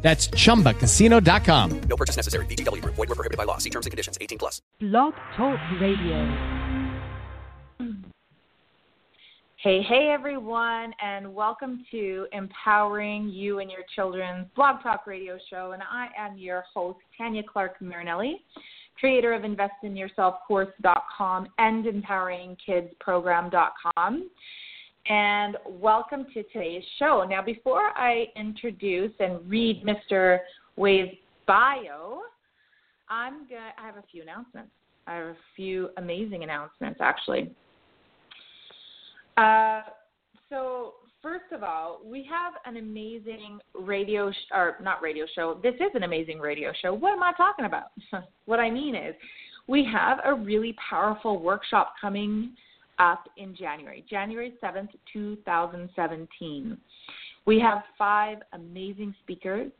That's 0.00 0.28
chumbacasino.com. 0.28 1.80
No 1.80 1.96
purchase 1.96 2.16
necessary. 2.16 2.46
VGW 2.46 2.82
Group. 2.82 2.94
Void 2.94 3.08
were 3.08 3.14
prohibited 3.14 3.36
by 3.36 3.44
law. 3.44 3.58
See 3.58 3.70
terms 3.70 3.86
and 3.86 3.90
conditions. 3.90 4.18
18 4.20 4.38
plus. 4.38 4.62
Blog 4.80 5.14
Talk 5.36 5.58
Radio. 5.80 6.68
Hey, 9.60 9.82
hey, 9.82 10.10
everyone, 10.12 10.94
and 11.02 11.34
welcome 11.34 11.84
to 11.90 12.28
Empowering 12.32 13.28
You 13.28 13.58
and 13.58 13.68
Your 13.68 13.80
Children's 13.96 14.46
Blog 14.54 14.84
Talk 14.84 15.04
Radio 15.04 15.36
Show. 15.50 15.72
And 15.72 15.82
I 15.82 16.10
am 16.16 16.38
your 16.38 16.62
host, 16.72 17.00
Tanya 17.18 17.42
Clark 17.42 17.80
Marinelli, 17.80 18.44
creator 19.00 19.34
of 19.34 19.42
InvestInYourselfCourse.com 19.42 21.48
and 21.58 21.84
EmpoweringKidsProgram.com 21.84 24.30
and 25.08 25.56
welcome 25.66 26.26
to 26.34 26.42
today's 26.44 26.84
show. 26.98 27.26
Now, 27.28 27.42
before 27.42 27.96
I 27.96 28.26
introduce 28.36 29.12
and 29.20 29.38
read 29.48 29.82
Mr. 29.84 30.38
Wei's 30.76 31.14
bio, 31.46 32.20
I'm 33.08 33.48
gonna. 33.48 33.72
I 33.82 33.86
have 33.86 33.96
a 33.96 34.04
few 34.12 34.22
announcements. 34.22 34.70
I 35.06 35.14
have 35.14 35.26
a 35.28 35.36
few 35.56 35.88
amazing 35.96 36.42
announcements, 36.42 37.00
actually. 37.00 37.50
Uh, 39.38 39.82
so, 40.50 40.94
first 41.22 41.52
of 41.52 41.62
all, 41.62 42.00
we 42.04 42.28
have 42.30 42.54
an 42.66 42.76
amazing 42.76 43.60
radio, 43.74 44.30
sh- 44.30 44.52
or 44.52 44.76
not 44.82 45.00
radio 45.00 45.24
show. 45.34 45.58
This 45.62 45.74
is 45.76 45.90
an 45.94 46.02
amazing 46.02 46.38
radio 46.38 46.72
show. 46.82 46.92
What 46.92 47.12
am 47.12 47.22
I 47.22 47.32
talking 47.34 47.64
about? 47.64 47.92
what 48.44 48.60
I 48.60 48.70
mean 48.70 48.94
is, 48.94 49.14
we 49.68 49.88
have 49.90 50.18
a 50.24 50.34
really 50.34 50.76
powerful 50.90 51.40
workshop 51.40 51.94
coming 51.98 52.52
up 52.98 53.28
in 53.36 53.54
January, 53.54 54.04
January 54.08 54.54
7th, 54.62 54.88
2017. 55.12 56.76
We 57.46 57.60
have 57.60 57.82
five 57.96 58.38
amazing 58.52 59.14
speakers 59.22 59.72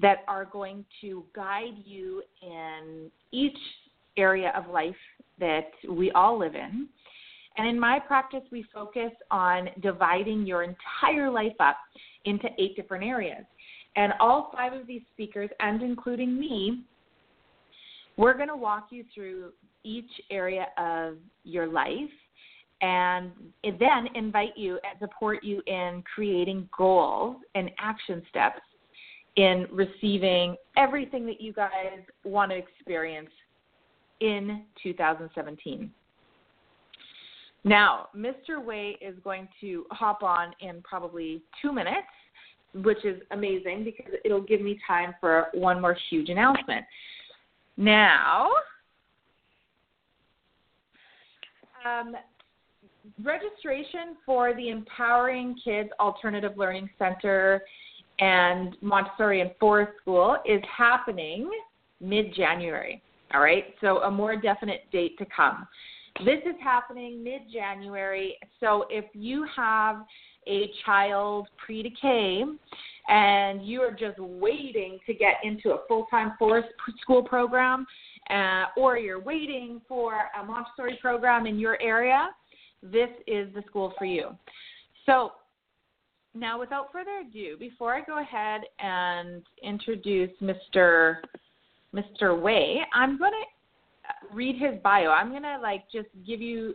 that 0.00 0.18
are 0.26 0.44
going 0.44 0.84
to 1.00 1.24
guide 1.34 1.76
you 1.84 2.22
in 2.42 3.10
each 3.30 3.58
area 4.16 4.52
of 4.56 4.68
life 4.72 4.94
that 5.38 5.70
we 5.88 6.10
all 6.12 6.38
live 6.38 6.54
in. 6.54 6.88
And 7.56 7.68
in 7.68 7.78
my 7.78 8.00
practice, 8.00 8.42
we 8.50 8.64
focus 8.74 9.12
on 9.30 9.68
dividing 9.80 10.44
your 10.44 10.64
entire 10.64 11.30
life 11.30 11.54
up 11.60 11.76
into 12.24 12.48
eight 12.58 12.74
different 12.74 13.04
areas. 13.04 13.44
And 13.96 14.12
all 14.18 14.50
five 14.52 14.72
of 14.72 14.88
these 14.88 15.02
speakers, 15.12 15.50
and 15.60 15.82
including 15.82 16.38
me, 16.38 16.84
we're 18.16 18.34
going 18.34 18.48
to 18.48 18.56
walk 18.56 18.88
you 18.90 19.04
through 19.14 19.52
each 19.84 20.10
area 20.30 20.66
of 20.78 21.18
your 21.44 21.66
life 21.66 22.10
and 22.84 23.32
then 23.62 24.08
invite 24.14 24.56
you 24.56 24.78
and 24.84 24.98
support 24.98 25.42
you 25.42 25.62
in 25.66 26.04
creating 26.14 26.68
goals 26.76 27.36
and 27.54 27.70
action 27.78 28.22
steps 28.28 28.60
in 29.36 29.66
receiving 29.72 30.54
everything 30.76 31.24
that 31.24 31.40
you 31.40 31.52
guys 31.52 32.00
want 32.24 32.50
to 32.50 32.58
experience 32.58 33.30
in 34.20 34.64
2017. 34.82 35.90
Now, 37.64 38.08
Mr. 38.14 38.62
Wei 38.62 38.98
is 39.00 39.14
going 39.24 39.48
to 39.62 39.86
hop 39.90 40.22
on 40.22 40.52
in 40.60 40.82
probably 40.82 41.42
two 41.62 41.72
minutes, 41.72 41.96
which 42.74 43.02
is 43.02 43.22
amazing 43.30 43.84
because 43.84 44.12
it'll 44.26 44.42
give 44.42 44.60
me 44.60 44.78
time 44.86 45.14
for 45.20 45.46
one 45.54 45.80
more 45.80 45.96
huge 46.10 46.28
announcement. 46.28 46.84
Now, 47.78 48.50
um, 51.86 52.14
registration 53.22 54.16
for 54.24 54.54
the 54.54 54.68
Empowering 54.70 55.56
Kids 55.62 55.90
Alternative 56.00 56.52
Learning 56.56 56.88
Center 56.98 57.62
and 58.20 58.76
Montessori 58.80 59.40
and 59.40 59.50
Forest 59.58 59.92
School 60.00 60.36
is 60.46 60.62
happening 60.76 61.50
mid 62.00 62.34
January. 62.34 63.02
All 63.32 63.40
right, 63.40 63.64
so 63.80 63.98
a 64.02 64.10
more 64.10 64.36
definite 64.36 64.82
date 64.92 65.18
to 65.18 65.26
come. 65.34 65.66
This 66.24 66.38
is 66.46 66.54
happening 66.62 67.24
mid 67.24 67.42
January. 67.52 68.36
So 68.60 68.86
if 68.88 69.04
you 69.14 69.46
have 69.56 70.04
a 70.46 70.70
child 70.84 71.48
pre 71.56 71.82
to 71.82 71.90
K 71.90 72.44
and 73.08 73.66
you 73.66 73.80
are 73.80 73.90
just 73.90 74.18
waiting 74.18 74.98
to 75.06 75.14
get 75.14 75.34
into 75.42 75.72
a 75.72 75.78
full 75.88 76.06
time 76.10 76.34
forest 76.38 76.68
school 77.00 77.22
program, 77.22 77.86
uh, 78.30 78.66
or 78.76 78.96
you're 78.96 79.20
waiting 79.20 79.80
for 79.88 80.14
a 80.40 80.44
Montessori 80.44 80.98
program 81.02 81.46
in 81.46 81.58
your 81.58 81.80
area, 81.82 82.28
this 82.92 83.08
is 83.26 83.52
the 83.54 83.62
school 83.66 83.92
for 83.98 84.04
you. 84.04 84.30
So, 85.06 85.32
now 86.34 86.58
without 86.58 86.92
further 86.92 87.20
ado, 87.28 87.56
before 87.58 87.94
I 87.94 88.02
go 88.02 88.20
ahead 88.20 88.62
and 88.80 89.42
introduce 89.62 90.30
Mr. 90.42 91.16
Mr. 91.94 92.40
Wei, 92.40 92.80
I'm 92.92 93.18
going 93.18 93.32
to 93.32 94.34
read 94.34 94.56
his 94.56 94.80
bio. 94.82 95.10
I'm 95.10 95.30
going 95.30 95.44
to 95.44 95.58
like 95.62 95.84
just 95.92 96.08
give 96.26 96.40
you 96.40 96.74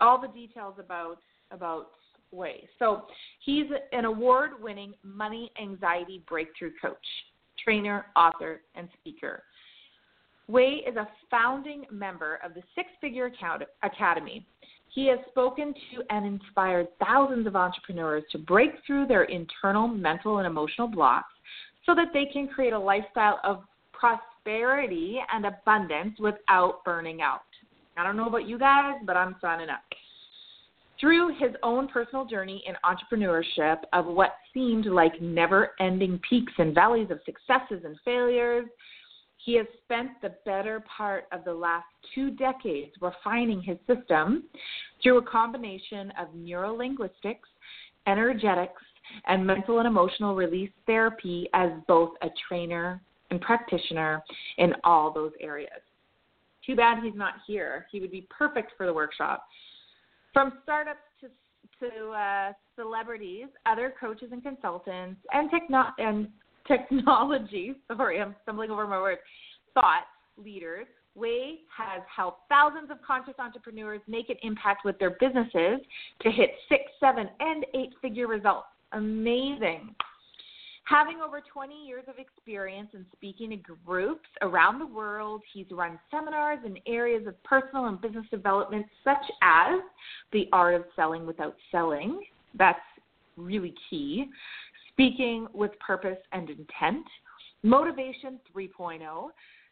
all 0.00 0.20
the 0.20 0.28
details 0.28 0.74
about 0.78 1.18
about 1.50 1.88
Wei. 2.32 2.68
So, 2.78 3.02
he's 3.44 3.66
an 3.92 4.04
award-winning 4.04 4.94
money 5.02 5.50
anxiety 5.60 6.22
breakthrough 6.28 6.72
coach, 6.80 6.96
trainer, 7.62 8.06
author, 8.16 8.62
and 8.74 8.88
speaker. 9.00 9.42
Wei 10.48 10.84
is 10.88 10.96
a 10.96 11.08
founding 11.28 11.84
member 11.90 12.38
of 12.44 12.54
the 12.54 12.62
Six 12.74 12.88
Figure 13.00 13.30
Academy, 13.82 14.46
he 14.96 15.06
has 15.08 15.18
spoken 15.28 15.74
to 15.74 16.02
and 16.08 16.24
inspired 16.24 16.88
thousands 16.98 17.46
of 17.46 17.54
entrepreneurs 17.54 18.24
to 18.32 18.38
break 18.38 18.70
through 18.86 19.06
their 19.06 19.24
internal 19.24 19.86
mental 19.86 20.38
and 20.38 20.46
emotional 20.46 20.88
blocks 20.88 21.28
so 21.84 21.94
that 21.94 22.08
they 22.14 22.24
can 22.32 22.48
create 22.48 22.72
a 22.72 22.78
lifestyle 22.78 23.38
of 23.44 23.62
prosperity 23.92 25.18
and 25.30 25.44
abundance 25.44 26.18
without 26.18 26.82
burning 26.82 27.20
out. 27.20 27.42
I 27.98 28.04
don't 28.04 28.16
know 28.16 28.26
about 28.26 28.48
you 28.48 28.58
guys, 28.58 28.94
but 29.04 29.18
I'm 29.18 29.36
signing 29.38 29.68
up. 29.68 29.82
Through 30.98 31.36
his 31.38 31.54
own 31.62 31.88
personal 31.88 32.24
journey 32.24 32.64
in 32.66 32.74
entrepreneurship 32.82 33.80
of 33.92 34.06
what 34.06 34.36
seemed 34.54 34.86
like 34.86 35.20
never 35.20 35.72
ending 35.78 36.18
peaks 36.26 36.54
and 36.56 36.74
valleys 36.74 37.10
of 37.10 37.20
successes 37.26 37.84
and 37.84 37.98
failures, 38.02 38.64
he 39.46 39.56
has 39.56 39.66
spent 39.84 40.10
the 40.22 40.34
better 40.44 40.84
part 40.94 41.28
of 41.30 41.44
the 41.44 41.54
last 41.54 41.86
two 42.12 42.32
decades 42.32 42.90
refining 43.00 43.62
his 43.62 43.78
system 43.86 44.42
through 45.00 45.18
a 45.18 45.22
combination 45.22 46.12
of 46.20 46.26
neurolinguistics, 46.36 47.46
energetics, 48.08 48.82
and 49.28 49.46
mental 49.46 49.78
and 49.78 49.86
emotional 49.86 50.34
release 50.34 50.70
therapy 50.84 51.48
as 51.54 51.70
both 51.86 52.10
a 52.22 52.28
trainer 52.48 53.00
and 53.30 53.40
practitioner 53.40 54.20
in 54.58 54.72
all 54.82 55.12
those 55.12 55.32
areas. 55.40 55.70
Too 56.66 56.74
bad 56.74 56.98
he's 57.04 57.14
not 57.14 57.34
here. 57.46 57.86
He 57.92 58.00
would 58.00 58.10
be 58.10 58.26
perfect 58.36 58.72
for 58.76 58.84
the 58.84 58.92
workshop. 58.92 59.46
From 60.32 60.54
startups 60.64 60.98
to 61.20 61.28
to 61.78 62.10
uh, 62.10 62.52
celebrities, 62.74 63.46
other 63.66 63.92
coaches 64.00 64.28
and 64.32 64.42
consultants, 64.42 65.20
and 65.32 65.50
techno- 65.50 65.92
and 65.98 66.28
technology, 66.66 67.74
sorry, 67.96 68.20
I'm 68.20 68.34
stumbling 68.42 68.70
over 68.70 68.86
my 68.86 69.00
words, 69.00 69.20
thought 69.74 70.04
leaders, 70.36 70.86
Wei 71.16 71.60
has 71.74 72.02
helped 72.14 72.42
thousands 72.48 72.90
of 72.90 72.98
conscious 73.04 73.34
entrepreneurs 73.38 74.02
make 74.06 74.28
an 74.28 74.36
impact 74.42 74.84
with 74.84 74.98
their 74.98 75.16
businesses 75.18 75.80
to 76.20 76.30
hit 76.30 76.50
six, 76.68 76.82
seven, 77.00 77.28
and 77.40 77.64
eight 77.74 77.90
figure 78.02 78.26
results. 78.26 78.66
Amazing. 78.92 79.94
Having 80.84 81.20
over 81.20 81.42
20 81.52 81.74
years 81.84 82.04
of 82.06 82.14
experience 82.18 82.90
in 82.94 83.04
speaking 83.16 83.50
to 83.50 83.56
groups 83.84 84.28
around 84.42 84.78
the 84.78 84.86
world, 84.86 85.42
he's 85.52 85.66
run 85.72 85.98
seminars 86.10 86.58
in 86.64 86.78
areas 86.86 87.26
of 87.26 87.42
personal 87.42 87.86
and 87.86 88.00
business 88.00 88.26
development, 88.30 88.86
such 89.02 89.24
as 89.42 89.80
the 90.32 90.46
art 90.52 90.74
of 90.74 90.84
selling 90.94 91.26
without 91.26 91.56
selling. 91.72 92.20
That's 92.56 92.78
really 93.36 93.74
key 93.90 94.26
speaking 94.96 95.46
with 95.52 95.78
purpose 95.78 96.16
and 96.32 96.48
intent, 96.48 97.04
motivation 97.62 98.40
3.0, 98.56 99.28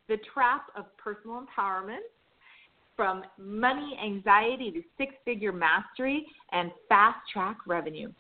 the 0.09 0.19
trap 0.35 0.67
of 0.77 0.85
personal 0.99 1.43
empowerment, 1.43 2.05
from 2.95 3.25
money 3.39 3.99
anxiety 4.05 4.71
to 4.71 4.83
six 4.99 5.15
figure 5.25 5.51
mastery 5.51 6.25
and 6.53 6.71
fast 6.89 7.19
track 7.33 7.57
revenue. 7.67 8.13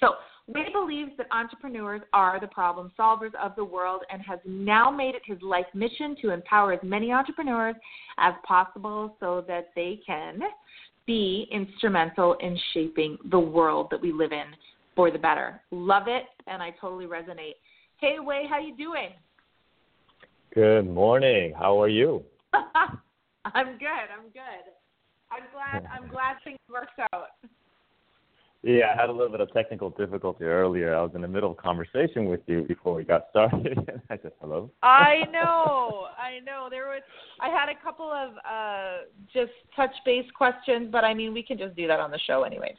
So, 0.00 0.14
Wei 0.46 0.66
believes 0.72 1.10
that 1.18 1.26
entrepreneurs 1.32 2.02
are 2.12 2.38
the 2.38 2.46
problem 2.46 2.92
solvers 2.98 3.34
of 3.42 3.56
the 3.56 3.64
world 3.64 4.02
and 4.10 4.22
has 4.22 4.38
now 4.46 4.90
made 4.90 5.14
it 5.14 5.22
his 5.26 5.40
life 5.42 5.66
mission 5.74 6.16
to 6.22 6.30
empower 6.30 6.72
as 6.72 6.80
many 6.82 7.12
entrepreneurs 7.12 7.74
as 8.18 8.34
possible 8.46 9.16
so 9.20 9.44
that 9.48 9.70
they 9.74 10.00
can 10.06 10.40
be 11.06 11.46
instrumental 11.50 12.34
in 12.40 12.58
shaping 12.72 13.18
the 13.30 13.38
world 13.38 13.88
that 13.90 14.00
we 14.00 14.12
live 14.12 14.32
in 14.32 14.46
for 14.96 15.10
the 15.10 15.18
better. 15.18 15.60
Love 15.70 16.04
it, 16.06 16.24
and 16.46 16.62
I 16.62 16.70
totally 16.80 17.06
resonate. 17.06 17.54
Hey, 17.98 18.16
Wei, 18.18 18.44
how 18.48 18.58
you 18.58 18.76
doing? 18.76 19.10
Good 20.54 20.88
morning. 20.88 21.52
How 21.58 21.80
are 21.80 21.88
you? 21.88 22.22
I'm 22.52 23.78
good. 23.78 24.08
I'm 24.16 24.30
good. 24.32 24.64
I'm 25.30 25.44
glad. 25.52 25.88
I'm 25.92 26.08
glad 26.08 26.36
things 26.44 26.58
worked 26.70 26.98
out. 27.12 27.28
Yeah, 28.62 28.94
I 28.94 28.98
had 28.98 29.10
a 29.10 29.12
little 29.12 29.30
bit 29.30 29.42
of 29.42 29.52
technical 29.52 29.90
difficulty 29.90 30.44
earlier. 30.44 30.94
I 30.94 31.02
was 31.02 31.10
in 31.14 31.20
the 31.20 31.28
middle 31.28 31.50
of 31.50 31.58
conversation 31.58 32.24
with 32.26 32.40
you 32.46 32.62
before 32.62 32.94
we 32.94 33.04
got 33.04 33.26
started. 33.28 33.76
and 33.76 34.00
I 34.10 34.16
said 34.22 34.32
hello. 34.40 34.70
I 34.82 35.24
know. 35.30 36.06
I 36.16 36.40
know. 36.44 36.68
There 36.70 36.86
was. 36.86 37.02
I 37.40 37.48
had 37.48 37.68
a 37.68 37.84
couple 37.84 38.10
of 38.10 38.30
uh 38.50 39.04
just 39.34 39.52
touch 39.76 39.94
base 40.06 40.24
questions, 40.34 40.88
but 40.90 41.04
I 41.04 41.12
mean, 41.12 41.34
we 41.34 41.42
can 41.42 41.58
just 41.58 41.76
do 41.76 41.86
that 41.88 42.00
on 42.00 42.10
the 42.10 42.18
show, 42.26 42.44
anyways. 42.44 42.76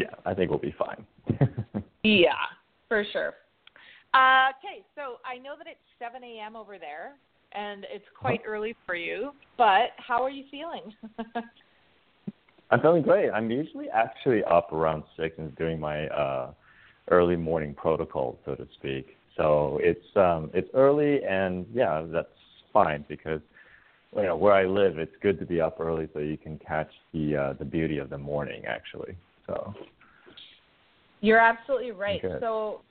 Yeah, 0.00 0.14
I 0.24 0.34
think 0.34 0.50
we'll 0.50 0.58
be 0.58 0.74
fine. 0.78 1.04
Yeah, 2.02 2.32
for 2.88 3.04
sure. 3.12 3.34
Uh, 4.14 4.48
okay, 4.56 4.84
so 4.94 5.16
I 5.24 5.36
know 5.36 5.54
that 5.58 5.66
it's 5.66 5.78
7 5.98 6.24
a.m. 6.24 6.56
over 6.56 6.78
there, 6.78 7.12
and 7.52 7.86
it's 7.92 8.06
quite 8.18 8.40
early 8.46 8.74
for 8.86 8.94
you. 8.94 9.32
But 9.58 9.90
how 9.98 10.22
are 10.24 10.30
you 10.30 10.44
feeling? 10.50 10.94
I'm 12.70 12.80
feeling 12.80 13.02
great. 13.02 13.30
I'm 13.30 13.50
usually 13.50 13.88
actually 13.90 14.42
up 14.44 14.72
around 14.72 15.02
six 15.16 15.36
and 15.38 15.54
doing 15.56 15.78
my 15.78 16.06
uh, 16.08 16.52
early 17.10 17.36
morning 17.36 17.74
protocol, 17.74 18.38
so 18.44 18.54
to 18.54 18.66
speak. 18.78 19.16
So 19.36 19.78
it's 19.82 20.16
um, 20.16 20.50
it's 20.54 20.68
early, 20.74 21.22
and 21.24 21.66
yeah, 21.72 22.04
that's 22.10 22.28
fine 22.72 23.04
because 23.08 23.40
you 24.16 24.22
know 24.22 24.36
where 24.36 24.54
I 24.54 24.64
live, 24.64 24.98
it's 24.98 25.14
good 25.20 25.38
to 25.40 25.46
be 25.46 25.60
up 25.60 25.78
early 25.80 26.08
so 26.12 26.20
you 26.20 26.36
can 26.36 26.58
catch 26.58 26.90
the 27.12 27.36
uh, 27.36 27.52
the 27.54 27.64
beauty 27.64 27.98
of 27.98 28.10
the 28.10 28.18
morning. 28.18 28.64
Actually, 28.66 29.16
so 29.50 29.74
You're 31.20 31.38
absolutely 31.38 31.90
right. 31.92 32.22
Okay. 32.24 32.36
So, 32.40 32.82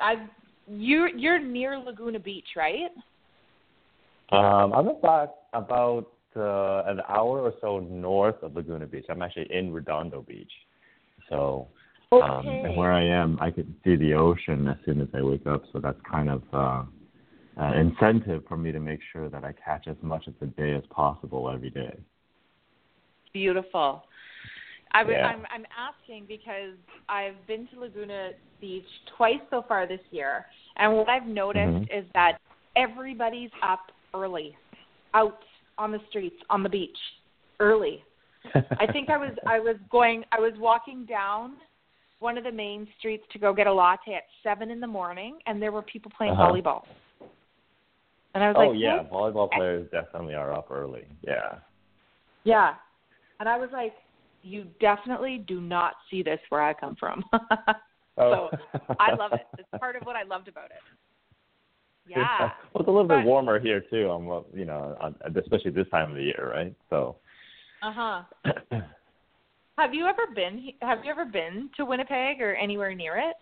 I 0.00 0.26
you 0.68 1.08
you're 1.16 1.38
near 1.38 1.78
Laguna 1.78 2.18
Beach, 2.18 2.48
right? 2.56 2.90
um, 4.32 4.72
I'm 4.72 4.88
about 4.88 5.34
about 5.52 6.12
uh, 6.36 6.82
an 6.86 7.00
hour 7.08 7.40
or 7.40 7.54
so 7.60 7.80
north 7.80 8.42
of 8.42 8.54
Laguna 8.54 8.86
Beach. 8.86 9.06
I'm 9.08 9.22
actually 9.22 9.52
in 9.52 9.72
Redondo 9.72 10.22
Beach, 10.22 10.52
so. 11.28 11.68
Um, 12.12 12.22
Okay. 12.22 12.62
and 12.68 12.76
where 12.76 12.92
I 12.92 13.02
am, 13.02 13.36
I 13.40 13.50
can 13.50 13.74
see 13.82 13.96
the 13.96 14.14
ocean 14.14 14.68
as 14.68 14.76
soon 14.84 15.00
as 15.00 15.08
I 15.12 15.22
wake 15.22 15.44
up, 15.44 15.64
so 15.72 15.80
that's 15.80 15.98
kind 16.08 16.30
of 16.30 16.42
uh, 16.52 16.84
an 17.56 17.78
incentive 17.78 18.44
for 18.48 18.56
me 18.56 18.70
to 18.70 18.78
make 18.78 19.00
sure 19.12 19.28
that 19.28 19.42
I 19.42 19.52
catch 19.52 19.88
as 19.88 19.96
much 20.02 20.28
of 20.28 20.34
the 20.38 20.46
day 20.46 20.74
as 20.74 20.84
possible 20.88 21.50
every 21.50 21.68
day. 21.68 21.98
Beautiful. 23.32 24.04
I 24.96 25.00
w- 25.00 25.18
Yeah. 25.18 25.26
I'm 25.26 25.46
I'm 25.50 25.66
asking 25.76 26.24
because 26.26 26.74
I've 27.08 27.36
been 27.46 27.68
to 27.68 27.80
Laguna 27.80 28.30
Beach 28.60 28.88
twice 29.16 29.40
so 29.50 29.62
far 29.68 29.86
this 29.86 30.00
year, 30.10 30.46
and 30.76 30.96
what 30.96 31.08
I've 31.08 31.26
noticed 31.26 31.90
Mhm. 31.90 31.98
is 31.98 32.06
that 32.14 32.38
everybody's 32.76 33.50
up 33.62 33.92
early, 34.14 34.56
out 35.12 35.42
on 35.76 35.92
the 35.92 36.00
streets, 36.08 36.42
on 36.48 36.62
the 36.62 36.68
beach, 36.70 36.98
early. 37.60 38.02
I 38.80 38.86
think 38.92 39.10
I 39.10 39.18
was 39.18 39.34
I 39.46 39.60
was 39.60 39.76
going 39.90 40.24
I 40.32 40.40
was 40.40 40.54
walking 40.56 41.04
down 41.04 41.56
one 42.20 42.38
of 42.38 42.44
the 42.44 42.52
main 42.52 42.88
streets 42.98 43.24
to 43.32 43.38
go 43.38 43.52
get 43.52 43.66
a 43.66 43.72
latte 43.72 44.14
at 44.14 44.24
seven 44.42 44.70
in 44.70 44.80
the 44.80 44.86
morning, 44.86 45.38
and 45.46 45.60
there 45.60 45.72
were 45.72 45.82
people 45.82 46.10
playing 46.16 46.32
Uh-huh. 46.32 46.50
volleyball. 46.50 46.84
And 48.34 48.42
I 48.42 48.48
was 48.48 48.56
like 48.56 48.68
oh 48.68 48.70
like, 48.70 48.80
yeah, 48.80 49.02
"What?" 49.02 49.10
volleyball 49.34 49.50
players 49.52 49.90
definitely 49.90 50.34
are 50.34 50.52
up 50.54 50.70
early. 50.70 51.06
Yeah. 51.20 51.58
Yeah. 52.44 52.76
And 53.40 53.48
I 53.50 53.58
was 53.58 53.70
like, 53.72 53.94
you 54.46 54.66
definitely 54.80 55.44
do 55.46 55.60
not 55.60 55.94
see 56.10 56.22
this 56.22 56.38
where 56.48 56.62
I 56.62 56.72
come 56.74 56.96
from. 56.98 57.24
Oh. 58.18 58.48
so 58.72 58.96
I 58.98 59.14
love 59.14 59.34
it. 59.34 59.46
It's 59.58 59.68
part 59.78 59.94
of 59.94 60.04
what 60.04 60.16
I 60.16 60.22
loved 60.22 60.48
about 60.48 60.70
it. 60.70 60.80
Yeah. 62.08 62.24
well, 62.72 62.80
it's 62.80 62.88
a 62.88 62.90
little 62.90 63.04
But- 63.06 63.18
bit 63.18 63.26
warmer 63.26 63.60
here 63.60 63.82
too. 63.90 64.08
On 64.08 64.42
you 64.54 64.64
know, 64.64 64.96
on, 64.98 65.14
especially 65.36 65.70
this 65.72 65.86
time 65.90 66.12
of 66.12 66.16
the 66.16 66.22
year, 66.22 66.50
right? 66.54 66.74
So. 66.88 67.16
Uh 67.82 67.92
huh. 67.92 68.22
Have 69.78 69.92
you 69.92 70.06
ever 70.06 70.22
been? 70.34 70.70
Have 70.80 71.04
you 71.04 71.10
ever 71.10 71.26
been 71.26 71.68
to 71.76 71.84
Winnipeg 71.84 72.40
or 72.40 72.54
anywhere 72.54 72.94
near 72.94 73.18
it? 73.18 73.36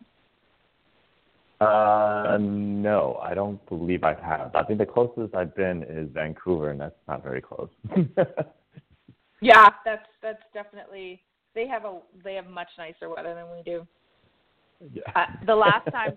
Uh, 1.60 2.36
no, 2.40 3.20
I 3.22 3.32
don't 3.32 3.64
believe 3.68 4.02
I 4.02 4.14
have. 4.20 4.56
I 4.56 4.64
think 4.64 4.80
the 4.80 4.86
closest 4.86 5.36
I've 5.36 5.54
been 5.54 5.84
is 5.84 6.08
Vancouver, 6.12 6.70
and 6.72 6.80
that's 6.80 6.96
not 7.06 7.22
very 7.22 7.40
close. 7.40 7.68
Yeah, 9.44 9.68
that's 9.84 10.06
that's 10.22 10.42
definitely. 10.54 11.20
They 11.54 11.66
have 11.68 11.84
a 11.84 12.00
they 12.24 12.34
have 12.34 12.46
much 12.48 12.68
nicer 12.78 13.08
weather 13.08 13.34
than 13.34 13.44
we 13.54 13.62
do. 13.62 13.86
yeah. 14.92 15.02
Uh, 15.14 15.26
the 15.46 15.54
last 15.54 15.86
time, 15.92 16.14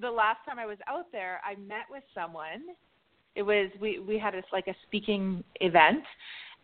the 0.00 0.10
last 0.10 0.38
time 0.46 0.58
I 0.58 0.66
was 0.66 0.78
out 0.88 1.06
there, 1.12 1.40
I 1.44 1.54
met 1.60 1.86
with 1.90 2.02
someone. 2.14 2.62
It 3.36 3.42
was 3.42 3.70
we 3.80 4.00
we 4.00 4.18
had 4.18 4.34
a, 4.34 4.42
like 4.52 4.66
a 4.66 4.74
speaking 4.86 5.42
event, 5.60 6.04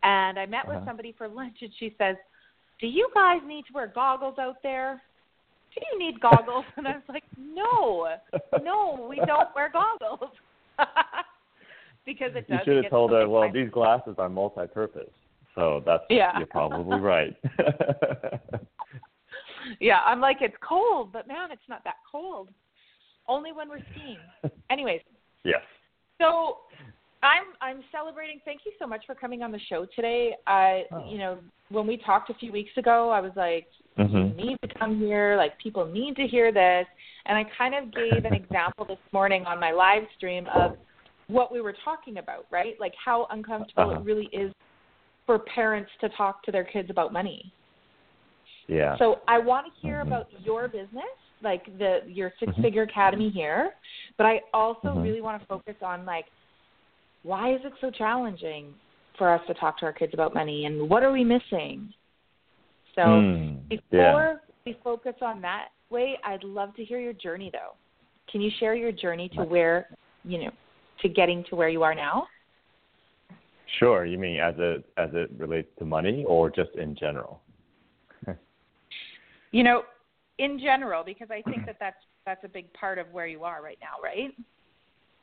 and 0.03 0.39
I 0.39 0.47
met 0.47 0.67
with 0.67 0.79
Uh-huh. 0.79 0.87
somebody 0.87 1.13
for 1.17 1.29
lunch, 1.29 1.59
and 1.63 1.71
she 1.79 1.95
says, 1.97 2.17
"Do 2.81 2.87
you 2.89 3.09
guys 3.15 3.41
need 3.47 3.65
to 3.69 3.73
wear 3.73 3.87
goggles 3.87 4.39
out 4.39 4.57
there? 4.63 5.01
Do 5.75 5.81
you 5.93 5.99
need 6.05 6.21
goggles?" 6.21 6.65
and 6.77 6.87
I 6.89 6.93
was 6.95 7.03
like, 7.09 7.25
"No, 7.39 8.09
no, 8.63 9.07
we 9.09 9.17
don't 9.27 9.49
wear 9.55 9.71
goggles." 9.73 10.31
because 12.05 12.33
it 12.35 12.49
does. 12.49 12.59
You 12.67 12.75
should 12.75 12.85
have 12.85 12.91
told 12.91 13.13
her, 13.13 13.29
well, 13.29 13.43
excited. 13.45 13.67
these 13.67 13.73
glasses 13.73 14.15
are 14.19 14.29
multi-purpose. 14.29 15.11
So 15.55 15.83
that's 15.85 16.05
Yeah. 16.11 16.37
you're 16.39 16.47
probably 16.47 16.99
right. 16.99 17.37
Yeah, 19.79 20.01
I'm 20.07 20.21
like, 20.21 20.39
it's 20.41 20.57
cold, 20.67 21.13
but 21.13 21.29
man, 21.29 21.53
it's 21.53 21.69
not 21.69 21.85
that 21.85 21.97
cold. 22.11 22.49
Only 23.29 23.53
when 23.53 23.69
we're 23.69 23.81
skiing. 23.93 24.19
Anyways, 24.71 25.03
yes. 25.45 25.61
so 26.21 26.59
I'm 27.23 27.45
I'm 27.61 27.83
celebrating. 27.93 28.41
Thank 28.45 28.63
you 28.65 28.73
so 28.79 28.87
much 28.87 29.05
for 29.07 29.15
coming 29.15 29.43
on 29.43 29.53
the 29.53 29.61
show 29.69 29.87
today. 29.95 30.35
I 30.47 30.85
Oh. 30.93 31.09
you 31.11 31.19
know 31.19 31.39
when 31.69 31.87
we 31.87 31.99
talked 31.99 32.31
a 32.31 32.35
few 32.35 32.51
weeks 32.53 32.71
ago, 32.79 33.11
I 33.11 33.21
was 33.21 33.33
like, 33.37 33.67
Mhm. 33.99 34.31
you 34.37 34.45
need 34.47 34.57
to 34.63 34.69
come 34.79 34.99
here. 34.99 35.37
Like 35.37 35.57
people 35.59 35.85
need 35.87 36.17
to 36.17 36.27
hear 36.27 36.51
this. 36.53 36.87
And 37.27 37.37
I 37.39 37.45
kind 37.57 37.75
of 37.75 37.93
gave 37.95 38.25
an 38.25 38.33
example 38.43 38.87
this 38.87 38.99
morning 39.13 39.45
on 39.47 39.61
my 39.61 39.71
live 39.73 40.05
stream 40.17 40.47
of 40.55 40.77
what 41.29 41.53
we 41.53 41.61
were 41.61 41.75
talking 41.85 42.17
about, 42.17 42.47
right? 42.51 42.75
Like 42.81 42.95
how 43.05 43.27
uncomfortable 43.31 43.91
Uh-huh. 43.91 44.01
it 44.01 44.05
really 44.05 44.27
is 44.33 44.53
for 45.31 45.39
parents 45.39 45.93
to 46.01 46.09
talk 46.17 46.43
to 46.43 46.51
their 46.51 46.65
kids 46.65 46.91
about 46.91 47.13
money. 47.13 47.53
Yeah. 48.67 48.99
So 48.99 49.21
I 49.29 49.39
want 49.39 49.65
to 49.67 49.73
hear 49.81 50.01
Mhm. 50.01 50.09
about 50.09 50.27
your 50.43 50.67
business, 50.67 51.05
like 51.41 51.65
the 51.79 52.03
your 52.09 52.33
six 52.41 52.53
figure 52.57 52.83
academy 52.83 53.31
here, 53.31 53.77
but 54.17 54.27
I 54.27 54.43
also 54.53 54.97
Mhm. 54.97 55.05
really 55.05 55.21
want 55.21 55.41
to 55.41 55.47
focus 55.47 55.81
on 55.83 56.05
like 56.05 56.27
why 57.23 57.53
is 57.53 57.65
it 57.65 57.73
so 57.81 57.93
challenging 57.93 58.75
for 59.15 59.31
us 59.31 59.47
to 59.47 59.55
talk 59.55 59.79
to 59.79 59.87
our 59.87 59.93
kids 59.93 60.15
about 60.15 60.35
money 60.35 60.65
and 60.67 60.91
what 60.91 61.05
are 61.05 61.13
we 61.13 61.23
missing? 61.23 61.95
So 62.97 63.03
Mm, 63.03 63.69
before 63.69 64.41
yeah. 64.43 64.55
we 64.67 64.73
focus 64.83 65.15
on 65.23 65.41
that 65.43 65.69
Wei, 65.91 66.19
I'd 66.25 66.43
love 66.43 66.75
to 66.75 66.85
hear 66.85 66.99
your 66.99 67.13
journey 67.13 67.51
though. 67.53 67.77
Can 68.27 68.41
you 68.41 68.51
share 68.59 68.75
your 68.75 68.91
journey 68.91 69.29
to 69.37 69.45
where, 69.45 69.97
you 70.25 70.39
know, 70.43 70.51
to 71.03 71.09
getting 71.09 71.45
to 71.45 71.55
where 71.55 71.69
you 71.69 71.85
are 71.85 71.95
now? 71.95 72.27
Sure. 73.79 74.05
You 74.05 74.19
mean 74.19 74.41
as 74.41 74.55
it 74.59 74.85
as 74.97 75.11
it 75.13 75.31
relates 75.37 75.69
to 75.79 75.85
money 75.85 76.25
or 76.27 76.51
just 76.51 76.75
in 76.75 76.97
general? 76.97 77.41
You 79.53 79.65
know, 79.65 79.83
in 80.39 80.59
general, 80.61 81.03
because 81.05 81.29
I 81.31 81.43
think 81.43 81.67
that 81.67 81.77
that's 81.81 81.97
that's 82.25 82.45
a 82.45 82.49
big 82.49 82.73
part 82.73 82.99
of 82.99 83.11
where 83.13 83.27
you 83.27 83.45
are 83.45 83.63
right 83.63 83.79
now, 83.81 84.01
right? 84.03 84.31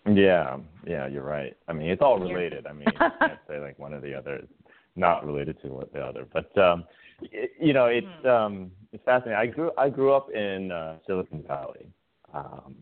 Yeah, 0.06 0.58
yeah, 0.86 1.08
you're 1.08 1.24
right. 1.24 1.56
I 1.68 1.74
mean, 1.74 1.89
it's 1.89 2.01
all 2.01 2.20
related. 2.20 2.68
I 2.68 2.74
mean, 2.74 2.89
you 2.94 3.12
can't 3.20 3.39
say 3.48 3.60
like 3.60 3.77
one 3.80 3.94
or 3.94 4.01
the 4.01 4.13
other 4.13 4.38
is 4.38 4.50
not 4.96 5.25
related 5.25 5.62
to 5.62 5.70
what 5.70 5.94
the 5.94 6.00
other. 6.00 6.25
But 6.32 6.58
um, 6.58 6.86
y 7.22 7.48
you 7.60 7.74
know, 7.74 7.86
it's 7.86 8.08
Hmm. 8.22 8.27
um, 8.27 8.72
it's 8.92 9.04
fascinating. 9.04 9.39
I 9.39 9.48
grew 9.48 9.72
I 9.77 9.89
grew 9.89 10.13
up 10.13 10.30
in 10.32 10.72
uh, 10.72 10.98
Silicon 11.06 11.44
Valley. 11.44 11.88
Um, 12.34 12.75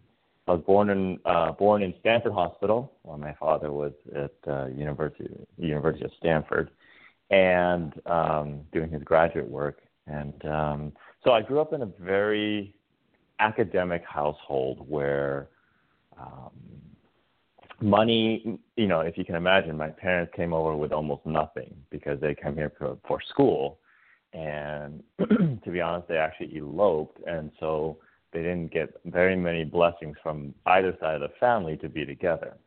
I 0.48 0.52
was 0.52 0.62
born 0.62 0.90
in 0.90 1.20
uh, 1.26 1.52
born 1.54 1.82
in 1.82 1.94
Stanford 2.00 2.34
Hospital. 2.34 2.94
While 3.02 3.18
my 3.18 3.34
father 3.40 3.72
was 3.72 3.94
at 4.16 4.34
uh, 4.48 4.68
University 4.68 5.30
University 5.58 6.06
of 6.06 6.12
Stanford, 6.20 6.70
and 7.32 7.94
um, 8.06 8.62
doing 8.72 8.90
his 8.90 9.04
graduate 9.04 9.50
work. 9.50 9.80
And 10.08 10.46
um, 10.46 10.94
so 11.24 11.32
I 11.32 11.42
grew 11.42 11.60
up 11.60 11.74
in 11.74 11.82
a 11.82 11.90
very 12.00 12.76
academic 13.40 14.04
household 14.08 14.88
where 14.88 15.50
um, 16.20 16.52
money, 17.82 18.60
you 18.76 18.88
know, 18.88 19.02
if 19.02 19.18
you 19.18 19.26
can 19.26 19.36
imagine, 19.36 19.76
my 19.78 19.90
parents 19.90 20.32
came 20.36 20.54
over 20.54 20.76
with 20.76 20.92
almost 20.92 21.26
nothing 21.26 21.76
because 21.90 22.20
they 22.22 22.36
came 22.36 22.56
here 22.56 22.72
for, 22.78 22.98
for 23.08 23.20
school. 23.30 23.80
and 24.34 25.04
to 25.64 25.72
be 25.72 25.82
honest, 25.82 26.08
they 26.08 26.18
actually 26.18 26.56
eloped, 26.58 27.20
and 27.26 27.52
so 27.60 27.98
they 28.36 28.42
didn't 28.42 28.72
get 28.74 28.90
very 29.06 29.36
many 29.36 29.64
blessings 29.64 30.18
from 30.22 30.54
either 30.66 30.96
side 31.00 31.16
of 31.16 31.22
the 31.22 31.32
family 31.40 31.78
to 31.78 31.88
be 31.88 32.06
together. 32.06 32.58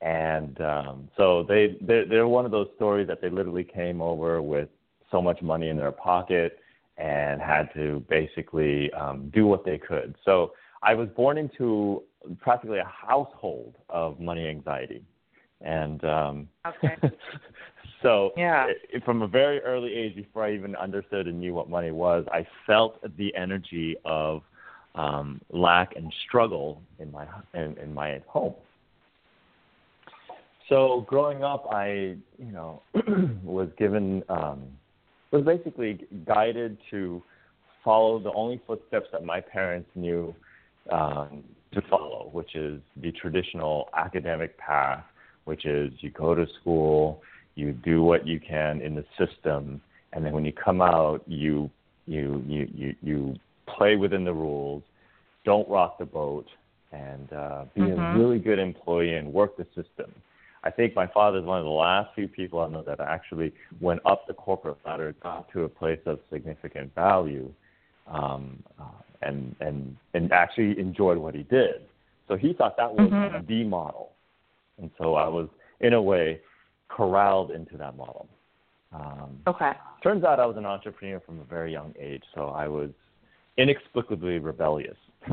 And 0.00 0.58
um, 0.62 1.08
so 1.18 1.44
they 1.46 1.76
they're, 1.82 2.06
they're 2.06 2.26
one 2.28 2.46
of 2.46 2.50
those 2.50 2.68
stories 2.76 3.06
that 3.08 3.20
they 3.20 3.28
literally 3.28 3.64
came 3.64 4.00
over 4.00 4.40
with 4.40 4.68
so 5.10 5.20
much 5.20 5.42
money 5.42 5.68
in 5.68 5.76
their 5.76 5.92
pocket 5.92 6.58
and 6.96 7.42
had 7.42 7.68
to 7.74 8.02
basically 8.08 8.90
um, 8.94 9.30
do 9.34 9.46
what 9.46 9.64
they 9.66 9.76
could. 9.78 10.16
So 10.24 10.52
I 10.82 10.94
was 10.94 11.08
born 11.10 11.36
into 11.36 12.02
practically 12.40 12.78
a 12.78 12.90
household 13.06 13.74
of 13.90 14.18
money 14.18 14.48
anxiety, 14.48 15.02
and 15.60 16.02
um, 16.04 16.48
Okay. 16.66 16.96
so 18.02 18.32
Yeah. 18.36 18.66
i- 18.94 19.00
from 19.00 19.20
a 19.22 19.28
very 19.28 19.60
early 19.60 19.92
age, 19.94 20.16
before 20.16 20.44
I 20.44 20.54
even 20.54 20.74
understood 20.76 21.26
and 21.26 21.38
knew 21.38 21.52
what 21.54 21.68
money 21.68 21.90
was, 21.90 22.24
I 22.32 22.46
felt 22.66 22.98
the 23.18 23.34
energy 23.36 23.96
of 24.06 24.42
um, 24.96 25.40
lack 25.50 25.94
and 25.94 26.12
struggle 26.26 26.82
in 26.98 27.12
my 27.12 27.26
in, 27.54 27.76
in 27.78 27.94
my 27.94 28.20
home. 28.26 28.54
So 30.68 31.04
growing 31.06 31.44
up, 31.44 31.66
I 31.70 32.16
you 32.38 32.52
know 32.52 32.82
was 33.44 33.68
given 33.78 34.24
um, 34.28 34.64
was 35.30 35.44
basically 35.44 36.06
guided 36.26 36.78
to 36.90 37.22
follow 37.84 38.18
the 38.18 38.32
only 38.32 38.60
footsteps 38.66 39.06
that 39.12 39.24
my 39.24 39.40
parents 39.40 39.88
knew 39.94 40.34
um, 40.90 41.44
to 41.72 41.82
follow, 41.82 42.30
which 42.32 42.56
is 42.56 42.80
the 43.00 43.12
traditional 43.12 43.88
academic 43.96 44.58
path, 44.58 45.04
which 45.44 45.66
is 45.66 45.92
you 46.00 46.10
go 46.10 46.34
to 46.34 46.46
school, 46.60 47.22
you 47.54 47.72
do 47.72 48.02
what 48.02 48.26
you 48.26 48.40
can 48.40 48.80
in 48.80 48.94
the 48.94 49.04
system, 49.18 49.80
and 50.12 50.24
then 50.24 50.32
when 50.32 50.44
you 50.44 50.52
come 50.52 50.80
out, 50.80 51.22
you 51.26 51.70
you 52.06 52.42
you 52.46 52.68
you, 52.74 52.94
you 53.02 53.36
play 53.66 53.96
within 53.96 54.24
the 54.24 54.32
rules, 54.32 54.82
don't 55.44 55.68
rock 55.68 55.98
the 55.98 56.06
boat, 56.06 56.46
and 56.92 57.32
uh, 57.32 57.64
be 57.74 57.82
Mhm. 57.82 58.12
a 58.12 58.16
really 58.16 58.38
good 58.38 58.58
employee 58.58 59.14
and 59.14 59.32
work 59.32 59.56
the 59.56 59.64
system. 59.74 60.12
I 60.64 60.70
think 60.70 60.96
my 60.96 61.06
father 61.06 61.38
is 61.38 61.44
one 61.44 61.58
of 61.58 61.64
the 61.64 61.70
last 61.70 62.12
few 62.14 62.26
people 62.26 62.60
I 62.60 62.68
know 62.68 62.82
that 62.82 63.00
actually 63.00 63.52
went 63.80 64.00
up 64.04 64.26
the 64.26 64.34
corporate 64.34 64.78
ladder, 64.84 65.14
got 65.20 65.48
to 65.50 65.64
a 65.64 65.68
place 65.68 66.00
of 66.06 66.18
significant 66.30 66.92
value, 66.94 67.52
um, 68.08 68.62
uh, 68.78 68.84
and 69.22 69.54
and 69.60 69.96
and 70.14 70.32
actually 70.32 70.78
enjoyed 70.78 71.18
what 71.18 71.34
he 71.34 71.44
did. 71.44 71.86
So 72.26 72.36
he 72.36 72.52
thought 72.52 72.76
that 72.76 72.92
was 72.92 73.12
Mhm. 73.12 73.46
the 73.46 73.64
model, 73.64 74.12
and 74.78 74.90
so 74.98 75.14
I 75.14 75.28
was 75.28 75.48
in 75.80 75.92
a 75.92 76.02
way 76.02 76.40
corralled 76.88 77.50
into 77.52 77.76
that 77.76 77.96
model. 77.96 78.28
Um, 78.92 79.42
Okay. 79.46 79.72
turns 80.02 80.24
out 80.24 80.40
I 80.40 80.46
was 80.46 80.56
an 80.56 80.66
entrepreneur 80.66 81.20
from 81.20 81.40
a 81.40 81.44
very 81.44 81.70
young 81.72 81.94
age, 81.98 82.24
so 82.34 82.48
I 82.48 82.66
was 82.66 82.90
inexplicably 83.58 84.38
rebellious. 84.38 84.96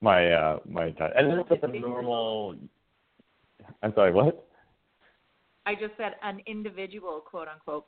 my 0.00 0.32
uh, 0.32 0.58
my 0.68 0.90
time, 0.92 1.12
and 1.16 1.40
it's 1.40 1.48
just 1.48 1.62
a 1.62 1.68
normal. 1.68 2.56
I'm 3.82 3.92
sorry, 3.94 4.12
what? 4.12 4.46
I 5.66 5.74
just 5.74 5.92
said 5.96 6.14
an 6.22 6.40
individual, 6.46 7.20
quote 7.20 7.48
unquote. 7.48 7.86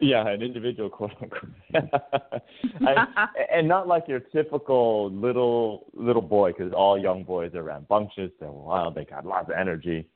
Yeah, 0.00 0.28
an 0.28 0.42
individual, 0.42 0.88
quote 0.90 1.12
unquote. 1.20 1.50
I, 2.86 3.26
and 3.52 3.66
not 3.66 3.88
like 3.88 4.04
your 4.06 4.20
typical 4.20 5.10
little 5.10 5.86
little 5.94 6.22
boy, 6.22 6.52
because 6.52 6.72
all 6.72 6.98
young 6.98 7.24
boys 7.24 7.54
are 7.54 7.62
rambunctious, 7.62 8.30
they're 8.38 8.50
wild, 8.50 8.94
they 8.94 9.04
got 9.04 9.24
lots 9.26 9.48
of 9.48 9.56
energy. 9.56 10.06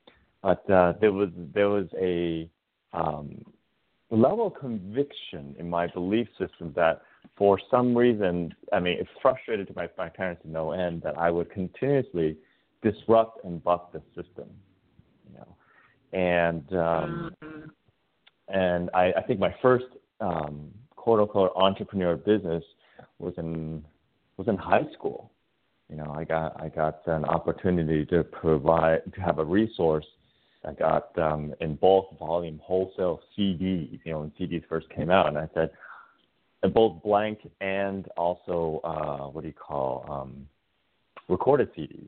But 0.41 0.69
uh, 0.69 0.93
there 1.01 1.11
was 1.11 1.29
there 1.53 1.69
was 1.69 1.87
a 1.99 2.49
um, 2.93 3.43
level 4.15 4.47
of 4.47 4.55
conviction 4.55 5.55
in 5.57 5.69
my 5.69 5.87
belief 5.87 6.27
system 6.37 6.73
that, 6.75 7.01
for 7.35 7.59
some 7.71 7.97
reason, 7.97 8.53
I 8.71 8.79
mean, 8.79 8.99
it 8.99 9.07
frustrated 9.21 9.67
to 9.67 9.73
my 9.75 9.89
my 9.97 10.09
parents 10.09 10.41
to 10.43 10.49
no 10.49 10.71
end 10.71 11.01
that 11.03 11.17
I 11.17 11.31
would 11.31 11.49
continuously 11.51 12.37
disrupt 12.81 13.43
and 13.45 13.63
buck 13.63 13.91
the 13.91 14.01
system, 14.15 14.49
you 15.27 15.37
know, 15.37 15.55
and. 16.13 16.73
Um, 16.73 17.35
Mhm. 17.41 17.69
and 18.49 18.89
I, 18.93 19.13
I 19.13 19.21
think 19.21 19.39
my 19.39 19.53
first 19.61 19.85
um, 20.19 20.71
quote 20.95 21.19
unquote 21.19 21.53
entrepreneur 21.55 22.15
business 22.15 22.63
was 23.19 23.33
in 23.37 23.83
was 24.37 24.47
in 24.47 24.57
high 24.57 24.85
school. 24.93 25.31
You 25.89 25.97
know, 25.97 26.13
I 26.15 26.23
got 26.23 26.59
I 26.61 26.69
got 26.69 27.05
an 27.07 27.25
opportunity 27.25 28.05
to 28.07 28.23
provide 28.23 29.01
to 29.13 29.21
have 29.21 29.39
a 29.39 29.45
resource 29.45 30.05
that 30.63 30.79
got 30.79 31.17
um, 31.19 31.53
in 31.59 31.75
bulk 31.75 32.17
volume 32.17 32.59
wholesale 32.63 33.21
CDs. 33.37 33.99
You 34.03 34.13
know, 34.13 34.19
when 34.21 34.31
CDs 34.39 34.63
first 34.67 34.89
came 34.89 35.09
out, 35.09 35.27
and 35.27 35.37
I 35.37 35.49
said, 35.53 35.71
and 36.63 36.73
both 36.73 37.03
blank 37.03 37.39
and 37.59 38.07
also 38.15 38.79
uh, 38.83 39.27
what 39.29 39.41
do 39.41 39.47
you 39.47 39.53
call 39.53 40.05
um, 40.09 40.47
recorded 41.27 41.73
CDs 41.75 42.07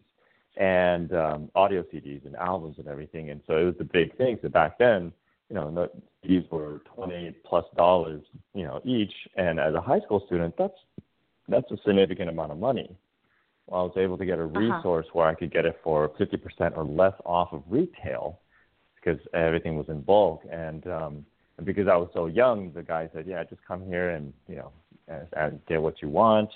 and 0.58 1.14
um, 1.14 1.52
audio 1.56 1.84
CDs 1.84 2.26
and 2.26 2.36
albums 2.38 2.78
and 2.78 2.88
everything. 2.88 3.30
And 3.30 3.42
so 3.46 3.58
it 3.58 3.66
was 3.66 3.76
a 3.82 3.84
big 3.84 4.16
thing. 4.18 4.40
So 4.42 4.48
back 4.48 4.78
then, 4.78 5.12
you 5.50 5.56
know, 5.56 5.70
the 5.70 5.92
CDs 6.26 6.50
were 6.50 6.82
twenty 6.96 7.36
plus 7.46 7.66
dollars, 7.76 8.24
you 8.54 8.64
know, 8.64 8.82
each. 8.86 9.14
And 9.36 9.60
as 9.60 9.76
a 9.76 9.82
high 9.82 10.00
school 10.00 10.24
student, 10.28 10.56
that's 10.58 10.78
that's 11.50 11.70
a 11.72 11.78
significant 11.86 12.30
amount 12.30 12.54
of 12.54 12.58
money. 12.58 12.90
Well, 13.68 13.82
I 13.82 13.84
was 13.84 13.94
able 13.98 14.18
to 14.18 14.26
get 14.26 14.40
a 14.40 14.44
Uh-huh. 14.44 14.60
resource 14.60 15.08
where 15.14 15.28
I 15.28 15.34
could 15.36 15.52
get 15.52 15.66
it 15.66 15.78
for 15.84 16.10
fifty 16.18 16.38
percent 16.38 16.76
or 16.78 16.86
less 16.86 17.14
off 17.26 17.52
of 17.52 17.62
retail 17.68 18.40
because 19.06 19.20
everything 19.34 19.78
was 19.78 19.88
in 19.90 20.02
bulk. 20.02 20.42
And 20.52 20.86
um, 20.88 21.26
and 21.58 21.66
because 21.66 21.88
I 21.88 21.96
was 21.96 22.10
so 22.14 22.26
young, 22.26 22.74
the 22.74 22.84
guy 22.84 23.10
said, 23.14 23.26
"Yeah, 23.28 23.44
just 23.44 23.62
come 23.68 23.86
here 23.86 24.10
and 24.10 24.34
you 24.48 24.56
know, 24.58 24.72
and, 25.08 25.28
and 25.38 25.66
get 25.68 25.82
what 25.82 26.02
you 26.02 26.10
want." 26.10 26.50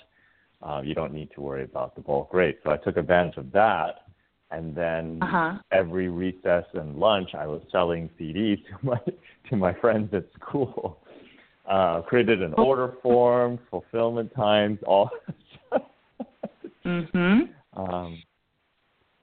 uh, 0.62 0.82
you 0.84 0.94
don't 0.94 1.14
need 1.14 1.30
to 1.34 1.40
worry 1.40 1.64
about 1.64 1.94
the 1.94 2.02
bulk 2.02 2.34
rate. 2.34 2.58
So 2.62 2.70
I 2.70 2.76
took 2.76 2.98
advantage 2.98 3.38
of 3.38 3.50
that, 3.52 4.02
and 4.50 4.74
then 4.74 5.18
Uh-huh. 5.22 5.58
every 5.72 6.08
recess 6.10 6.66
and 6.74 6.98
lunch, 6.98 7.34
I 7.34 7.46
was 7.46 7.62
selling 7.72 8.10
CDs 8.20 8.58
to 8.68 8.74
my 8.82 8.98
to 9.48 9.56
my 9.56 9.72
friends 9.72 10.12
at 10.12 10.26
school. 10.38 10.98
Uh, 11.66 12.02
created 12.02 12.42
an 12.42 12.52
order 12.54 12.94
form, 13.02 13.58
fulfillment 13.70 14.34
times, 14.34 14.78
all. 14.86 15.08
Mhm. 16.84 17.48
um, 17.74 18.22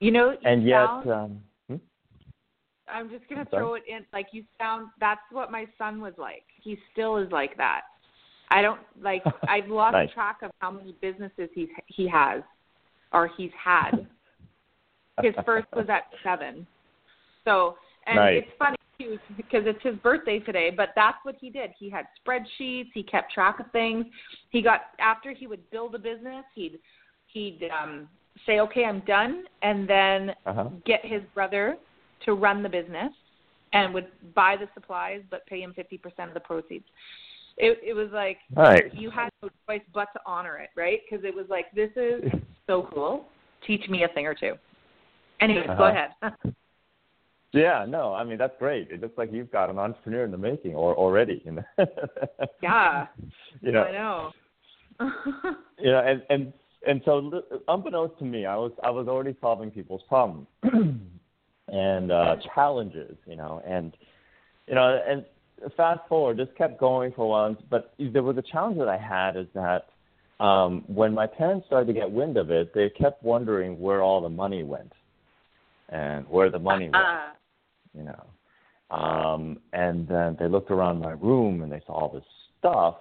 You 0.00 0.10
know, 0.12 0.30
you 0.30 0.38
and 0.44 0.64
yet, 0.64 0.86
sound- 0.86 1.10
um? 1.10 1.42
I'm 2.92 3.10
just 3.10 3.28
gonna 3.28 3.46
sorry? 3.50 3.62
throw 3.62 3.74
it 3.74 3.82
in. 3.88 4.04
Like 4.12 4.28
you 4.32 4.44
sound. 4.58 4.88
That's 5.00 5.20
what 5.30 5.50
my 5.50 5.66
son 5.76 6.00
was 6.00 6.14
like. 6.18 6.44
He 6.62 6.78
still 6.92 7.16
is 7.18 7.30
like 7.30 7.56
that. 7.56 7.82
I 8.50 8.62
don't 8.62 8.80
like. 9.00 9.22
I've 9.48 9.68
lost 9.68 9.92
Nice. 9.94 10.10
track 10.12 10.38
of 10.42 10.50
how 10.60 10.70
many 10.70 10.94
businesses 11.00 11.48
he 11.54 11.68
he 11.86 12.08
has, 12.08 12.42
or 13.12 13.30
he's 13.36 13.52
had. 13.62 13.92
His 15.22 15.34
first 15.44 15.66
was 15.74 15.86
at 15.88 16.04
seven. 16.22 16.64
So, 17.44 17.76
and 18.06 18.16
Nice. 18.16 18.44
it's 18.44 18.56
funny 18.56 18.76
too 19.00 19.18
because 19.36 19.62
it's 19.66 19.82
his 19.82 19.96
birthday 19.96 20.38
today. 20.38 20.70
But 20.70 20.90
that's 20.94 21.18
what 21.24 21.34
he 21.40 21.50
did. 21.50 21.70
He 21.76 21.90
had 21.90 22.06
spreadsheets. 22.24 22.90
He 22.94 23.02
kept 23.02 23.32
track 23.32 23.58
of 23.58 23.66
things. 23.72 24.06
He 24.50 24.62
got 24.62 24.82
after 25.00 25.32
he 25.32 25.46
would 25.48 25.68
build 25.70 25.94
a 25.96 25.98
business. 25.98 26.44
He'd 26.54 26.78
he'd 27.26 27.68
um, 27.76 28.08
say, 28.46 28.60
"Okay, 28.60 28.84
I'm 28.84 29.00
done," 29.00 29.44
and 29.62 29.88
then 29.88 30.34
Uh-huh. 30.46 30.68
get 30.84 31.04
his 31.04 31.22
brother 31.34 31.76
to 32.24 32.34
run 32.34 32.62
the 32.62 32.68
business 32.68 33.12
and 33.72 33.92
would 33.94 34.08
buy 34.34 34.56
the 34.56 34.68
supplies 34.74 35.22
but 35.30 35.46
pay 35.46 35.60
him 35.62 35.74
50% 35.76 36.28
of 36.28 36.34
the 36.34 36.40
proceeds. 36.40 36.84
It 37.56 37.78
it 37.82 37.94
was 37.94 38.08
like 38.12 38.38
Nice. 38.56 38.90
you 38.92 39.10
had 39.10 39.30
no 39.42 39.48
choice 39.68 39.82
but 39.92 40.08
to 40.14 40.20
honor 40.24 40.58
it, 40.58 40.70
right? 40.76 41.00
Because 41.08 41.24
it 41.24 41.34
was 41.34 41.46
like 41.48 41.66
this 41.74 41.90
is 41.96 42.22
so 42.66 42.88
cool. 42.94 43.26
Teach 43.66 43.88
me 43.88 44.04
a 44.04 44.08
thing 44.08 44.26
or 44.26 44.34
two. 44.34 44.54
Anyways, 45.40 45.66
go 45.66 45.72
Uh-huh. 45.72 46.06
ahead. 46.22 46.54
Yeah, 47.52 47.86
no, 47.88 48.12
I 48.12 48.24
mean 48.24 48.36
that's 48.36 48.52
great. 48.58 48.90
It 48.90 49.00
looks 49.00 49.16
like 49.16 49.32
you've 49.32 49.50
got 49.50 49.70
an 49.70 49.78
entrepreneur 49.78 50.24
in 50.24 50.30
the 50.30 50.36
making, 50.36 50.74
or 50.74 50.94
already. 50.94 51.40
You 51.46 51.52
know? 51.52 51.64
yeah, 52.62 53.06
you 53.62 53.72
know, 53.72 53.84
I 53.84 53.92
know. 53.92 54.30
you 55.78 55.90
know, 55.90 56.00
and 56.00 56.22
and 56.28 56.52
and 56.86 57.00
so 57.06 57.42
unbeknownst 57.68 58.18
to 58.18 58.26
me, 58.26 58.44
I 58.44 58.54
was 58.54 58.72
I 58.84 58.90
was 58.90 59.08
already 59.08 59.34
solving 59.40 59.70
people's 59.70 60.02
problems 60.08 60.46
and 61.72 62.10
uh, 62.10 62.36
challenges, 62.54 63.16
you 63.26 63.36
know, 63.36 63.62
and 63.66 63.96
you 64.66 64.74
know, 64.74 65.00
and 65.06 65.24
fast 65.76 66.00
forward, 66.08 66.36
this 66.36 66.48
kept 66.56 66.78
going 66.78 67.12
for 67.12 67.22
a 67.22 67.28
while, 67.28 67.56
but 67.70 67.94
there 67.98 68.22
was 68.22 68.36
a 68.36 68.42
challenge 68.42 68.78
that 68.78 68.88
I 68.88 68.98
had 68.98 69.36
is 69.36 69.46
that 69.54 69.86
um, 70.44 70.84
when 70.86 71.14
my 71.14 71.26
parents 71.26 71.66
started 71.66 71.86
to 71.86 71.92
get 71.92 72.10
wind 72.10 72.36
of 72.36 72.50
it, 72.50 72.72
they 72.74 72.90
kept 72.90 73.22
wondering 73.22 73.80
where 73.80 74.02
all 74.02 74.20
the 74.20 74.28
money 74.28 74.62
went 74.62 74.92
and 75.88 76.28
where 76.28 76.50
the 76.50 76.58
money 76.58 76.84
went 76.84 76.96
uh, 76.96 77.30
you 77.96 78.04
know. 78.04 78.26
Um, 78.90 79.58
and 79.72 80.08
then 80.08 80.36
they 80.38 80.48
looked 80.48 80.70
around 80.70 81.00
my 81.00 81.12
room 81.12 81.62
and 81.62 81.70
they 81.70 81.82
saw 81.86 81.92
all 81.92 82.12
this 82.12 82.24
stuff, 82.58 82.96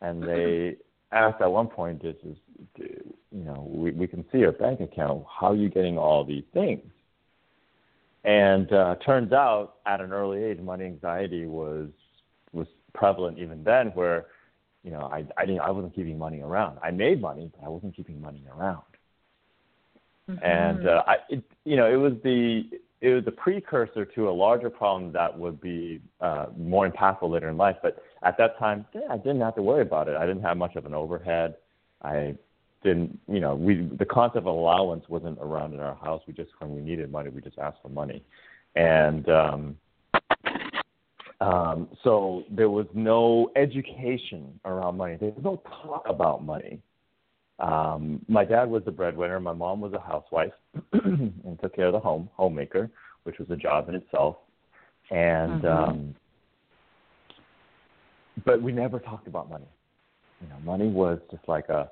and 0.00 0.22
they 0.22 0.76
asked 1.12 1.40
at 1.40 1.50
one 1.50 1.66
point, 1.66 2.02
"This 2.02 2.16
is, 2.22 2.36
you 2.78 3.44
know, 3.44 3.68
we 3.72 3.90
we 3.90 4.06
can 4.06 4.24
see 4.30 4.38
your 4.38 4.52
bank 4.52 4.80
account. 4.80 5.24
How 5.28 5.48
are 5.48 5.56
you 5.56 5.68
getting 5.68 5.98
all 5.98 6.24
these 6.24 6.44
things?" 6.52 6.82
And 8.24 8.70
uh, 8.72 8.96
turns 9.04 9.32
out, 9.32 9.76
at 9.86 10.00
an 10.00 10.12
early 10.12 10.42
age, 10.44 10.58
money 10.58 10.84
anxiety 10.84 11.46
was 11.46 11.88
was 12.52 12.66
prevalent 12.92 13.38
even 13.38 13.64
then, 13.64 13.88
where 13.88 14.26
you 14.82 14.90
know 14.90 15.08
I 15.12 15.24
I 15.38 15.46
didn't 15.46 15.60
I 15.60 15.70
wasn't 15.70 15.94
keeping 15.94 16.18
money 16.18 16.40
around. 16.40 16.78
I 16.82 16.90
made 16.90 17.20
money, 17.20 17.50
but 17.54 17.64
I 17.64 17.68
wasn't 17.68 17.96
keeping 17.96 18.20
money 18.20 18.44
around. 18.54 18.82
Mm-hmm. 20.30 20.44
And 20.44 20.88
uh, 20.88 21.02
I, 21.06 21.16
it, 21.28 21.42
you 21.64 21.76
know, 21.76 21.90
it 21.90 21.96
was 21.96 22.12
the 22.22 22.64
it 23.00 23.14
was 23.14 23.24
the 23.24 23.32
precursor 23.32 24.04
to 24.04 24.28
a 24.28 24.30
larger 24.30 24.68
problem 24.68 25.12
that 25.12 25.38
would 25.38 25.60
be 25.60 26.00
uh, 26.20 26.46
more 26.56 26.88
impactful 26.88 27.30
later 27.30 27.48
in 27.48 27.56
life. 27.56 27.76
But 27.82 28.02
at 28.22 28.36
that 28.36 28.58
time, 28.58 28.84
yeah, 28.94 29.00
I 29.10 29.16
didn't 29.16 29.40
have 29.40 29.54
to 29.54 29.62
worry 29.62 29.82
about 29.82 30.08
it. 30.08 30.16
I 30.16 30.26
didn't 30.26 30.42
have 30.42 30.58
much 30.58 30.76
of 30.76 30.84
an 30.84 30.92
overhead. 30.92 31.56
I 32.02 32.34
didn't, 32.82 33.18
you 33.28 33.40
know, 33.40 33.54
we 33.54 33.90
the 33.98 34.04
concept 34.04 34.38
of 34.38 34.46
allowance 34.46 35.04
wasn't 35.08 35.38
around 35.40 35.74
in 35.74 35.80
our 35.80 35.94
house. 35.94 36.22
We 36.26 36.32
just 36.32 36.50
when 36.58 36.74
we 36.74 36.80
needed 36.80 37.10
money, 37.10 37.30
we 37.30 37.40
just 37.40 37.58
asked 37.58 37.78
for 37.82 37.88
money, 37.88 38.22
and 38.76 39.28
um, 39.28 39.76
um, 41.40 41.88
so 42.02 42.44
there 42.50 42.70
was 42.70 42.86
no 42.94 43.50
education 43.56 44.58
around 44.64 44.96
money. 44.96 45.16
There 45.16 45.30
was 45.30 45.44
no 45.44 45.62
talk 45.82 46.04
about 46.08 46.44
money. 46.44 46.80
Um, 47.58 48.24
my 48.26 48.44
dad 48.44 48.70
was 48.70 48.82
the 48.84 48.90
breadwinner. 48.90 49.38
My 49.38 49.52
mom 49.52 49.80
was 49.80 49.92
a 49.92 50.00
housewife 50.00 50.52
and 50.92 51.58
took 51.60 51.76
care 51.76 51.86
of 51.86 51.92
the 51.92 52.00
home, 52.00 52.30
homemaker, 52.32 52.90
which 53.24 53.38
was 53.38 53.50
a 53.50 53.56
job 53.56 53.88
in 53.88 53.94
itself. 53.94 54.36
And 55.10 55.62
Mm-hmm. 55.62 55.90
um, 55.90 56.14
but 58.44 58.62
we 58.62 58.72
never 58.72 58.98
talked 58.98 59.26
about 59.26 59.50
money. 59.50 59.68
You 60.40 60.48
know, 60.48 60.56
money 60.64 60.86
was 60.86 61.18
just 61.30 61.46
like 61.46 61.68
a, 61.68 61.90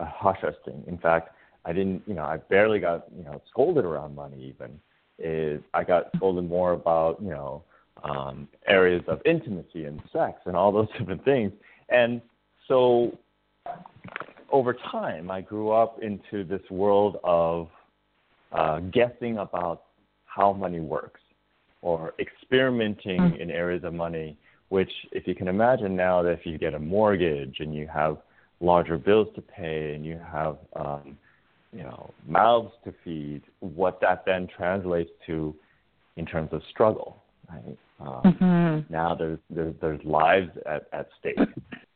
a 0.00 0.04
hush 0.04 0.38
hush 0.40 0.54
thing. 0.64 0.82
In 0.86 0.98
fact, 0.98 1.34
I 1.64 1.72
didn't. 1.72 2.02
You 2.06 2.14
know, 2.14 2.24
I 2.24 2.38
barely 2.38 2.80
got 2.80 3.06
you 3.16 3.24
know 3.24 3.40
scolded 3.50 3.84
around 3.84 4.14
money. 4.14 4.42
Even 4.42 4.80
is 5.18 5.60
I 5.74 5.84
got 5.84 6.06
scolded 6.16 6.48
more 6.48 6.72
about 6.72 7.20
you 7.22 7.30
know 7.30 7.62
um, 8.02 8.48
areas 8.66 9.02
of 9.08 9.20
intimacy 9.24 9.84
and 9.84 10.00
sex 10.12 10.40
and 10.46 10.56
all 10.56 10.72
those 10.72 10.88
different 10.98 11.24
things. 11.24 11.52
And 11.88 12.20
so 12.68 13.18
over 14.50 14.74
time, 14.90 15.30
I 15.30 15.40
grew 15.40 15.70
up 15.70 16.02
into 16.02 16.44
this 16.44 16.62
world 16.70 17.18
of 17.24 17.68
uh, 18.52 18.80
guessing 18.80 19.38
about 19.38 19.84
how 20.24 20.52
money 20.52 20.80
works 20.80 21.20
or 21.82 22.14
experimenting 22.18 23.36
in 23.40 23.50
areas 23.50 23.84
of 23.84 23.94
money, 23.94 24.36
which, 24.68 24.90
if 25.12 25.26
you 25.26 25.34
can 25.34 25.48
imagine 25.48 25.96
now 25.96 26.22
that 26.22 26.30
if 26.30 26.44
you 26.44 26.58
get 26.58 26.74
a 26.74 26.78
mortgage 26.78 27.56
and 27.60 27.74
you 27.74 27.88
have 27.92 28.18
larger 28.60 28.98
bills 28.98 29.28
to 29.34 29.42
pay 29.42 29.94
and 29.94 30.04
you 30.04 30.20
have, 30.30 30.58
um, 30.76 31.16
you 31.72 31.82
know, 31.82 32.10
mouths 32.26 32.72
to 32.84 32.92
feed, 33.04 33.42
what 33.60 34.00
that 34.00 34.24
then 34.26 34.48
translates 34.54 35.10
to 35.26 35.54
in 36.16 36.26
terms 36.26 36.50
of 36.52 36.62
struggle, 36.70 37.22
right? 37.48 37.78
Um, 38.00 38.22
Mm-hmm. 38.24 38.92
Now 38.92 39.14
there's, 39.14 39.38
there's, 39.50 39.74
there's 39.80 40.04
lives 40.04 40.50
at, 40.66 40.86
at 40.92 41.08
stake. 41.18 41.38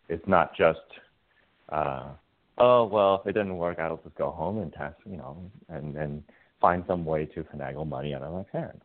It's 0.08 0.26
not 0.28 0.54
just, 0.56 0.78
uh, 1.70 2.08
oh 2.58 2.84
well, 2.84 3.20
if 3.20 3.26
it 3.28 3.32
didn't 3.32 3.56
work, 3.56 3.78
I'll 3.78 4.00
just 4.04 4.14
go 4.16 4.30
home 4.30 4.58
and 4.58 4.72
test, 4.72 4.96
you 5.06 5.16
know, 5.16 5.38
and 5.68 5.96
and 5.96 6.22
find 6.60 6.84
some 6.86 7.04
way 7.04 7.26
to 7.26 7.42
finagle 7.44 7.86
money 7.86 8.14
out 8.14 8.22
of 8.22 8.32
my 8.32 8.42
parents. 8.42 8.84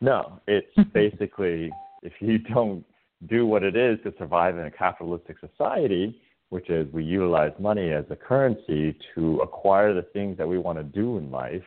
No, 0.00 0.40
it's 0.46 0.66
basically 0.92 1.70
if 2.02 2.12
you 2.20 2.38
don't 2.38 2.84
do 3.28 3.46
what 3.46 3.62
it 3.62 3.76
is 3.76 3.98
to 4.04 4.12
survive 4.18 4.58
in 4.58 4.66
a 4.66 4.70
capitalistic 4.70 5.36
society, 5.38 6.20
which 6.50 6.70
is 6.70 6.92
we 6.92 7.02
utilize 7.04 7.52
money 7.58 7.90
as 7.90 8.04
a 8.10 8.16
currency 8.16 8.96
to 9.14 9.38
acquire 9.40 9.92
the 9.94 10.02
things 10.12 10.36
that 10.38 10.46
we 10.46 10.58
want 10.58 10.78
to 10.78 10.84
do 10.84 11.18
in 11.18 11.30
life 11.30 11.62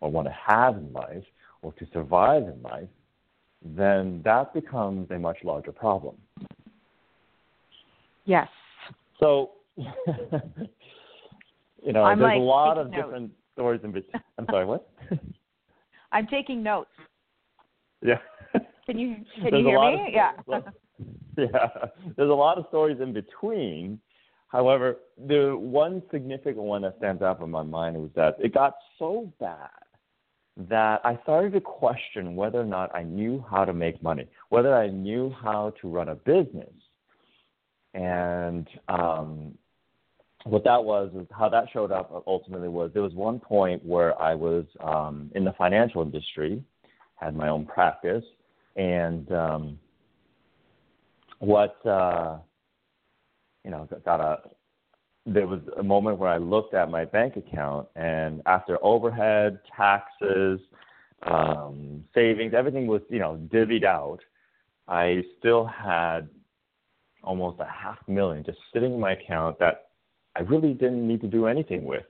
or 0.00 0.10
want 0.10 0.26
to 0.26 0.32
have 0.46 0.76
in 0.76 0.92
life 0.92 1.24
or 1.62 1.72
to 1.74 1.86
survive 1.92 2.42
in 2.44 2.60
life, 2.62 2.88
then 3.62 4.22
that 4.24 4.54
becomes 4.54 5.10
a 5.10 5.18
much 5.18 5.36
larger 5.44 5.72
problem. 5.72 6.16
Yes. 8.24 8.48
So, 9.18 9.50
you 9.76 9.92
know, 11.92 12.02
I'm, 12.04 12.18
there's 12.18 12.28
like, 12.30 12.36
a 12.36 12.42
lot 12.42 12.78
of 12.78 12.90
notes. 12.90 13.02
different 13.02 13.32
stories 13.52 13.80
in 13.84 13.92
between. 13.92 14.22
I'm 14.38 14.46
sorry, 14.50 14.64
what? 14.64 14.88
I'm 16.12 16.26
taking 16.26 16.62
notes. 16.62 16.90
yeah. 18.02 18.18
Can 18.86 18.98
you 18.98 19.14
can 19.40 19.50
There's 19.52 19.62
you 19.62 19.68
hear 19.68 19.80
me? 19.80 19.94
of- 19.94 20.12
yeah. 20.12 20.32
yeah. 21.36 21.68
There's 22.16 22.30
a 22.30 22.34
lot 22.34 22.58
of 22.58 22.64
stories 22.70 22.98
in 23.00 23.12
between. 23.12 24.00
However, 24.50 24.96
the 25.28 25.56
one 25.56 26.02
significant 26.10 26.64
one 26.64 26.82
that 26.82 26.96
stands 26.98 27.22
out 27.22 27.40
in 27.40 27.50
my 27.50 27.62
mind 27.62 27.96
was 27.96 28.10
that 28.16 28.36
it 28.40 28.52
got 28.52 28.74
so 28.98 29.32
bad 29.38 29.70
that 30.56 31.00
I 31.04 31.18
started 31.22 31.52
to 31.52 31.60
question 31.60 32.34
whether 32.34 32.60
or 32.60 32.66
not 32.66 32.94
I 32.94 33.04
knew 33.04 33.44
how 33.48 33.64
to 33.64 33.72
make 33.72 34.02
money, 34.02 34.26
whether 34.48 34.74
I 34.74 34.88
knew 34.88 35.32
how 35.40 35.72
to 35.80 35.88
run 35.88 36.08
a 36.08 36.16
business. 36.16 36.72
And 37.94 38.68
um, 38.88 39.56
what 40.44 40.64
that 40.64 40.82
was, 40.82 41.12
how 41.30 41.48
that 41.48 41.66
showed 41.72 41.92
up 41.92 42.24
ultimately 42.26 42.68
was 42.68 42.90
there 42.92 43.02
was 43.02 43.14
one 43.14 43.38
point 43.38 43.84
where 43.84 44.20
I 44.20 44.34
was 44.34 44.64
um, 44.80 45.30
in 45.36 45.44
the 45.44 45.52
financial 45.52 46.02
industry, 46.02 46.62
had 47.14 47.36
my 47.36 47.48
own 47.48 47.66
practice, 47.66 48.24
and 48.74 49.30
um, 49.32 49.78
what 51.38 51.84
uh, 51.86 52.38
you 53.64 53.70
know 53.70 53.88
got 54.04 54.20
a 54.20 54.38
there 55.26 55.46
was 55.46 55.60
a 55.78 55.82
moment 55.82 56.18
where 56.18 56.30
I 56.30 56.38
looked 56.38 56.74
at 56.74 56.90
my 56.90 57.04
bank 57.04 57.36
account, 57.36 57.86
and 57.94 58.42
after 58.46 58.78
overhead, 58.82 59.60
taxes, 59.76 60.60
um, 61.22 62.04
savings, 62.14 62.54
everything 62.54 62.86
was 62.86 63.02
you 63.10 63.18
know 63.18 63.38
divvied 63.52 63.84
out. 63.84 64.20
I 64.88 65.22
still 65.38 65.66
had 65.66 66.28
almost 67.22 67.60
a 67.60 67.66
half 67.66 67.98
million 68.08 68.44
just 68.44 68.58
sitting 68.72 68.94
in 68.94 69.00
my 69.00 69.12
account 69.12 69.58
that 69.58 69.90
I 70.36 70.40
really 70.40 70.72
didn't 70.72 71.06
need 71.06 71.20
to 71.20 71.28
do 71.28 71.46
anything 71.46 71.84
with. 71.84 72.04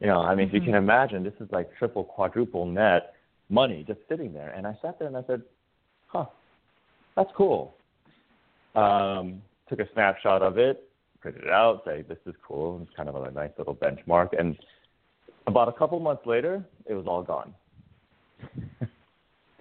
You 0.00 0.06
know, 0.06 0.20
I 0.20 0.34
mean, 0.34 0.48
if 0.48 0.54
you 0.54 0.60
can 0.60 0.74
imagine, 0.74 1.22
this 1.22 1.34
is 1.40 1.48
like 1.52 1.70
triple, 1.78 2.04
quadruple 2.04 2.66
net 2.66 3.14
money 3.48 3.84
just 3.86 4.00
sitting 4.08 4.32
there. 4.32 4.50
And 4.50 4.66
I 4.66 4.76
sat 4.82 4.98
there 4.98 5.08
and 5.08 5.16
I 5.16 5.22
said, 5.26 5.42
huh, 6.06 6.26
that's 7.14 7.30
cool. 7.34 7.74
Um, 8.74 9.42
took 9.68 9.80
a 9.80 9.88
snapshot 9.94 10.42
of 10.42 10.58
it, 10.58 10.88
printed 11.20 11.44
it 11.44 11.50
out, 11.50 11.82
say, 11.84 12.02
this 12.02 12.18
is 12.26 12.34
cool. 12.46 12.80
It's 12.82 12.96
kind 12.96 13.08
of 13.08 13.16
a 13.16 13.30
nice 13.30 13.50
little 13.58 13.74
benchmark. 13.74 14.38
And 14.38 14.56
about 15.46 15.68
a 15.68 15.72
couple 15.72 15.98
months 16.00 16.26
later, 16.26 16.64
it 16.86 16.94
was 16.94 17.06
all 17.06 17.22
gone. 17.22 17.54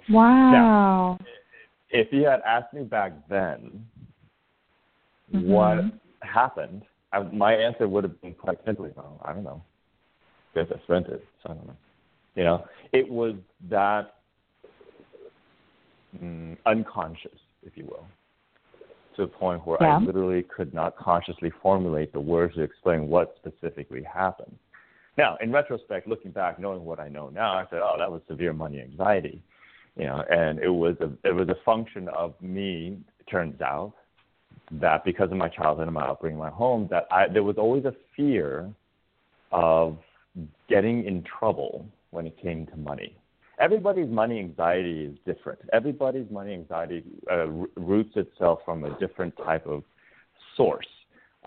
Wow. 0.10 1.18
If 1.90 2.12
you 2.12 2.26
had 2.26 2.42
asked 2.46 2.74
me 2.74 2.84
back 2.84 3.14
then 3.30 3.86
what 5.32 5.80
happened, 6.22 6.84
I, 7.12 7.24
my 7.24 7.54
answer 7.54 7.88
would 7.88 8.04
have 8.04 8.22
been 8.22 8.34
quite 8.34 8.60
simply, 8.66 8.92
well, 8.96 9.20
I 9.24 9.34
don't 9.34 9.44
know. 9.44 9.64
Because 10.54 10.72
I 10.78 10.84
spent 10.84 11.08
it, 11.08 11.26
so 11.42 11.52
I 11.52 11.54
don't 11.56 11.68
know. 11.68 11.76
You 12.36 12.44
know, 12.44 12.66
it 12.92 13.10
was 13.10 13.36
that 13.70 14.16
mm, 16.22 16.58
unconscious, 16.66 17.40
if 17.64 17.76
you 17.76 17.86
will, 17.86 18.06
to 19.16 19.24
a 19.24 19.28
point 19.28 19.66
where 19.66 19.78
Yeah. 19.82 19.98
I 19.98 20.00
literally 20.00 20.44
could 20.44 20.74
not 20.74 20.96
consciously 20.96 21.50
formulate 21.50 22.12
the 22.14 22.20
words 22.20 22.56
to 22.56 22.62
explain 22.62 23.10
what 23.10 23.36
specifically 23.38 24.04
happened. 24.04 24.58
Now, 25.18 25.38
in 25.38 25.52
retrospect, 25.52 26.08
looking 26.08 26.32
back, 26.32 26.60
knowing 26.60 26.84
what 26.84 27.00
I 27.00 27.08
know 27.08 27.30
now, 27.30 27.54
I 27.54 27.66
said, 27.70 27.82
"Oh, 27.82 27.96
that 27.98 28.12
was 28.12 28.22
severe 28.28 28.54
money 28.54 28.82
anxiety," 28.82 29.42
you 29.96 30.06
know, 30.06 30.22
and 30.30 30.60
it 30.60 30.70
was 30.70 31.00
a 31.00 31.10
it 31.24 31.34
was 31.34 31.48
a 31.50 31.56
function 31.64 32.10
of 32.10 32.40
me. 32.42 32.98
It 33.20 33.28
turns 33.28 33.62
out 33.62 33.94
that 34.72 35.04
because 35.06 35.32
of 35.32 35.38
my 35.38 35.48
childhood 35.48 35.88
and 35.88 35.94
my 35.94 36.06
upbringing, 36.06 36.38
in 36.38 36.44
my 36.44 36.50
home, 36.50 36.88
that 36.90 37.08
I 37.12 37.28
there 37.28 37.44
was 37.44 37.58
always 37.58 37.86
a 37.86 37.94
fear 38.16 38.70
of 39.52 39.98
getting 40.68 41.06
in 41.06 41.24
trouble 41.24 41.86
when 42.12 42.28
it 42.28 42.38
came 42.38 42.66
to 42.68 42.78
money. 42.78 43.16
Everybody's 43.60 44.10
money 44.10 44.40
anxiety 44.40 45.06
is 45.06 45.18
different. 45.26 45.60
Everybody's 45.72 46.30
money 46.30 46.54
anxiety 46.54 47.04
uh, 47.32 47.48
roots 47.78 48.12
itself 48.16 48.60
from 48.66 48.84
a 48.84 48.98
different 49.00 49.36
type 49.38 49.66
of 49.66 49.84
source. 50.58 50.88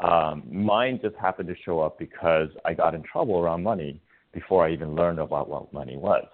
Um, 0.03 0.43
mine 0.51 1.01
just 1.03 1.17
happened 1.17 1.49
to 1.49 1.55
show 1.65 1.81
up 1.81 1.99
because 1.99 2.49
I 2.65 2.73
got 2.73 2.95
in 2.95 3.03
trouble 3.03 3.39
around 3.39 3.63
money 3.63 4.01
before 4.33 4.67
I 4.67 4.73
even 4.73 4.95
learned 4.95 5.19
about 5.19 5.49
what 5.49 5.73
money 5.73 5.97
was. 5.97 6.27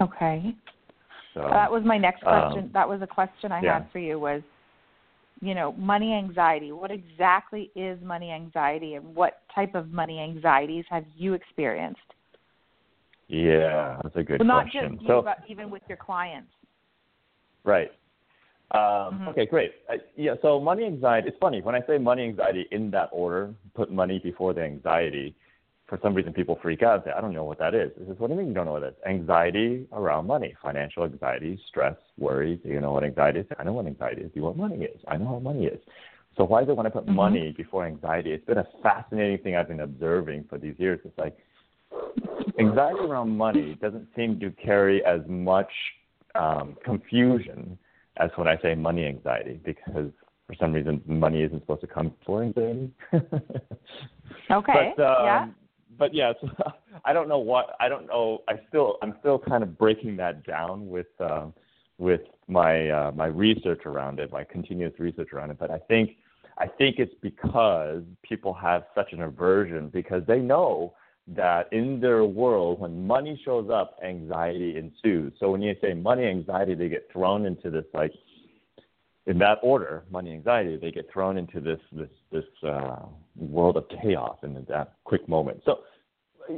Okay. 0.00 0.54
So 1.34 1.48
that 1.50 1.70
was 1.70 1.82
my 1.84 1.98
next 1.98 2.22
um, 2.24 2.52
question. 2.52 2.70
that 2.72 2.88
was 2.88 3.00
a 3.02 3.06
question 3.06 3.52
I 3.52 3.62
yeah. 3.62 3.74
had 3.74 3.90
for 3.92 3.98
you 3.98 4.18
was, 4.18 4.42
you 5.40 5.54
know, 5.54 5.72
money 5.72 6.14
anxiety. 6.14 6.72
What 6.72 6.90
exactly 6.90 7.70
is 7.74 7.98
money 8.02 8.30
anxiety 8.30 8.94
and 8.94 9.14
what 9.14 9.42
type 9.54 9.74
of 9.74 9.90
money 9.90 10.20
anxieties 10.20 10.84
have 10.90 11.04
you 11.16 11.34
experienced? 11.34 12.00
Yeah, 13.28 13.98
that's 14.02 14.16
a 14.16 14.22
good 14.22 14.40
well, 14.40 14.48
not 14.48 14.62
question. 14.64 14.92
just 14.92 15.02
you, 15.02 15.08
so, 15.08 15.22
but 15.22 15.38
even 15.48 15.70
with 15.70 15.82
your 15.88 15.98
clients. 15.98 16.52
Right. 17.64 17.92
Um, 18.70 19.20
Mhm. 19.20 19.28
Okay, 19.28 19.46
great. 19.46 19.72
Uh, 19.88 19.96
yeah, 20.16 20.34
so 20.42 20.60
money 20.60 20.84
anxiety, 20.84 21.28
it's 21.28 21.38
funny. 21.38 21.62
When 21.62 21.74
I 21.74 21.82
say 21.86 21.98
money 21.98 22.24
anxiety 22.24 22.66
in 22.70 22.90
that 22.90 23.08
order, 23.12 23.54
put 23.74 23.90
money 23.90 24.18
before 24.18 24.52
the 24.52 24.62
anxiety, 24.62 25.34
for 25.86 25.98
some 26.02 26.12
reason 26.14 26.34
people 26.34 26.56
freak 26.62 26.82
out 26.82 26.96
and 26.96 27.04
say, 27.04 27.10
I 27.16 27.20
don't 27.22 27.32
know 27.32 27.44
what 27.44 27.58
that 27.58 27.74
is. 27.74 27.90
This 27.96 28.08
is 28.08 28.18
What 28.18 28.26
do 28.28 28.34
you 28.34 28.38
mean 28.40 28.48
you 28.48 28.54
don't 28.54 28.66
know 28.66 28.72
what 28.72 28.82
it 28.82 28.88
is? 28.98 29.04
Anxiety 29.06 29.86
around 29.92 30.26
money, 30.26 30.54
financial 30.62 31.04
anxiety, 31.04 31.58
stress, 31.66 31.96
worry. 32.18 32.56
Do 32.56 32.68
you 32.68 32.80
know 32.80 32.92
what 32.92 33.04
anxiety 33.04 33.40
is? 33.40 33.46
I 33.58 33.64
know 33.64 33.72
what 33.72 33.86
anxiety 33.86 34.22
is. 34.22 34.30
Do 34.32 34.36
you 34.36 34.42
know 34.42 34.48
what 34.48 34.58
money 34.58 34.84
is? 34.84 35.00
I 35.08 35.16
know 35.16 35.32
what 35.32 35.42
money 35.42 35.64
is. 35.64 35.80
So 36.36 36.44
why 36.44 36.62
is 36.62 36.68
it 36.68 36.76
when 36.76 36.86
I 36.86 36.90
put 36.90 37.06
Mhm. 37.06 37.14
money 37.14 37.52
before 37.52 37.86
anxiety? 37.86 38.32
It's 38.32 38.44
been 38.44 38.58
a 38.58 38.68
fascinating 38.82 39.38
thing 39.38 39.56
I've 39.56 39.68
been 39.68 39.80
observing 39.80 40.44
for 40.44 40.58
these 40.58 40.78
years. 40.78 41.00
It's 41.04 41.16
like 41.16 41.36
anxiety 42.58 43.00
around 43.00 43.36
money 43.36 43.76
doesn't 43.80 44.08
seem 44.16 44.38
to 44.40 44.50
carry 44.52 45.04
as 45.04 45.20
much 45.28 45.70
um, 46.34 46.76
confusion 46.84 47.78
as 48.18 48.30
when 48.36 48.48
I 48.48 48.58
say 48.60 48.74
money 48.74 49.06
anxiety 49.06 49.60
because 49.64 50.10
for 50.46 50.54
some 50.58 50.72
reason 50.72 51.00
money 51.06 51.42
isn't 51.42 51.60
supposed 51.60 51.82
to 51.82 51.86
come 51.86 52.14
before 52.18 52.42
anxiety. 52.42 52.90
Okay. 54.50 54.94
But, 54.96 55.02
um, 55.04 55.24
yeah. 55.24 55.46
But 55.98 56.14
yeah, 56.14 56.32
so 56.40 56.48
I 57.04 57.12
don't 57.12 57.28
know 57.28 57.38
what 57.38 57.76
I 57.80 57.88
don't 57.88 58.06
know. 58.06 58.42
I 58.48 58.54
still 58.68 58.98
I'm 59.02 59.14
still 59.20 59.38
kind 59.38 59.62
of 59.62 59.78
breaking 59.78 60.16
that 60.16 60.46
down 60.46 60.88
with 60.88 61.06
um, 61.20 61.52
with 61.98 62.22
my 62.46 62.88
uh, 62.88 63.12
my 63.12 63.26
research 63.26 63.82
around 63.84 64.20
it, 64.20 64.32
my 64.32 64.44
continuous 64.44 64.94
research 64.98 65.32
around 65.32 65.50
it. 65.50 65.58
But 65.58 65.70
I 65.70 65.78
think 65.78 66.16
I 66.58 66.66
think 66.66 66.98
it's 66.98 67.14
because 67.20 68.02
people 68.22 68.54
have 68.54 68.84
such 68.94 69.12
an 69.12 69.22
aversion 69.22 69.88
because 69.88 70.22
they 70.26 70.38
know 70.38 70.94
that 71.36 71.70
in 71.72 72.00
their 72.00 72.24
world 72.24 72.80
when 72.80 73.06
money 73.06 73.40
shows 73.44 73.68
up, 73.70 73.98
anxiety 74.04 74.76
ensues. 74.76 75.32
So 75.38 75.50
when 75.50 75.62
you 75.62 75.74
say 75.82 75.94
money 75.94 76.24
anxiety, 76.24 76.74
they 76.74 76.88
get 76.88 77.08
thrown 77.12 77.44
into 77.46 77.70
this 77.70 77.84
like 77.92 78.12
in 79.26 79.38
that 79.38 79.58
order, 79.62 80.04
money 80.10 80.32
anxiety, 80.32 80.78
they 80.78 80.90
get 80.90 81.10
thrown 81.12 81.36
into 81.36 81.60
this 81.60 81.80
this 81.92 82.08
this 82.32 82.44
uh, 82.66 83.04
world 83.36 83.76
of 83.76 83.84
chaos 84.02 84.38
in 84.42 84.54
that 84.68 84.94
quick 85.04 85.28
moment. 85.28 85.60
So 85.66 85.80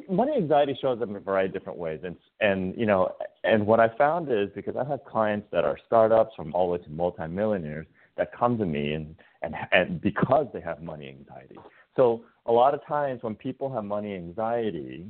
money 0.08 0.32
anxiety 0.36 0.78
shows 0.80 1.02
up 1.02 1.08
in 1.08 1.16
a 1.16 1.20
variety 1.20 1.48
of 1.48 1.52
different 1.54 1.78
ways, 1.78 2.00
and 2.04 2.16
and 2.40 2.76
you 2.78 2.86
know, 2.86 3.12
and 3.42 3.66
what 3.66 3.80
I 3.80 3.88
found 3.98 4.30
is 4.30 4.50
because 4.54 4.76
I 4.76 4.84
have 4.88 5.04
clients 5.04 5.48
that 5.50 5.64
are 5.64 5.76
startups 5.84 6.34
from 6.36 6.54
all 6.54 6.68
the 6.68 6.78
way 6.78 6.84
to 6.84 6.90
multimillionaires 6.90 7.86
that 8.16 8.32
come 8.36 8.56
to 8.58 8.66
me 8.66 8.92
and 8.92 9.16
and 9.42 9.54
and 9.72 10.00
because 10.00 10.46
they 10.52 10.60
have 10.60 10.80
money 10.80 11.08
anxiety. 11.08 11.58
So 12.00 12.22
a 12.46 12.52
lot 12.52 12.72
of 12.72 12.80
times 12.86 13.22
when 13.22 13.34
people 13.34 13.70
have 13.74 13.84
money 13.84 14.14
anxiety, 14.14 15.04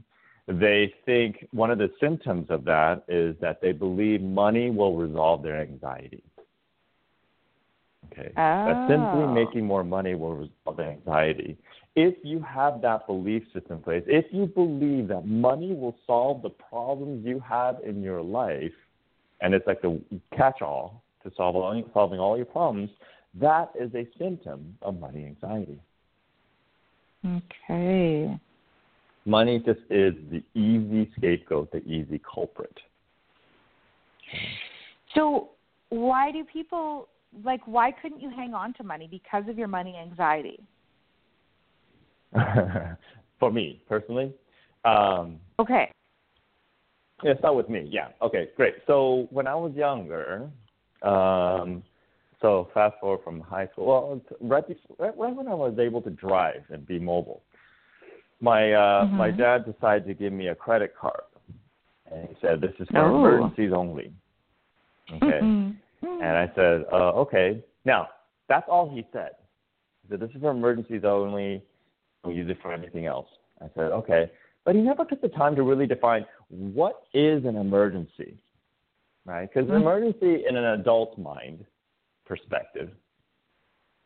they 0.48 0.92
think 1.06 1.46
one 1.52 1.70
of 1.70 1.78
the 1.78 1.88
symptoms 2.00 2.46
of 2.50 2.64
that 2.64 3.04
is 3.06 3.36
that 3.40 3.60
they 3.62 3.70
believe 3.70 4.20
money 4.20 4.70
will 4.70 4.96
resolve 4.96 5.44
their 5.44 5.60
anxiety. 5.60 6.24
Okay. 8.10 8.32
Oh. 8.36 8.64
That 8.66 8.88
simply 8.88 9.22
Oh. 9.22 9.32
making 9.32 9.66
more 9.66 9.84
money 9.84 10.16
will 10.16 10.34
resolve 10.34 10.78
the 10.78 10.86
anxiety. 10.86 11.56
If 11.94 12.16
you 12.24 12.40
have 12.40 12.80
that 12.80 13.06
belief 13.06 13.44
system 13.52 13.76
in 13.76 13.82
place, 13.82 14.04
if 14.08 14.32
you 14.32 14.46
believe 14.46 15.06
that 15.08 15.24
money 15.26 15.72
will 15.72 15.96
solve 16.08 16.42
the 16.42 16.50
problems 16.50 17.24
you 17.24 17.38
have 17.38 17.78
in 17.84 18.02
your 18.02 18.20
life, 18.20 18.74
and 19.40 19.54
it's 19.54 19.66
like 19.68 19.80
the 19.80 20.00
catch 20.36 20.60
all 20.60 21.04
to 21.22 21.30
solve 21.36 21.54
all, 21.54 21.80
solving 21.94 22.18
all 22.18 22.36
your 22.36 22.46
problems, 22.46 22.90
that 23.34 23.70
is 23.78 23.94
a 23.94 24.08
symptom 24.18 24.76
of 24.82 24.98
money 24.98 25.24
anxiety. 25.24 25.78
Okay. 27.24 28.38
Money 29.26 29.58
just 29.58 29.80
is 29.90 30.14
the 30.30 30.42
easy 30.54 31.10
scapegoat, 31.16 31.70
the 31.72 31.82
easy 31.84 32.20
culprit. 32.32 32.76
So 35.14 35.50
why 35.90 36.32
do 36.32 36.44
people 36.44 37.08
like 37.44 37.60
why 37.66 37.92
couldn't 37.92 38.20
you 38.20 38.30
hang 38.30 38.54
on 38.54 38.72
to 38.74 38.82
money 38.82 39.08
because 39.10 39.44
of 39.48 39.58
your 39.58 39.68
money 39.68 39.96
anxiety? 39.96 40.60
For 43.40 43.50
me 43.50 43.82
personally, 43.88 44.32
um, 44.84 45.38
Okay. 45.58 45.90
Yeah, 47.22 47.36
start 47.38 47.54
with 47.54 47.68
me. 47.68 47.86
Yeah. 47.90 48.08
Okay, 48.22 48.48
great. 48.56 48.74
So 48.86 49.28
when 49.30 49.46
I 49.46 49.54
was 49.54 49.72
younger, 49.74 50.50
um, 51.02 51.82
so 52.40 52.68
fast 52.72 52.96
forward 53.00 53.20
from 53.22 53.40
high 53.40 53.66
school, 53.68 53.86
well, 53.86 54.20
right, 54.40 54.66
before, 54.66 54.96
right, 54.98 55.16
right 55.16 55.34
when 55.34 55.48
I 55.48 55.54
was 55.54 55.78
able 55.78 56.02
to 56.02 56.10
drive 56.10 56.62
and 56.70 56.86
be 56.86 56.98
mobile, 56.98 57.42
my 58.40 58.72
uh, 58.72 59.06
Mhm. 59.06 59.16
my 59.16 59.30
dad 59.30 59.64
decided 59.64 60.06
to 60.06 60.14
give 60.14 60.32
me 60.32 60.48
a 60.48 60.54
credit 60.54 60.94
card, 60.96 61.24
and 62.10 62.28
he 62.28 62.34
said, 62.40 62.60
"This 62.60 62.74
is 62.80 62.88
for 62.88 62.98
Oh. 62.98 63.16
emergencies 63.16 63.72
only." 63.72 64.12
Okay. 65.12 65.40
Mhm. 65.40 65.76
And 66.02 66.36
I 66.36 66.50
said, 66.54 66.84
uh, 66.92 67.12
okay. 67.14 67.62
Now, 67.84 68.08
that's 68.48 68.68
all 68.68 68.88
he 68.88 69.06
said. 69.12 69.32
He 70.02 70.08
said, 70.08 70.20
this 70.20 70.30
is 70.34 70.40
for 70.40 70.50
emergencies 70.50 71.04
only. 71.04 71.62
We'll 72.22 72.34
use 72.34 72.48
it 72.50 72.58
for 72.60 72.72
anything 72.72 73.06
else. 73.06 73.28
I 73.60 73.68
said, 73.74 73.92
okay. 73.92 74.30
But 74.64 74.74
he 74.74 74.82
never 74.82 75.04
took 75.04 75.20
the 75.20 75.28
time 75.28 75.56
to 75.56 75.62
really 75.62 75.86
define 75.86 76.26
what 76.48 77.04
is 77.14 77.44
an 77.44 77.56
emergency, 77.56 78.38
right? 79.24 79.48
Because 79.48 79.68
an 79.68 79.76
Mhm. 79.76 79.80
emergency 79.80 80.46
in 80.46 80.56
an 80.56 80.64
adult 80.80 81.16
mind 81.18 81.64
perspective 82.30 82.90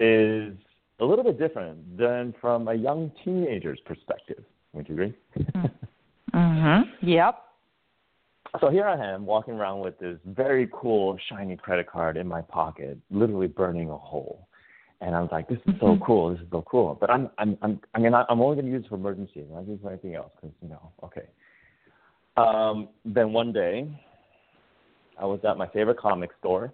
is 0.00 0.54
a 1.00 1.04
little 1.04 1.22
bit 1.22 1.38
different 1.38 1.98
than 1.98 2.34
from 2.40 2.68
a 2.68 2.74
young 2.74 3.12
teenager's 3.22 3.80
perspective. 3.84 4.42
Would 4.72 4.88
you 4.88 4.94
agree? 4.94 5.14
mm-hmm. 6.34 7.06
Yep. 7.06 7.38
So 8.60 8.70
here 8.70 8.87
I 8.87 8.96
am 9.12 9.26
walking 9.26 9.54
around 9.54 9.80
with 9.80 9.98
this 9.98 10.18
very 10.24 10.70
cool 10.72 11.18
shiny 11.28 11.56
credit 11.56 11.87
card 11.90 12.16
in 12.16 12.26
my 12.26 12.40
pocket, 12.40 12.98
literally 13.10 13.48
burning 13.48 13.90
a 13.90 13.98
hole. 13.98 14.48
And 15.02 15.14
I 15.14 15.20
was 15.20 15.28
like, 15.30 15.48
"This 15.48 15.58
is 15.66 15.74
so 15.80 15.96
Mhm. 15.96 16.00
cool! 16.00 16.30
This 16.30 16.40
is 16.40 16.50
so 16.50 16.62
cool!" 16.62 16.96
But 16.98 17.10
I'm 17.10 17.28
I'm 17.37 17.58
I'm 17.62 17.80
I'm 17.92 18.02
gonna 18.02 18.24
I'm 18.28 18.40
only 18.40 18.56
gonna 18.56 18.72
use 18.72 18.84
it 18.84 18.88
for 18.88 18.94
emergencies. 18.94 19.44
I'm 19.50 19.56
not 19.56 19.66
use 19.66 19.80
it 19.80 19.82
for 19.82 19.90
anything 19.90 20.14
else 20.14 20.32
because 20.37 20.54
you 20.62 20.68
know, 20.68 20.92
okay. 21.02 21.26
Um, 22.37 22.88
then 23.04 23.32
one 23.32 23.52
day, 23.52 23.88
I 25.18 25.26
was 25.26 25.40
at 25.44 25.58
my 25.58 25.66
favorite 25.68 25.98
comic 25.98 26.30
store, 26.38 26.72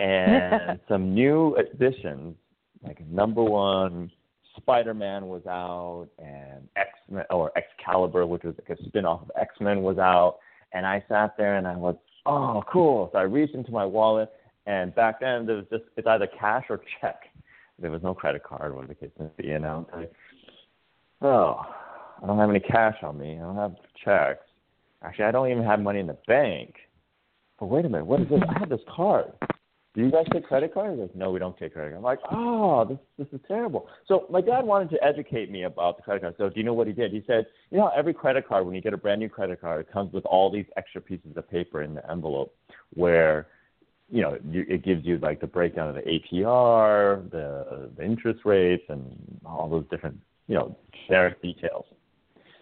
and 0.00 0.80
some 0.88 1.14
new 1.14 1.56
editions, 1.56 2.34
like 2.82 3.06
number 3.08 3.42
one, 3.42 4.10
Spider-Man 4.56 5.26
was 5.26 5.46
out, 5.46 6.08
and 6.18 6.68
X 6.76 6.90
Men 7.08 7.24
or 7.30 7.52
Excalibur, 7.56 8.26
which 8.26 8.42
was 8.42 8.54
like 8.58 8.78
a 8.78 8.82
spin-off 8.84 9.22
of 9.22 9.30
X-Men, 9.40 9.82
was 9.82 9.98
out. 9.98 10.38
And 10.72 10.86
I 10.86 11.04
sat 11.08 11.36
there 11.36 11.56
and 11.56 11.66
I 11.66 11.76
was, 11.76 11.96
oh, 12.26 12.62
cool. 12.70 13.10
So 13.12 13.18
I 13.18 13.22
reached 13.22 13.54
into 13.54 13.72
my 13.72 13.84
wallet, 13.84 14.30
and 14.66 14.94
back 14.94 15.20
then 15.20 15.46
there 15.46 15.56
was 15.56 15.66
just 15.70 15.84
it's 15.96 16.06
either 16.06 16.28
cash 16.38 16.64
or 16.68 16.80
check. 17.00 17.24
There 17.78 17.90
was 17.90 18.02
no 18.02 18.14
credit 18.14 18.44
card, 18.44 18.74
whatever 18.74 18.94
the 18.94 19.30
be. 19.36 19.50
And 19.50 19.66
I 19.66 19.76
like, 19.92 20.12
oh, 21.22 21.60
I 22.22 22.26
don't 22.26 22.38
have 22.38 22.50
any 22.50 22.60
cash 22.60 22.96
on 23.02 23.18
me. 23.18 23.36
I 23.36 23.40
don't 23.40 23.56
have 23.56 23.74
checks. 24.04 24.44
Actually, 25.02 25.24
I 25.24 25.30
don't 25.32 25.50
even 25.50 25.64
have 25.64 25.80
money 25.80 25.98
in 25.98 26.06
the 26.06 26.18
bank. 26.28 26.74
But 27.58 27.66
wait 27.66 27.84
a 27.84 27.88
minute, 27.88 28.06
what 28.06 28.20
is 28.20 28.28
this? 28.28 28.40
I 28.48 28.58
have 28.58 28.68
this 28.68 28.80
card. 28.94 29.32
Do 29.94 30.00
you 30.00 30.10
guys 30.10 30.24
take 30.32 30.46
credit 30.46 30.72
cards? 30.72 30.98
Like, 30.98 31.14
no, 31.14 31.30
we 31.30 31.38
don't 31.38 31.56
take 31.58 31.74
credit 31.74 31.90
cards. 31.90 31.96
I'm 31.98 32.02
like, 32.02 32.20
oh, 32.30 32.84
this 32.86 32.98
this 33.18 33.28
is 33.38 33.44
terrible. 33.46 33.88
So 34.06 34.26
my 34.30 34.40
dad 34.40 34.64
wanted 34.64 34.88
to 34.90 35.04
educate 35.04 35.50
me 35.50 35.64
about 35.64 35.98
the 35.98 36.02
credit 36.02 36.22
card. 36.22 36.34
So 36.38 36.48
do 36.48 36.58
you 36.58 36.64
know 36.64 36.72
what 36.72 36.86
he 36.86 36.94
did? 36.94 37.12
He 37.12 37.22
said, 37.26 37.46
you 37.70 37.76
know, 37.76 37.90
every 37.94 38.14
credit 38.14 38.48
card, 38.48 38.64
when 38.64 38.74
you 38.74 38.80
get 38.80 38.94
a 38.94 38.96
brand 38.96 39.20
new 39.20 39.28
credit 39.28 39.60
card, 39.60 39.80
it 39.80 39.92
comes 39.92 40.12
with 40.14 40.24
all 40.24 40.50
these 40.50 40.64
extra 40.78 41.00
pieces 41.00 41.36
of 41.36 41.48
paper 41.50 41.82
in 41.82 41.94
the 41.94 42.10
envelope, 42.10 42.54
where, 42.94 43.48
you 44.08 44.22
know, 44.22 44.38
you, 44.48 44.64
it 44.66 44.82
gives 44.82 45.04
you 45.04 45.18
like 45.18 45.42
the 45.42 45.46
breakdown 45.46 45.90
of 45.90 45.94
the 45.94 46.02
APR, 46.02 47.30
the 47.30 47.90
the 47.94 48.02
interest 48.02 48.40
rates, 48.46 48.84
and 48.88 49.14
all 49.44 49.68
those 49.68 49.84
different, 49.90 50.18
you 50.48 50.54
know, 50.54 50.74
generic 51.06 51.42
details. 51.42 51.84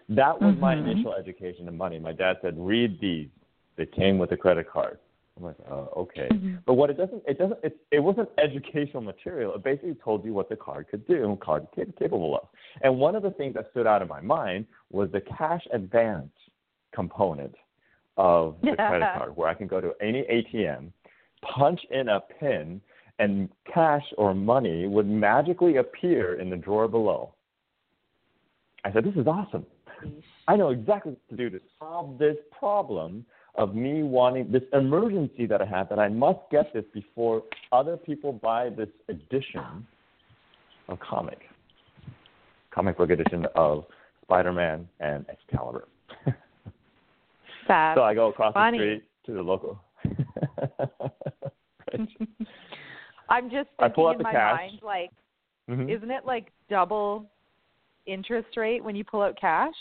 That 0.09 0.41
was 0.41 0.57
my 0.57 0.75
Mhm. 0.75 0.91
initial 0.91 1.13
education 1.13 1.69
of 1.69 1.75
money. 1.75 1.97
My 1.97 2.11
dad 2.11 2.39
said, 2.41 2.55
read 2.57 2.99
these. 2.99 3.29
They 3.77 3.85
came 3.85 4.17
with 4.17 4.33
a 4.33 4.37
credit 4.37 4.67
card. 4.69 4.99
I'm 5.37 5.43
like, 5.43 5.55
uh, 5.69 5.85
okay. 5.97 6.27
Mhm. 6.31 6.59
But 6.65 6.73
what 6.73 6.89
it 6.89 6.97
doesn't, 6.97 7.23
it 7.27 7.37
doesn't, 7.37 7.59
it, 7.63 7.77
it 7.91 7.99
wasn't 7.99 8.29
educational 8.37 9.01
material. 9.01 9.53
It 9.55 9.63
basically 9.63 9.95
told 9.95 10.25
you 10.25 10.33
what 10.33 10.49
the 10.49 10.55
card 10.55 10.87
could 10.89 11.07
do 11.07 11.23
and 11.23 11.39
card 11.39 11.67
capable 11.75 12.35
of. 12.35 12.47
And 12.81 12.99
one 12.99 13.15
of 13.15 13.23
the 13.23 13.31
things 13.31 13.53
that 13.55 13.69
stood 13.71 13.87
out 13.87 14.01
in 14.01 14.07
my 14.07 14.21
mind 14.21 14.65
was 14.91 15.09
the 15.11 15.21
cash 15.21 15.65
advance 15.71 16.31
component 16.93 17.55
of 18.17 18.57
the 18.61 18.75
credit 18.75 19.07
card, 19.17 19.35
where 19.35 19.47
I 19.47 19.53
can 19.53 19.67
go 19.67 19.79
to 19.79 19.93
any 20.01 20.23
ATM, 20.23 20.91
punch 21.41 21.79
in 21.89 22.09
a 22.09 22.19
pin, 22.19 22.81
and 23.19 23.49
cash 23.71 24.03
or 24.17 24.33
money 24.33 24.87
would 24.87 25.07
magically 25.07 25.77
appear 25.77 26.39
in 26.39 26.49
the 26.49 26.57
drawer 26.57 26.87
below. 26.87 27.33
I 28.83 28.91
said, 28.91 29.05
this 29.05 29.15
is 29.15 29.27
awesome. 29.27 29.65
I 30.47 30.55
know 30.55 30.69
exactly 30.69 31.11
what 31.11 31.29
to 31.29 31.35
do 31.37 31.49
to 31.51 31.63
solve 31.79 32.17
this 32.17 32.35
problem 32.57 33.25
of 33.55 33.75
me 33.75 34.03
wanting 34.03 34.51
this 34.51 34.63
emergency 34.73 35.45
that 35.45 35.61
I 35.61 35.65
have 35.65 35.89
that 35.89 35.99
I 35.99 36.07
must 36.07 36.39
get 36.51 36.73
this 36.73 36.85
before 36.93 37.43
other 37.71 37.97
people 37.97 38.31
buy 38.33 38.69
this 38.69 38.89
edition 39.09 39.85
of 40.87 40.99
comic, 40.99 41.39
comic 42.71 42.97
book 42.97 43.09
edition 43.09 43.45
of 43.55 43.85
Spider-Man 44.23 44.87
and 44.99 45.25
Excalibur. 45.29 45.87
That's 47.67 47.97
so 47.97 48.03
I 48.03 48.13
go 48.13 48.27
across 48.29 48.53
funny. 48.53 48.77
the 48.77 48.83
street 48.83 49.03
to 49.25 49.33
the 49.33 49.41
local. 49.41 49.79
I'm 53.29 53.49
just 53.49 53.69
I 53.79 53.87
pull 53.89 54.07
thinking 54.07 54.07
out 54.07 54.11
in 54.11 54.17
the 54.19 54.23
my 54.23 54.31
cash. 54.31 54.59
mind, 54.59 54.79
like, 54.81 55.11
Mhm. 55.69 55.89
isn't 55.95 56.11
it 56.11 56.25
like 56.25 56.51
double 56.69 57.29
interest 58.05 58.57
rate 58.57 58.83
when 58.83 58.95
you 58.95 59.03
pull 59.03 59.21
out 59.21 59.37
cash? 59.39 59.75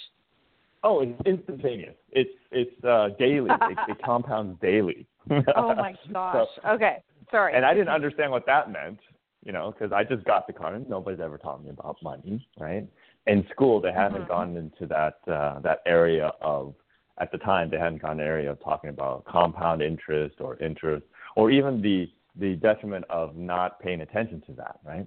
Oh, 0.82 1.00
it's 1.00 1.20
instantaneous. 1.26 1.94
It's 2.10 2.30
it's 2.50 2.84
uh, 2.84 3.08
daily. 3.18 3.50
it, 3.50 3.78
it 3.88 4.02
compounds 4.04 4.58
daily. 4.60 5.06
oh 5.30 5.74
my 5.74 5.94
gosh. 6.12 6.46
So- 6.62 6.68
okay. 6.70 6.98
Sorry. 7.30 7.54
and 7.54 7.64
I 7.64 7.74
didn't 7.74 7.90
understand 7.90 8.32
what 8.32 8.44
that 8.46 8.72
meant, 8.72 8.98
you 9.44 9.52
know, 9.52 9.70
because 9.70 9.92
I 9.92 10.02
just 10.02 10.24
got 10.24 10.48
the 10.48 10.52
card. 10.52 10.88
Nobody's 10.90 11.20
ever 11.20 11.38
taught 11.38 11.62
me 11.62 11.70
about 11.70 11.96
money, 12.02 12.44
right? 12.58 12.84
In 13.28 13.46
school, 13.52 13.80
they 13.80 13.92
haven't 13.92 14.22
Mhm. 14.22 14.28
gone 14.28 14.56
into 14.56 14.86
that 14.86 15.18
uh, 15.28 15.60
that 15.60 15.80
area 15.86 16.32
of 16.40 16.74
at 17.18 17.30
the 17.30 17.38
time 17.38 17.70
they 17.70 17.78
hadn't 17.78 18.02
gone 18.02 18.12
into 18.12 18.24
the 18.24 18.28
area 18.28 18.50
of 18.50 18.58
talking 18.64 18.90
about 18.90 19.24
compound 19.26 19.80
interest 19.82 20.36
or 20.40 20.56
interest 20.58 21.04
or 21.36 21.50
even 21.50 21.80
the 21.82 22.10
the 22.36 22.56
detriment 22.56 23.04
of 23.10 23.36
not 23.36 23.78
paying 23.80 24.00
attention 24.00 24.40
to 24.46 24.52
that, 24.54 24.78
right? 24.84 25.06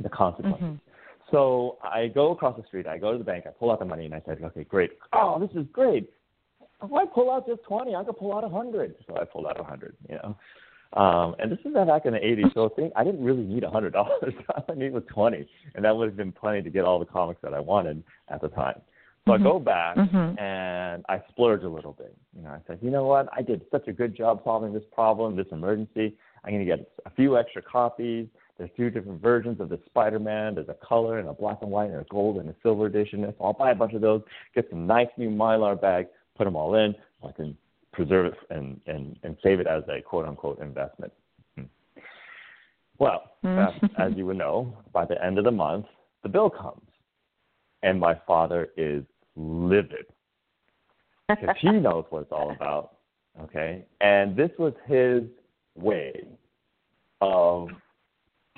The 0.00 0.08
consequences. 0.08 0.62
Mhm. 0.62 0.80
So 1.30 1.78
I 1.82 2.08
go 2.08 2.32
across 2.32 2.56
the 2.56 2.66
street, 2.66 2.86
I 2.86 2.98
go 2.98 3.12
to 3.12 3.18
the 3.18 3.24
bank, 3.24 3.44
I 3.46 3.50
pull 3.50 3.70
out 3.70 3.80
the 3.80 3.84
money, 3.84 4.06
and 4.06 4.14
I 4.14 4.22
said, 4.24 4.38
okay, 4.42 4.64
great. 4.64 4.92
Oh, 5.12 5.38
this 5.38 5.50
is 5.60 5.66
great. 5.72 6.10
If 6.82 6.92
I 6.92 7.04
pull 7.06 7.30
out 7.30 7.46
just 7.46 7.62
20? 7.64 7.94
I 7.94 8.04
could 8.04 8.16
pull 8.16 8.34
out 8.34 8.44
a 8.44 8.48
100. 8.48 8.94
So 9.06 9.16
I 9.16 9.24
pulled 9.24 9.46
out 9.46 9.58
a 9.58 9.62
100, 9.62 9.96
you 10.08 10.16
know. 10.16 10.36
Um, 10.94 11.36
and 11.38 11.52
this 11.52 11.58
is 11.66 11.74
back 11.74 12.06
in 12.06 12.14
the 12.14 12.18
80s, 12.18 12.54
so 12.54 12.64
I 12.64 12.68
think 12.74 12.92
I 12.96 13.04
didn't 13.04 13.22
really 13.22 13.42
need 13.42 13.62
a 13.62 13.68
$100. 13.68 13.94
All 13.94 14.12
I 14.68 14.74
needed 14.74 14.94
was 14.94 15.02
20, 15.08 15.46
and 15.74 15.84
that 15.84 15.94
would 15.94 16.06
have 16.08 16.16
been 16.16 16.32
plenty 16.32 16.62
to 16.62 16.70
get 16.70 16.84
all 16.84 16.98
the 16.98 17.04
comics 17.04 17.40
that 17.42 17.52
I 17.52 17.60
wanted 17.60 18.02
at 18.28 18.40
the 18.40 18.48
time. 18.48 18.80
So 19.26 19.34
I 19.34 19.38
go 19.38 19.58
back 19.58 19.96
Mhm. 19.98 20.40
and 20.40 21.04
I 21.10 21.20
splurge 21.28 21.62
a 21.62 21.68
little 21.68 21.92
bit. 21.92 22.16
You 22.34 22.42
know, 22.42 22.50
I 22.50 22.60
said, 22.66 22.78
you 22.80 22.90
know 22.90 23.04
what? 23.04 23.28
I 23.30 23.42
did 23.42 23.60
such 23.70 23.86
a 23.86 23.92
good 23.92 24.14
job 24.14 24.40
solving 24.42 24.72
this 24.72 24.86
problem, 24.86 25.36
this 25.36 25.48
emergency. 25.52 26.16
I'm 26.44 26.54
going 26.54 26.66
to 26.66 26.76
get 26.76 26.90
a 27.04 27.10
few 27.10 27.36
extra 27.36 27.60
copies. 27.60 28.26
There's 28.58 28.70
two 28.76 28.90
different 28.90 29.22
versions 29.22 29.60
of 29.60 29.68
the 29.68 29.78
Spider-Man. 29.86 30.56
There's 30.56 30.68
a 30.68 30.86
color 30.86 31.20
and 31.20 31.28
a 31.28 31.32
black 31.32 31.58
and 31.62 31.70
white 31.70 31.90
and 31.90 32.00
a 32.00 32.06
gold 32.10 32.38
and 32.38 32.48
a 32.48 32.54
silver 32.62 32.86
edition. 32.86 33.22
So 33.38 33.44
I'll 33.44 33.52
buy 33.52 33.70
a 33.70 33.74
bunch 33.74 33.94
of 33.94 34.00
those, 34.00 34.22
get 34.54 34.68
some 34.68 34.86
nice 34.86 35.08
new 35.16 35.30
Mylar 35.30 35.80
bags, 35.80 36.08
put 36.36 36.44
them 36.44 36.56
all 36.56 36.74
in. 36.74 36.94
So 37.22 37.28
I 37.28 37.32
can 37.32 37.56
preserve 37.92 38.26
it 38.26 38.34
and, 38.50 38.80
and, 38.86 39.16
and 39.22 39.36
save 39.42 39.60
it 39.60 39.68
as 39.68 39.84
a 39.88 40.02
quote 40.02 40.26
unquote 40.26 40.60
investment. 40.60 41.12
Hmm. 41.54 41.64
Well, 42.98 43.22
Mm. 43.44 43.68
uh, 43.68 44.02
as 44.02 44.14
you 44.16 44.26
would 44.26 44.36
know, 44.36 44.76
by 44.92 45.04
the 45.04 45.24
end 45.24 45.38
of 45.38 45.44
the 45.44 45.50
month, 45.52 45.86
the 46.24 46.28
bill 46.28 46.50
comes. 46.50 46.82
And 47.84 48.00
my 48.00 48.14
father 48.26 48.70
is 48.76 49.04
livid 49.36 50.06
because 51.28 51.54
he 51.60 51.70
knows 51.86 52.04
what 52.10 52.22
it's 52.22 52.32
all 52.32 52.50
about. 52.50 52.96
Okay. 53.40 53.84
And 54.00 54.36
this 54.36 54.50
was 54.58 54.72
his 54.86 55.22
way 55.76 56.26
of 57.20 57.68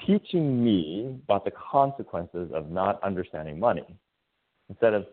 teaching 0.06 0.62
me 0.62 1.18
about 1.24 1.44
the 1.44 1.52
consequences 1.52 2.50
of 2.54 2.70
not 2.70 3.02
understanding 3.02 3.58
money. 3.58 3.96
Instead 4.68 4.94
of 4.94 5.06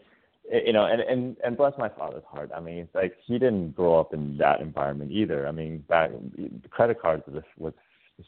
you 0.51 0.71
know, 0.71 0.85
and, 0.85 1.01
and 1.01 1.35
and 1.43 1.57
bless 1.57 1.73
my 1.77 1.89
father's 1.89 2.23
heart. 2.29 2.51
I 2.55 2.59
mean, 2.59 2.77
it's 2.79 2.95
like 2.95 3.15
he 3.25 3.33
didn't 3.33 3.75
grow 3.75 3.99
up 3.99 4.13
in 4.13 4.37
that 4.37 4.61
environment 4.61 5.11
either. 5.11 5.47
I 5.47 5.51
mean, 5.51 5.79
back 5.89 6.11
credit 6.69 7.01
cards 7.01 7.23
was 7.27 7.43
was 7.57 7.73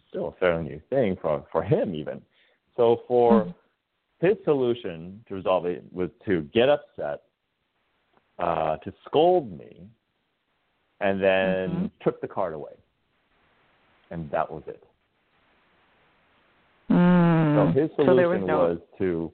still 0.10 0.28
a 0.28 0.39
fairly 0.39 0.63
new 0.63 0.82
thing 0.89 1.17
for 1.22 1.45
for 1.52 1.63
him 1.63 1.95
even. 1.95 2.22
So 2.76 3.04
for 3.08 3.45
Mhm. 3.45 3.56
his 4.19 4.38
solution 4.43 5.24
to 5.28 5.36
resolve 5.36 5.65
it 5.65 5.84
was 5.91 6.10
to 6.26 6.41
get 6.54 6.69
upset, 6.69 7.24
uh, 8.38 8.78
to 8.78 8.93
scold 9.06 9.58
me, 9.58 9.88
and 11.00 11.22
then 11.24 11.69
Mhm. 11.69 11.91
took 12.02 12.19
the 12.19 12.28
card 12.28 12.54
away. 12.54 12.76
And 14.12 14.30
that 14.32 14.50
was 14.52 14.67
it. 14.67 14.84
So 17.60 17.65
mm-hmm. 17.65 17.80
his 17.80 17.89
So 17.91 18.06
solution 18.06 18.17
there 18.17 18.30
was 18.30 18.41
no- 18.45 18.58
was 18.60 18.78
to, 19.00 19.32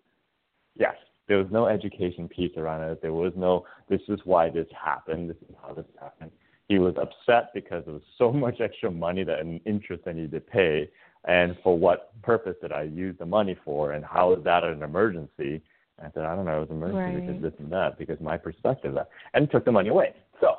yes, 0.76 0.96
there 1.28 1.38
was 1.38 1.48
no 1.52 1.68
education 1.68 2.28
piece 2.28 2.56
around 2.58 2.84
it. 2.84 3.02
There 3.02 3.14
was 3.14 3.34
no, 3.36 3.66
this 3.90 4.02
is 4.08 4.20
why 4.26 4.50
this 4.50 4.68
happened. 4.72 5.30
This 5.30 5.38
is 5.50 5.56
how 5.62 5.74
this 5.74 5.86
happened. 6.00 6.32
He 6.68 6.80
was 6.80 6.96
upset 6.98 7.52
because 7.54 7.84
there 7.86 7.94
was 7.94 8.04
so 8.18 8.32
much 8.46 8.62
extra 8.62 8.92
money 8.92 9.24
that 9.24 9.40
and 9.40 9.60
interest 9.66 10.04
I 10.08 10.14
needed 10.14 10.32
to 10.32 10.40
pay, 10.42 10.90
and 11.28 11.56
for 11.64 11.78
what 11.78 12.20
purpose 12.22 12.56
did 12.62 12.72
I 12.72 12.84
use 12.84 13.16
the 13.18 13.26
money 13.26 13.58
for, 13.66 13.94
and 13.94 14.04
how 14.06 14.34
is 14.34 14.44
that 14.44 14.64
an 14.64 14.84
emergency? 14.84 15.62
And 15.98 16.08
I 16.08 16.12
said, 16.14 16.26
I 16.26 16.36
don't 16.36 16.46
know, 16.46 16.58
it 16.58 16.60
was 16.62 16.70
an 16.70 16.78
emergency 16.78 17.16
Right. 17.16 17.28
because 17.28 17.42
this 17.42 17.60
and 17.60 17.72
that, 17.72 17.98
because 17.98 18.20
my 18.20 18.38
perspective, 18.38 18.94
that, 18.96 19.10
and 19.34 19.50
took 19.50 19.66
the 19.66 19.72
money 19.72 19.90
away. 19.90 20.14
So 20.42 20.58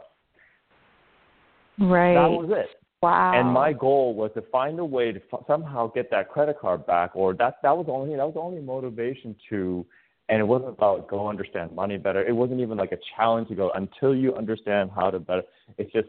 Right. 1.79 2.14
that 2.14 2.31
was 2.31 2.50
it. 2.50 2.68
Wow. 3.06 3.32
And 3.38 3.46
my 3.52 3.72
goal 3.72 4.14
was 4.14 4.30
to 4.34 4.42
find 4.56 4.78
a 4.78 4.84
way 4.96 5.12
to 5.16 5.20
f- 5.32 5.44
somehow 5.46 5.82
get 5.98 6.06
that 6.10 6.24
credit 6.34 6.56
card 6.62 6.80
back, 6.86 7.10
or 7.14 7.28
that 7.34 7.54
that 7.64 7.74
was 7.76 7.86
the 7.86 7.92
only 7.92 8.16
that 8.16 8.26
was 8.30 8.34
the 8.34 8.40
only 8.40 8.60
motivation 8.60 9.30
to. 9.50 9.86
And 10.28 10.40
it 10.40 10.48
wasn't 10.54 10.70
about 10.70 11.06
go 11.08 11.28
understand 11.28 11.70
money 11.82 11.98
better. 12.06 12.22
It 12.32 12.36
wasn't 12.42 12.60
even 12.60 12.76
like 12.82 12.92
a 12.98 12.98
challenge 13.14 13.46
to 13.48 13.54
go 13.62 13.70
until 13.82 14.12
you 14.22 14.34
understand 14.34 14.90
how 14.98 15.08
to 15.14 15.20
better. 15.20 15.44
It's 15.78 15.92
just 15.92 16.08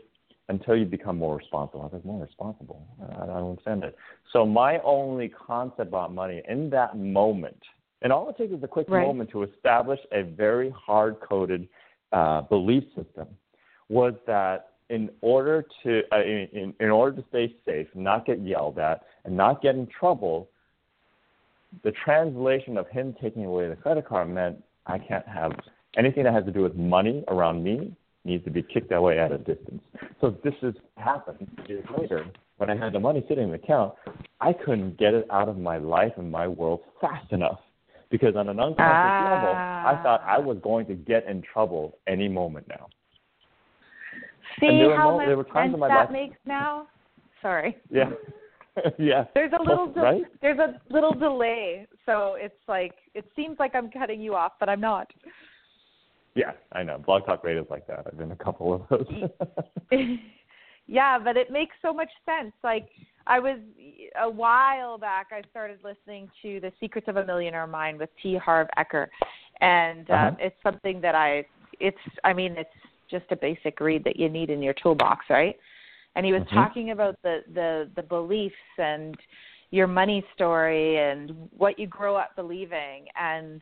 until 0.49 0.75
you 0.75 0.85
become 0.85 1.17
more 1.25 1.35
responsible. 1.37 1.81
I 1.81 1.95
was 1.95 2.05
more 2.05 2.21
responsible. 2.29 2.79
I 3.01 3.23
I 3.23 3.25
don't 3.27 3.51
understand 3.51 3.83
it. 3.83 3.95
So 4.33 4.39
my 4.45 4.79
only 4.95 5.27
concept 5.29 5.87
about 5.93 6.09
money 6.13 6.41
in 6.53 6.69
that 6.77 6.97
moment, 6.97 7.61
and 8.01 8.11
all 8.13 8.27
it 8.29 8.37
takes 8.37 8.53
is 8.53 8.63
a 8.63 8.71
quick 8.77 8.89
Right. 8.89 9.05
moment 9.07 9.29
to 9.35 9.43
establish 9.43 9.99
a 10.11 10.21
very 10.23 10.69
hard 10.87 11.13
coded 11.29 11.67
uh, 12.11 12.41
belief 12.53 12.85
system, 12.95 13.27
was 13.89 14.13
that 14.25 14.59
in 14.89 15.09
order 15.21 15.65
to 15.83 16.01
uh, 16.11 16.21
in, 16.21 16.73
in, 16.79 16.89
order 16.89 17.21
to 17.21 17.27
stay 17.29 17.55
safe, 17.65 17.87
not 17.93 18.25
get 18.25 18.41
yelled 18.41 18.79
at, 18.79 19.03
and 19.25 19.35
not 19.35 19.61
get 19.61 19.75
in 19.75 19.87
trouble, 19.87 20.49
the 21.83 21.91
translation 22.03 22.77
of 22.77 22.87
him 22.87 23.15
taking 23.21 23.45
away 23.45 23.67
the 23.67 23.75
credit 23.75 24.07
card 24.07 24.29
meant 24.29 24.63
I 24.85 24.97
can't 24.97 25.27
have 25.27 25.51
anything 25.97 26.23
that 26.23 26.33
has 26.33 26.45
to 26.45 26.51
do 26.51 26.61
with 26.61 26.75
money 26.75 27.23
around 27.27 27.63
me 27.63 27.95
needs 28.23 28.43
to 28.45 28.51
be 28.51 28.61
kicked 28.61 28.91
away 28.91 29.19
at 29.19 29.31
a 29.31 29.37
distance. 29.37 29.81
So 30.21 30.35
this 30.43 30.53
has 30.61 30.73
happened 30.95 31.47
years 31.67 31.85
later 31.97 32.25
when 32.57 32.69
I 32.69 32.75
had 32.75 32.93
the 32.93 32.99
money 32.99 33.23
sitting 33.27 33.45
in 33.45 33.49
the 33.49 33.55
account. 33.55 33.93
I 34.41 34.53
couldn't 34.53 34.97
get 34.97 35.13
it 35.13 35.25
out 35.31 35.49
of 35.49 35.57
my 35.57 35.77
life 35.77 36.13
and 36.17 36.31
my 36.31 36.47
world 36.47 36.81
fast 37.01 37.31
enough 37.31 37.59
because 38.09 38.35
on 38.35 38.49
an 38.49 38.59
unconscious 38.59 38.77
level, 38.77 39.53
I 39.55 39.99
thought 40.03 40.21
I 40.25 40.39
was 40.39 40.57
going 40.63 40.85
to 40.87 40.95
get 40.95 41.25
in 41.27 41.41
trouble 41.41 41.97
any 42.07 42.27
moment 42.27 42.67
now. 42.67 42.87
See 44.59 44.67
and 44.67 44.79
there 44.79 44.89
were 44.89 44.95
how 44.97 45.11
mo- 45.11 45.17
much 45.17 45.27
there 45.27 45.37
were 45.37 45.43
times 45.43 45.73
sense 45.73 45.81
that 45.81 45.89
life- 45.89 46.11
makes 46.11 46.37
now? 46.45 46.87
Sorry. 47.41 47.77
Yeah. 47.91 48.09
yeah. 48.99 49.25
There's 49.33 49.53
a 49.57 49.61
little 49.63 49.87
de- 49.87 49.99
right? 50.01 50.23
there's 50.41 50.59
a 50.59 50.79
little 50.93 51.13
delay, 51.13 51.87
so 52.05 52.35
it's 52.39 52.55
like 52.67 52.93
it 53.13 53.25
seems 53.35 53.57
like 53.59 53.73
I'm 53.75 53.89
cutting 53.91 54.21
you 54.21 54.35
off, 54.35 54.53
but 54.59 54.69
I'm 54.69 54.81
not. 54.81 55.11
Yeah, 56.35 56.51
I 56.73 56.83
know. 56.83 56.99
Blog 56.99 57.25
Talk 57.25 57.43
Radio 57.43 57.61
is 57.63 57.67
like 57.69 57.87
that. 57.87 58.05
I've 58.05 58.17
been 58.17 58.31
a 58.31 58.35
couple 58.35 58.73
of 58.73 58.81
those. 58.89 59.07
yeah, 60.87 61.17
but 61.19 61.35
it 61.37 61.51
makes 61.51 61.75
so 61.81 61.93
much 61.93 62.09
sense. 62.25 62.53
Like 62.63 62.87
I 63.25 63.39
was 63.39 63.57
a 64.21 64.29
while 64.29 64.97
back, 64.97 65.27
I 65.31 65.41
started 65.49 65.79
listening 65.83 66.29
to 66.43 66.59
The 66.59 66.71
Secrets 66.79 67.07
of 67.07 67.17
a 67.17 67.25
Millionaire 67.25 67.67
Mind 67.67 67.97
with 67.99 68.09
T. 68.21 68.35
Harv 68.37 68.67
Eker, 68.77 69.07
and 69.61 70.09
Uh-huh. 70.09 70.27
um, 70.29 70.37
it's 70.39 70.55
something 70.63 71.01
that 71.01 71.15
I. 71.15 71.45
It's 71.79 71.97
I 72.23 72.33
mean 72.33 72.53
it's 72.57 72.69
just 73.09 73.25
a 73.31 73.35
basic 73.35 73.79
read 73.79 74.03
that 74.03 74.17
you 74.17 74.29
need 74.29 74.49
in 74.49 74.61
your 74.61 74.73
toolbox, 74.73 75.25
right? 75.29 75.55
And 76.15 76.25
he 76.25 76.33
was 76.33 76.43
Mhm. 76.43 76.53
talking 76.53 76.91
about 76.91 77.21
the 77.21 77.43
the 77.53 77.89
the 77.95 78.03
beliefs 78.03 78.55
and 78.77 79.15
your 79.71 79.87
money 79.87 80.25
story 80.33 80.97
and 80.97 81.31
what 81.51 81.77
you 81.77 81.87
grow 81.87 82.15
up 82.15 82.35
believing 82.35 83.07
and 83.15 83.61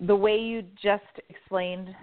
the 0.00 0.14
way 0.14 0.36
you 0.36 0.62
just 0.82 1.18
explained 1.30 1.94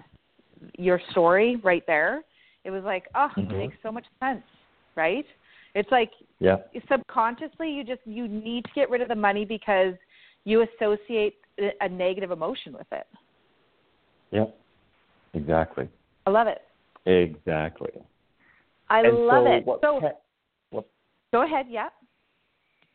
your 0.78 0.98
story 1.10 1.56
right 1.56 1.84
there 1.86 2.24
it 2.64 2.70
was 2.70 2.82
like 2.84 3.08
oh 3.14 3.30
it 3.36 3.48
Mhm. 3.48 3.58
makes 3.58 3.76
so 3.82 3.92
much 3.92 4.06
sense 4.20 4.44
right 4.96 5.26
it's 5.74 5.90
like 5.90 6.12
yeah. 6.40 6.58
subconsciously 6.88 7.70
you 7.70 7.84
just 7.84 8.04
you 8.06 8.26
need 8.26 8.64
to 8.64 8.70
get 8.74 8.90
rid 8.90 9.00
of 9.00 9.08
the 9.08 9.14
money 9.14 9.44
because 9.44 9.94
you 10.44 10.62
associate 10.62 11.36
a 11.80 11.88
negative 11.88 12.30
emotion 12.32 12.72
with 12.72 12.90
it 12.92 13.06
Yeah. 14.32 14.46
Exactly. 15.34 15.88
I 16.26 16.30
love 16.30 16.46
it 16.46 16.62
Exactly. 17.04 17.90
i 18.88 19.00
and 19.00 19.26
love 19.26 19.44
so 19.44 19.52
it 19.52 19.64
so 19.80 20.00
pa- 20.00 20.18
what, 20.70 20.86
go 21.32 21.42
ahead 21.44 21.66
yeah 21.68 21.88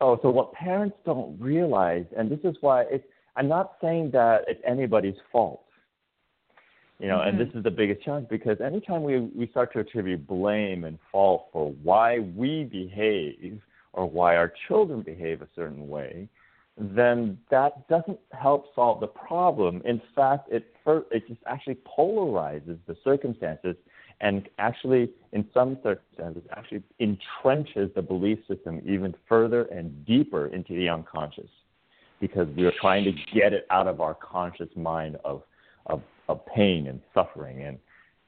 oh, 0.01 0.19
so 0.21 0.29
what 0.29 0.53
parents 0.53 0.95
don't 1.05 1.39
realize, 1.39 2.05
and 2.17 2.29
this 2.29 2.39
is 2.43 2.55
why 2.61 2.83
it's, 2.83 3.03
I'm 3.35 3.47
not 3.47 3.73
saying 3.81 4.11
that 4.11 4.45
it's 4.47 4.61
anybody's 4.65 5.15
fault. 5.31 5.63
You 6.99 7.07
know, 7.07 7.21
and 7.21 7.37
Mhm. 7.37 7.45
this 7.45 7.55
is 7.55 7.63
the 7.63 7.69
biggest 7.71 8.01
challenge 8.01 8.27
because 8.27 8.59
anytime 8.59 9.03
we, 9.03 9.19
we 9.19 9.47
start 9.47 9.71
to 9.73 9.79
attribute 9.79 10.25
blame 10.25 10.83
and 10.83 10.97
fault 11.11 11.49
for 11.51 11.71
why 11.83 12.19
we 12.19 12.63
behave 12.63 13.61
or 13.93 14.09
why 14.09 14.35
our 14.35 14.51
children 14.67 15.01
behave 15.01 15.43
a 15.43 15.47
certain 15.55 15.87
way, 15.89 16.27
then 16.77 17.37
that 17.49 17.87
doesn't 17.87 18.19
help 18.31 18.73
solve 18.75 18.99
the 18.99 19.07
problem. 19.07 19.81
In 19.85 20.01
fact, 20.15 20.49
it 20.51 20.65
it 20.85 21.27
just 21.27 21.41
actually 21.47 21.77
polarizes 21.97 22.77
the 22.87 22.95
circumstances 23.03 23.75
and 24.19 24.49
actually, 24.57 25.11
in 25.31 25.47
some 25.53 25.77
circumstances, 25.83 26.41
actually 26.55 26.81
entrenches 26.99 27.93
the 27.93 28.01
belief 28.01 28.39
system 28.47 28.81
even 28.83 29.13
further 29.29 29.63
and 29.65 30.05
deeper 30.05 30.47
into 30.47 30.73
the 30.75 30.89
unconscious. 30.89 31.49
because 32.19 32.47
we 32.57 32.65
are 32.65 32.73
trying 32.81 33.03
to 33.03 33.11
get 33.31 33.53
it 33.53 33.67
out 33.69 33.87
of 33.87 34.01
our 34.01 34.15
conscious 34.15 34.69
mind 34.75 35.17
of 35.23 35.43
of, 35.85 36.01
of 36.27 36.43
pain 36.47 36.87
and 36.87 36.99
suffering 37.13 37.61
and 37.63 37.77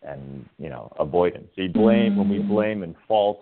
and 0.03 0.47
you 0.59 0.69
know 0.69 0.93
avoidance. 0.99 1.47
See, 1.55 1.67
blame 1.67 2.15
when 2.15 2.29
we 2.29 2.38
blame 2.38 2.83
and 2.83 2.95
fault 3.07 3.41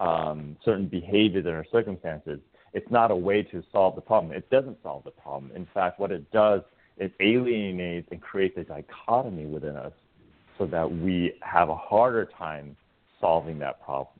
um, 0.00 0.56
certain 0.64 0.88
behaviors 0.88 1.44
and 1.44 1.54
our 1.54 1.66
circumstances, 1.70 2.40
it's 2.74 2.90
not 2.90 3.10
a 3.10 3.16
way 3.16 3.42
to 3.42 3.62
solve 3.72 3.94
the 3.94 4.00
problem. 4.00 4.32
It 4.32 4.48
doesn't 4.50 4.78
solve 4.82 5.04
the 5.04 5.10
problem. 5.10 5.50
In 5.54 5.66
fact, 5.74 6.00
what 6.00 6.10
it 6.10 6.30
does 6.32 6.62
is 6.98 7.10
alienates 7.20 8.08
and 8.10 8.20
creates 8.20 8.56
a 8.58 8.64
dichotomy 8.64 9.46
within 9.46 9.76
us 9.76 9.92
so 10.58 10.66
that 10.66 10.90
we 10.90 11.34
have 11.40 11.68
a 11.68 11.76
harder 11.76 12.28
time 12.38 12.76
solving 13.20 13.58
that 13.58 13.82
problem. 13.82 14.18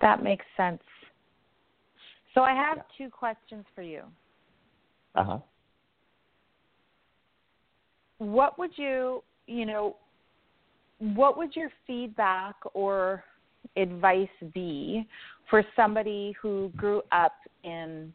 That 0.00 0.22
makes 0.22 0.44
sense. 0.56 0.82
So 2.34 2.42
I 2.42 2.52
have 2.52 2.78
two 2.98 3.08
questions 3.08 3.64
for 3.74 3.82
you. 3.82 4.02
Uh 5.14 5.24
huh. 5.24 5.38
What 8.18 8.58
would 8.58 8.72
you, 8.76 9.22
you 9.46 9.66
know, 9.66 9.96
what 10.98 11.36
would 11.36 11.54
your 11.54 11.70
feedback 11.86 12.56
or 12.72 13.24
advice 13.76 14.28
be 14.52 15.06
for 15.50 15.64
somebody 15.76 16.34
who 16.40 16.72
grew 16.76 17.02
up 17.12 17.34
in 17.62 18.12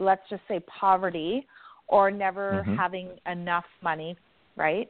let's 0.00 0.22
just 0.30 0.42
say 0.46 0.60
poverty 0.60 1.46
or 1.88 2.10
never 2.10 2.62
Mhm. 2.64 2.76
having 2.76 3.20
enough 3.26 3.66
money, 3.82 4.16
right? 4.56 4.88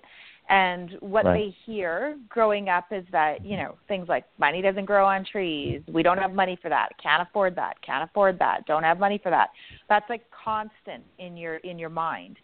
And 0.50 0.92
what 1.00 1.24
Right. 1.24 1.34
they 1.34 1.50
hear 1.50 2.18
growing 2.28 2.68
up 2.68 2.90
is 2.92 3.06
that, 3.08 3.44
you 3.44 3.56
know, 3.56 3.76
things 3.86 4.08
like 4.08 4.24
money 4.38 4.62
doesn't 4.62 4.86
grow 4.86 5.06
on 5.06 5.24
trees. 5.24 5.82
We 5.88 6.02
don't 6.02 6.18
have 6.18 6.32
money 6.32 6.56
for 6.56 6.68
that. 6.68 6.96
Can't 6.98 7.22
afford 7.22 7.54
that. 7.56 7.80
Can't 7.82 8.02
afford 8.02 8.38
that. 8.38 8.66
Don't 8.66 8.82
have 8.82 8.98
money 8.98 9.18
for 9.18 9.30
that. 9.30 9.50
That's 9.88 10.08
like 10.08 10.28
constant 10.30 11.04
in 11.18 11.36
your 11.36 11.56
in 11.56 11.78
your 11.78 11.90
mind. 11.90 12.38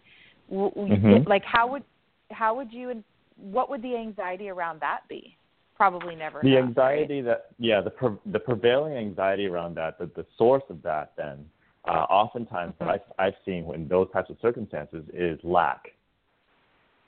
Mhm. 0.51 1.27
Like 1.27 1.43
how 1.43 1.67
would 1.67 1.83
how 2.31 2.55
would 2.55 2.71
you 2.71 3.03
what 3.37 3.69
would 3.69 3.81
the 3.81 3.95
anxiety 3.95 4.49
around 4.49 4.79
that 4.81 5.07
be? 5.07 5.35
Probably 5.75 6.15
never. 6.15 6.41
The 6.41 6.51
have, 6.51 6.57
right? 6.57 6.67
anxiety 6.67 7.21
that 7.21 7.47
yeah 7.59 7.81
the 7.81 7.89
pre- 7.89 8.17
the 8.31 8.39
prevailing 8.39 8.93
anxiety 8.93 9.45
around 9.45 9.75
that 9.75 9.99
the, 9.99 10.09
the 10.15 10.25
source 10.37 10.63
of 10.69 10.81
that 10.83 11.13
then 11.17 11.45
uh, 11.87 12.05
oftentimes 12.09 12.73
what 12.77 12.89
I've, 12.89 13.01
I've 13.19 13.33
seen 13.45 13.69
in 13.73 13.87
those 13.87 14.09
types 14.11 14.29
of 14.29 14.37
circumstances 14.41 15.03
is 15.13 15.39
lack 15.43 15.91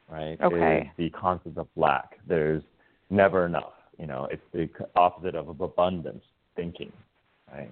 right 0.09 0.37
Okay. 0.41 0.81
is 0.81 0.87
the 0.97 1.09
concept 1.17 1.57
of 1.57 1.67
lack 1.77 2.19
there's 2.27 2.63
never 3.09 3.45
enough 3.45 3.73
you 3.97 4.05
know 4.05 4.27
it's 4.31 4.43
the 4.53 4.69
opposite 4.95 5.35
of 5.35 5.47
abundance 5.61 6.23
thinking 6.55 6.91
right 7.53 7.71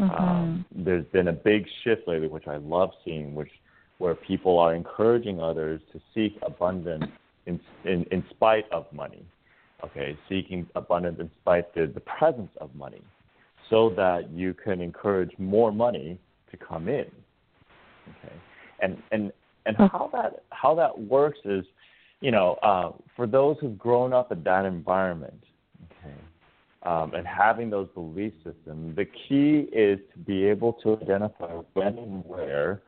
Mm-hmm. 0.00 0.24
um, 0.24 0.64
there's 0.74 1.06
been 1.12 1.28
a 1.28 1.32
big 1.32 1.66
shift 1.84 2.08
lately 2.08 2.26
which 2.26 2.48
I 2.48 2.56
love 2.56 2.90
seeing 3.04 3.32
which 3.32 3.50
where 3.98 4.16
people 4.16 4.58
are 4.58 4.74
encouraging 4.74 5.40
others 5.40 5.80
to 5.92 6.00
seek 6.12 6.36
abundance 6.42 7.04
in 7.46 7.60
in, 7.84 8.04
in 8.10 8.24
spite 8.30 8.64
of 8.72 8.92
money 8.92 9.24
okay, 9.84 10.16
seeking 10.28 10.66
abundance 10.74 11.18
in 11.20 11.30
spite 11.40 11.74
the, 11.74 11.86
the 11.86 12.00
presence 12.00 12.50
of 12.60 12.74
money, 12.74 13.02
so 13.70 13.90
that 13.96 14.30
you 14.30 14.54
can 14.54 14.80
encourage 14.80 15.30
more 15.38 15.72
money 15.72 16.18
to 16.50 16.56
come 16.56 16.88
in. 16.88 17.06
Okay, 18.08 18.34
and 18.80 19.02
and 19.12 19.32
and 19.66 19.76
how 19.76 20.10
that 20.12 20.44
how 20.50 20.74
that 20.74 20.98
works 20.98 21.38
is, 21.44 21.64
you 22.20 22.30
know, 22.30 22.54
uh, 22.62 22.92
for 23.16 23.26
those 23.26 23.56
who've 23.60 23.78
grown 23.78 24.12
up 24.12 24.32
in 24.32 24.42
that 24.44 24.64
environment, 24.64 25.42
okay, 25.84 26.14
um, 26.82 27.14
and 27.14 27.26
having 27.26 27.70
those 27.70 27.88
belief 27.94 28.32
systems, 28.44 28.96
the 28.96 29.06
key 29.06 29.68
is 29.72 29.98
to 30.12 30.18
be 30.18 30.44
able 30.44 30.72
to 30.74 30.98
identify 31.00 31.54
when 31.72 31.98
and 31.98 32.24
where 32.24 32.82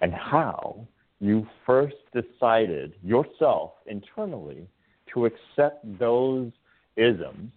and 0.00 0.12
how 0.12 0.86
you 1.20 1.46
first 1.64 1.96
decided 2.12 2.92
yourself 3.02 3.72
internally 3.86 4.66
to 5.14 5.26
accept 5.26 5.98
those 5.98 6.50
isms, 6.96 7.50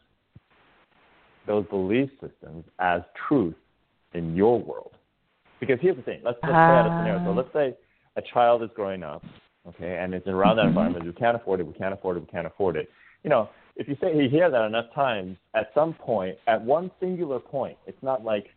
those 1.46 1.66
belief 1.68 2.10
systems 2.22 2.64
as 2.80 3.02
truth 3.28 3.56
in 4.14 4.36
your 4.36 4.60
world. 4.60 4.92
Because 5.60 5.80
here's 5.82 5.96
the 5.96 6.04
thing, 6.04 6.22
let's, 6.24 6.38
let's 6.44 6.52
play 6.52 6.54
out 6.54 6.86
a 6.86 6.90
scenario. 6.90 7.26
So 7.26 7.32
let's 7.32 7.54
say 7.54 7.76
a 8.16 8.22
child 8.34 8.62
is 8.64 8.70
growing 8.76 9.04
up, 9.04 9.24
okay, 9.68 9.98
and 10.00 10.14
it's 10.14 10.28
around 10.28 10.58
that 10.58 10.64
mm-hmm. 10.64 10.70
environment. 10.70 11.06
We 11.06 11.14
can't 11.14 11.36
afford 11.36 11.60
it, 11.60 11.68
we 11.68 11.74
can't 11.74 11.94
afford 11.94 12.18
it, 12.18 12.22
we 12.22 12.28
can't 12.28 12.48
afford 12.48 12.76
it. 12.76 12.90
You 13.24 13.30
know, 13.30 13.50
if 13.76 13.88
you 13.88 13.96
say 14.02 14.16
you 14.16 14.30
hear 14.30 14.50
that 14.52 14.66
enough 14.66 14.94
times, 14.94 15.38
at 15.56 15.72
some 15.74 15.94
point, 15.94 16.38
at 16.48 16.62
one 16.62 16.92
singular 17.00 17.40
point, 17.40 17.78
it's 17.88 18.02
not 18.04 18.24
like 18.24 18.48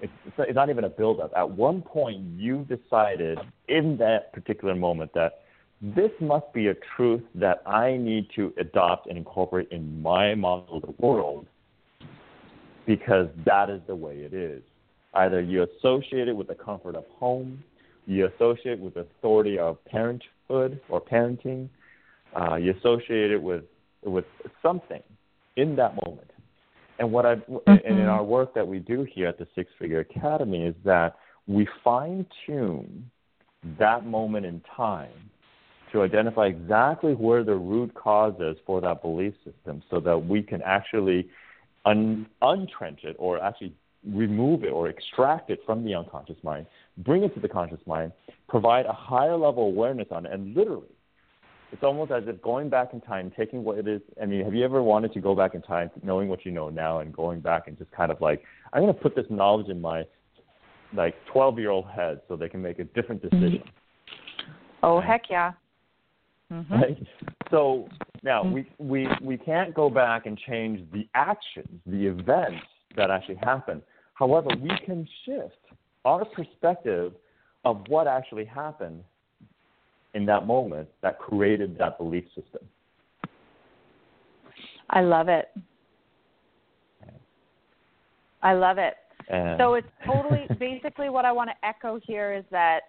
it's, 0.00 0.12
it's 0.38 0.54
not- 0.54 0.70
even 0.70 0.84
a 0.84 0.88
build-up. 0.88 1.32
At 1.36 1.50
one 1.50 1.82
point, 1.82 2.20
you 2.36 2.66
decided 2.68 3.38
in 3.68 3.96
that 3.98 4.32
particular 4.32 4.74
moment 4.74 5.12
that 5.14 5.40
this 5.80 6.10
must 6.20 6.52
be 6.52 6.68
a 6.68 6.74
truth 6.96 7.22
that 7.34 7.62
I 7.66 7.96
need 7.96 8.28
to 8.36 8.52
adopt 8.58 9.06
and 9.06 9.16
incorporate 9.16 9.68
in 9.70 10.02
my 10.02 10.34
model 10.34 10.76
of 10.76 10.82
the 10.82 10.94
world 10.98 11.46
because 12.86 13.28
that 13.46 13.70
is 13.70 13.80
the 13.86 13.96
way 13.96 14.18
it 14.18 14.34
is. 14.34 14.62
Either 15.14 15.40
you 15.40 15.62
associate 15.64 16.28
it 16.28 16.36
with 16.36 16.48
the 16.48 16.54
comfort 16.54 16.94
of 16.94 17.04
home, 17.18 17.62
you 18.06 18.26
associate 18.26 18.74
it 18.74 18.80
with 18.80 18.94
the 18.94 19.00
authority 19.00 19.58
of 19.58 19.82
parenthood 19.86 20.80
or 20.88 21.00
parenting, 21.00 21.68
uh, 22.38 22.56
you 22.56 22.74
associate 22.78 23.30
it 23.30 23.42
with 23.42 23.64
with 24.04 24.24
something 24.62 25.02
in 25.56 25.76
that 25.76 25.94
moment. 26.06 26.30
And 26.98 27.10
what 27.10 27.26
I 27.26 27.36
and 27.66 27.80
in 27.98 28.06
our 28.06 28.22
work 28.22 28.54
that 28.54 28.66
we 28.66 28.78
do 28.78 29.06
here 29.10 29.28
at 29.28 29.38
the 29.38 29.46
Six 29.54 29.70
Figure 29.78 30.00
Academy 30.00 30.66
is 30.66 30.74
that 30.84 31.16
we 31.46 31.66
fine 31.82 32.26
tune 32.46 33.10
that 33.78 34.06
moment 34.06 34.46
in 34.46 34.62
time 34.76 35.29
to 35.92 36.02
identify 36.02 36.46
exactly 36.46 37.14
where 37.14 37.44
the 37.44 37.54
root 37.54 37.94
cause 37.94 38.34
is 38.40 38.56
for 38.66 38.80
that 38.80 39.02
belief 39.02 39.34
system 39.44 39.82
so 39.90 40.00
that 40.00 40.18
we 40.18 40.42
can 40.42 40.62
actually 40.62 41.28
un- 41.84 42.26
untrench 42.42 43.00
it 43.04 43.16
or 43.18 43.42
actually 43.42 43.74
remove 44.08 44.64
it 44.64 44.70
or 44.70 44.88
extract 44.88 45.50
it 45.50 45.60
from 45.66 45.84
the 45.84 45.94
unconscious 45.94 46.36
mind, 46.42 46.66
bring 46.98 47.22
it 47.22 47.34
to 47.34 47.40
the 47.40 47.48
conscious 47.48 47.80
mind, 47.86 48.12
provide 48.48 48.86
a 48.86 48.92
higher 48.92 49.36
level 49.36 49.64
awareness 49.64 50.08
on 50.10 50.26
it, 50.26 50.32
and 50.32 50.54
literally, 50.54 50.88
it's 51.72 51.82
almost 51.84 52.10
as 52.10 52.24
if 52.26 52.40
going 52.42 52.68
back 52.68 52.92
in 52.92 53.00
time, 53.00 53.30
taking 53.36 53.62
what 53.62 53.78
it 53.78 53.86
is. 53.86 54.00
I 54.20 54.26
mean, 54.26 54.44
have 54.44 54.54
you 54.54 54.64
ever 54.64 54.82
wanted 54.82 55.12
to 55.12 55.20
go 55.20 55.36
back 55.36 55.54
in 55.54 55.62
time, 55.62 55.90
knowing 56.02 56.28
what 56.28 56.44
you 56.44 56.50
know 56.50 56.68
now, 56.68 56.98
and 56.98 57.14
going 57.14 57.40
back 57.40 57.68
and 57.68 57.78
just 57.78 57.92
kind 57.92 58.10
of 58.10 58.20
like, 58.20 58.42
I'm 58.72 58.82
going 58.82 58.92
to 58.92 59.00
put 59.00 59.14
this 59.14 59.26
knowledge 59.30 59.68
in 59.68 59.80
my 59.80 60.04
like 60.92 61.14
12 61.32 61.58
year 61.58 61.70
old 61.70 61.86
head 61.86 62.22
so 62.26 62.36
they 62.36 62.48
can 62.48 62.60
make 62.60 62.80
a 62.80 62.84
different 62.84 63.22
decision. 63.22 63.62
Oh 64.82 65.00
heck 65.00 65.30
yeah. 65.30 65.52
Mm-hmm. 66.52 66.74
Right? 66.74 67.06
So 67.50 67.88
now 68.22 68.44
we, 68.44 68.68
we 68.78 69.08
we 69.22 69.36
can't 69.36 69.72
go 69.74 69.88
back 69.88 70.26
and 70.26 70.38
change 70.38 70.80
the 70.92 71.08
actions, 71.14 71.80
the 71.86 72.06
events 72.06 72.66
that 72.96 73.10
actually 73.10 73.36
happened. 73.36 73.82
However, 74.14 74.48
we 74.60 74.70
can 74.84 75.08
shift 75.24 75.56
our 76.04 76.24
perspective 76.24 77.12
of 77.64 77.82
what 77.88 78.06
actually 78.06 78.44
happened 78.44 79.02
in 80.14 80.26
that 80.26 80.46
moment 80.46 80.88
that 81.02 81.18
created 81.18 81.78
that 81.78 81.98
belief 81.98 82.24
system. 82.34 82.66
I 84.88 85.02
love 85.02 85.28
it. 85.28 85.48
I 88.42 88.54
love 88.54 88.78
it. 88.78 88.94
And 89.28 89.58
So 89.58 89.74
it's 89.74 89.86
totally 90.04 90.46
basically 90.58 91.10
what 91.10 91.24
I 91.24 91.32
want 91.32 91.50
to 91.50 91.66
echo 91.66 92.00
here 92.02 92.32
is 92.32 92.44
that 92.50 92.80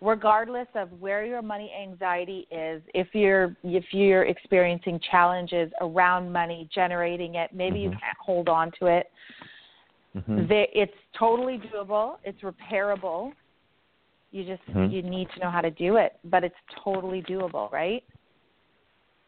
regardless 0.00 0.68
of 0.74 0.90
where 1.00 1.24
your 1.24 1.42
money 1.42 1.72
anxiety 1.80 2.46
is, 2.50 2.82
if 2.94 3.08
you're 3.14 3.56
if 3.62 3.84
you're 3.92 4.24
experiencing 4.24 5.00
challenges 5.10 5.72
around 5.80 6.32
money, 6.32 6.68
generating 6.74 7.36
it, 7.36 7.52
maybe 7.52 7.80
you 7.80 7.90
Mhm. 7.90 8.00
can't 8.00 8.18
hold 8.18 8.48
on 8.48 8.70
to 8.72 8.86
it. 8.86 9.10
Mhm. 10.14 10.48
They, 10.48 10.68
it's 10.74 10.96
totally 11.12 11.58
doable. 11.58 12.18
It's 12.24 12.40
repairable. 12.42 13.32
You 14.32 14.44
just 14.44 14.64
Mhm. 14.66 14.90
you 14.90 15.02
need 15.02 15.30
to 15.30 15.40
know 15.40 15.50
how 15.50 15.60
to 15.60 15.70
do 15.70 15.96
it, 15.96 16.18
but 16.24 16.44
it's 16.44 16.56
totally 16.84 17.22
doable, 17.22 17.70
right? 17.72 18.04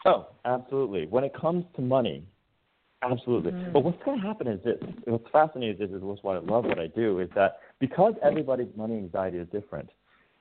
Oh, 0.05 0.29
absolutely. 0.45 1.07
When 1.07 1.25
it 1.25 1.33
comes 1.35 1.65
to 1.75 1.83
money, 1.83 2.27
absolutely. 3.03 3.53
Mhm. 3.53 3.73
But 3.73 3.85
what's 3.85 4.03
going 4.05 4.21
to 4.21 4.27
happen 4.27 4.47
is 4.47 4.63
this. 4.63 4.79
What's 5.05 5.29
fascinating 5.31 5.75
is 5.75 5.79
this 5.79 5.91
is 5.97 6.03
what's 6.03 6.23
why 6.23 6.37
I 6.37 6.41
love 6.41 6.67
what 6.67 6.79
I 6.79 6.89
do 6.89 7.21
is 7.21 7.31
that 7.31 7.61
because 7.79 8.15
everybody's 8.23 8.75
money 8.77 8.97
anxiety 8.97 9.39
is 9.39 9.49
different, 9.49 9.91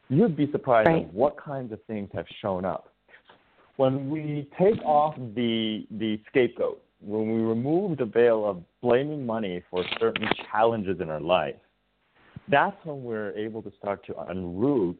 you'd 0.10 0.36
be 0.36 0.51
surprised 0.51 0.88
Right. 0.89 1.05
at 1.05 1.14
what 1.14 1.38
kinds 1.38 1.72
of 1.72 1.84
things 1.86 2.10
have 2.14 2.28
shown 2.41 2.66
up. 2.66 2.93
When 3.78 4.10
we 4.10 4.49
take 4.58 4.82
off 4.84 5.16
the 5.36 5.86
the 5.91 6.20
scapegoat, 6.28 6.82
when 6.99 7.32
we 7.32 7.41
remove 7.41 7.97
the 7.97 8.05
veil 8.05 8.43
of 8.45 8.64
blaming 8.82 9.26
money 9.26 9.62
for 9.70 9.84
certain 9.99 10.28
challenges 10.51 10.99
in 10.99 11.10
our 11.10 11.20
life, 11.20 11.55
that's 12.47 12.76
when 12.86 13.03
we're 13.03 13.32
able 13.34 13.62
to 13.62 13.72
start 13.78 14.05
to 14.08 14.14
unroot 14.14 14.97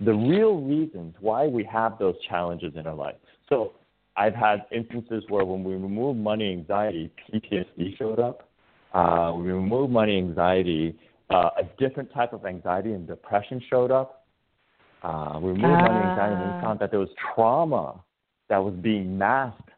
the 0.00 0.14
real 0.14 0.60
reasons 0.60 1.14
why 1.20 1.46
we 1.46 1.64
have 1.64 1.98
those 1.98 2.14
challenges 2.28 2.74
in 2.76 2.86
our 2.86 2.94
life. 2.94 3.16
So 3.48 3.72
I've 4.16 4.34
had 4.34 4.66
instances 4.72 5.24
where 5.28 5.44
when 5.44 5.64
we 5.64 5.74
remove 5.74 6.16
money 6.16 6.52
anxiety, 6.52 7.10
PTSD 7.32 7.96
showed 7.98 8.20
up. 8.20 8.48
Uh, 8.94 9.32
we 9.36 9.50
remove 9.50 9.90
money 9.90 10.16
anxiety, 10.16 10.98
uh, 11.30 11.50
a 11.58 11.64
different 11.78 12.12
type 12.12 12.32
of 12.32 12.46
anxiety 12.46 12.92
and 12.92 13.06
depression 13.06 13.62
showed 13.68 13.90
up. 13.90 14.17
Uh, 15.02 15.38
we 15.40 15.50
removed 15.50 15.62
money 15.62 15.98
and 16.00 16.10
anxiety, 16.10 16.34
and 16.34 16.44
we 16.44 16.58
Ah. 16.58 16.60
found 16.60 16.78
that 16.80 16.90
there 16.90 17.00
was 17.00 17.10
trauma 17.14 18.02
that 18.48 18.58
was 18.58 18.74
being 18.74 19.16
masked 19.16 19.70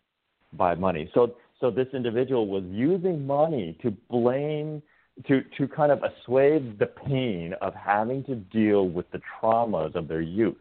by 0.54 0.74
money. 0.74 1.10
So, 1.14 1.34
so 1.60 1.70
this 1.70 1.88
individual 1.92 2.46
was 2.46 2.64
using 2.64 3.26
money 3.26 3.76
to 3.82 3.90
blame, 4.08 4.82
to 5.26 5.42
to 5.58 5.68
kind 5.68 5.92
of 5.92 6.02
assuage 6.02 6.78
the 6.78 6.86
pain 6.86 7.52
of 7.60 7.74
having 7.74 8.24
to 8.24 8.34
deal 8.36 8.88
with 8.88 9.10
the 9.10 9.20
traumas 9.20 9.94
of 9.94 10.08
their 10.08 10.22
youth. 10.22 10.56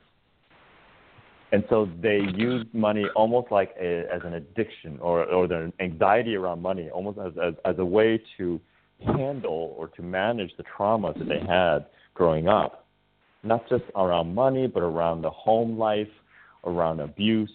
And 1.52 1.64
so 1.70 1.90
they 2.02 2.20
used 2.36 2.72
money 2.74 3.06
almost 3.16 3.52
like 3.52 3.74
a, 3.80 4.06
as 4.14 4.22
an 4.24 4.34
addiction 4.34 5.00
or, 5.00 5.24
or 5.26 5.48
their 5.48 5.72
anxiety 5.80 6.36
around 6.36 6.62
money, 6.62 6.90
almost 6.92 7.18
as, 7.18 7.34
as, 7.42 7.54
as 7.66 7.80
a 7.80 7.86
way 7.86 8.22
to 8.38 8.60
handle 9.04 9.74
or 9.78 9.88
to 9.88 10.04
manage 10.04 10.56
the 10.58 10.64
traumas 10.64 11.18
that 11.18 11.28
they 11.28 11.40
had 11.40 11.88
growing 12.14 12.48
up. 12.48 12.86
Not 13.44 13.68
just 13.70 13.84
around 13.96 14.34
money, 14.36 14.68
but 14.68 14.84
around 14.84 15.22
the 15.22 15.30
home 15.30 15.78
life, 15.78 16.10
around 16.66 17.00
abuse, 17.00 17.52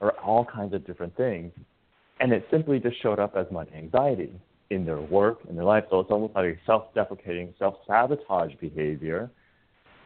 or 0.00 0.12
all 0.20 0.44
kinds 0.44 0.74
of 0.74 0.86
different 0.86 1.16
things. 1.16 1.52
And 2.20 2.32
it 2.32 2.46
simply 2.50 2.80
just 2.80 3.00
showed 3.02 3.18
up 3.18 3.36
as 3.36 3.46
much 3.50 3.68
anxiety 3.76 4.32
in 4.70 4.84
their 4.84 5.00
work, 5.00 5.40
in 5.48 5.54
their 5.54 5.64
life. 5.64 5.84
So 5.90 6.00
it's 6.00 6.10
almost 6.10 6.34
like 6.34 6.56
a 6.56 6.58
self 6.64 6.94
deprecating, 6.94 7.54
self 7.58 7.76
sabotage 7.86 8.54
behavior 8.60 9.30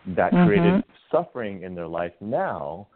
that 0.06 0.32
Mhm. 0.32 0.44
created 0.44 0.84
suffering 1.10 1.62
in 1.62 1.74
their 1.74 1.86
life 1.86 2.14
now 2.20 2.88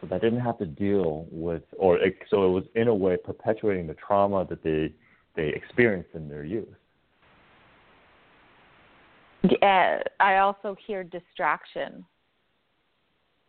so 0.00 0.06
they 0.06 0.18
didn't 0.18 0.40
have 0.40 0.58
to 0.58 0.66
deal 0.66 1.26
with, 1.30 1.62
or 1.78 1.98
it, 1.98 2.16
so 2.28 2.46
it 2.46 2.50
was 2.50 2.64
in 2.74 2.88
a 2.88 2.94
way 2.94 3.16
perpetuating 3.16 3.86
the 3.86 3.94
trauma 3.94 4.44
that 4.46 4.62
they 4.62 4.92
they 5.34 5.48
experienced 5.48 6.14
in 6.14 6.28
their 6.28 6.44
youth. 6.44 6.76
Yeah, 9.62 10.02
I 10.20 10.38
also 10.38 10.74
hear 10.86 11.04
distraction. 11.04 12.04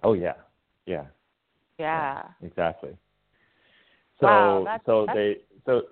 Oh 0.03 0.13
yeah, 0.13 0.33
yeah, 0.85 1.05
Yeah. 1.79 2.23
exactly. 2.41 2.97
So 4.19 4.27
Wow, 4.27 4.63
that's- 4.65 4.85
so 4.85 5.05
that's- 5.05 5.15
they 5.15 5.41
so 5.65 5.87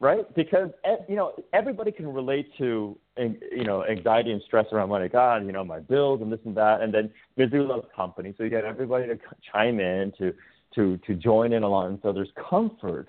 right 0.00 0.32
because 0.34 0.70
eh, 0.84 0.96
you 1.08 1.16
know 1.16 1.34
everybody 1.52 1.92
can 1.92 2.12
relate 2.12 2.52
to 2.56 2.98
you 3.18 3.64
know 3.64 3.84
anxiety 3.84 4.32
and 4.32 4.42
stress 4.42 4.66
around 4.72 4.88
money. 4.88 5.08
God, 5.08 5.44
you 5.46 5.52
know 5.52 5.64
my 5.64 5.80
bills 5.80 6.20
and 6.22 6.32
this 6.32 6.40
and 6.44 6.56
that, 6.56 6.80
and 6.80 6.92
then 6.92 7.12
Mizzou 7.38 7.66
loves 7.68 7.86
company, 7.94 8.34
so 8.36 8.44
you 8.44 8.50
get 8.50 8.64
everybody 8.64 9.06
to 9.06 9.18
chime 9.52 9.80
in 9.80 10.12
to 10.18 10.34
to 10.74 10.96
to 10.98 11.14
join 11.14 11.52
in 11.52 11.62
along. 11.62 11.86
And 11.86 11.98
so 12.02 12.12
there's 12.12 12.32
comfort 12.32 13.08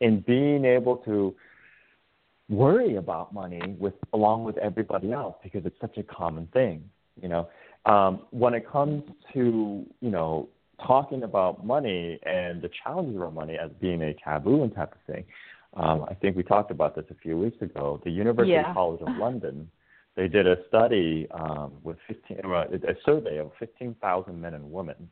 in 0.00 0.20
being 0.20 0.64
able 0.64 0.96
to 0.98 1.34
worry 2.54 2.96
about 2.96 3.32
money 3.32 3.76
with 3.78 3.94
along 4.12 4.44
with 4.44 4.56
everybody 4.58 5.12
else 5.12 5.36
because 5.42 5.64
it's 5.66 5.80
such 5.80 5.96
a 5.98 6.02
common 6.02 6.46
thing. 6.52 6.88
You 7.20 7.28
know, 7.28 7.48
um, 7.86 8.22
when 8.30 8.54
it 8.54 8.68
comes 8.68 9.02
to 9.32 9.86
you 10.00 10.10
know 10.10 10.48
talking 10.84 11.22
about 11.22 11.64
money 11.64 12.18
and 12.24 12.60
the 12.62 12.70
challenges 12.82 13.16
around 13.16 13.34
money 13.34 13.56
as 13.58 13.70
being 13.80 14.02
a 14.02 14.14
taboo 14.14 14.62
and 14.62 14.74
type 14.74 14.92
of 14.92 15.14
thing. 15.14 15.24
Um, 15.76 16.04
I 16.08 16.14
think 16.14 16.36
we 16.36 16.42
talked 16.42 16.70
about 16.70 16.94
this 16.94 17.04
a 17.10 17.14
few 17.14 17.36
weeks 17.36 17.60
ago. 17.60 18.00
The 18.04 18.10
University 18.10 18.52
Yeah. 18.52 18.72
College 18.72 19.00
of 19.02 19.16
London, 19.16 19.68
they 20.14 20.28
did 20.28 20.46
a 20.46 20.56
study 20.68 21.28
um, 21.32 21.72
with 21.82 21.96
15, 22.06 22.40
a 22.44 22.90
a 22.90 22.94
survey 23.04 23.38
of 23.38 23.50
15,000 23.58 24.40
men 24.40 24.54
and 24.54 24.70
women, 24.70 25.10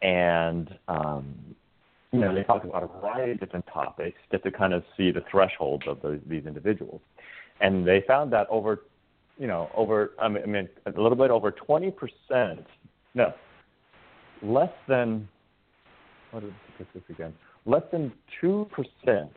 and 0.00 0.78
um, 0.88 1.54
you 2.12 2.20
know 2.20 2.34
they 2.34 2.42
talked 2.42 2.64
about 2.64 2.82
a 2.82 3.00
variety 3.00 3.32
of 3.32 3.40
different 3.40 3.66
topics 3.72 4.18
just 4.30 4.44
to 4.44 4.50
kind 4.50 4.72
of 4.74 4.84
see 4.96 5.10
the 5.10 5.22
thresholds 5.30 5.84
of 5.86 6.00
the, 6.02 6.20
these 6.26 6.44
individuals, 6.46 7.00
and 7.60 7.86
they 7.86 8.04
found 8.06 8.32
that 8.32 8.46
over, 8.50 8.82
you 9.38 9.46
know, 9.46 9.70
over 9.74 10.12
I 10.20 10.28
mean, 10.28 10.42
I 10.42 10.46
mean 10.46 10.68
a 10.86 11.00
little 11.00 11.16
bit 11.16 11.30
over 11.30 11.50
20 11.50 11.90
percent, 11.92 12.66
no, 13.14 13.32
less 14.42 14.72
than 14.88 15.26
what 16.32 16.44
is 16.44 16.50
statistics 16.74 17.10
again? 17.10 17.34
Less 17.64 17.82
than 17.90 18.12
two 18.40 18.68
percent 18.70 19.32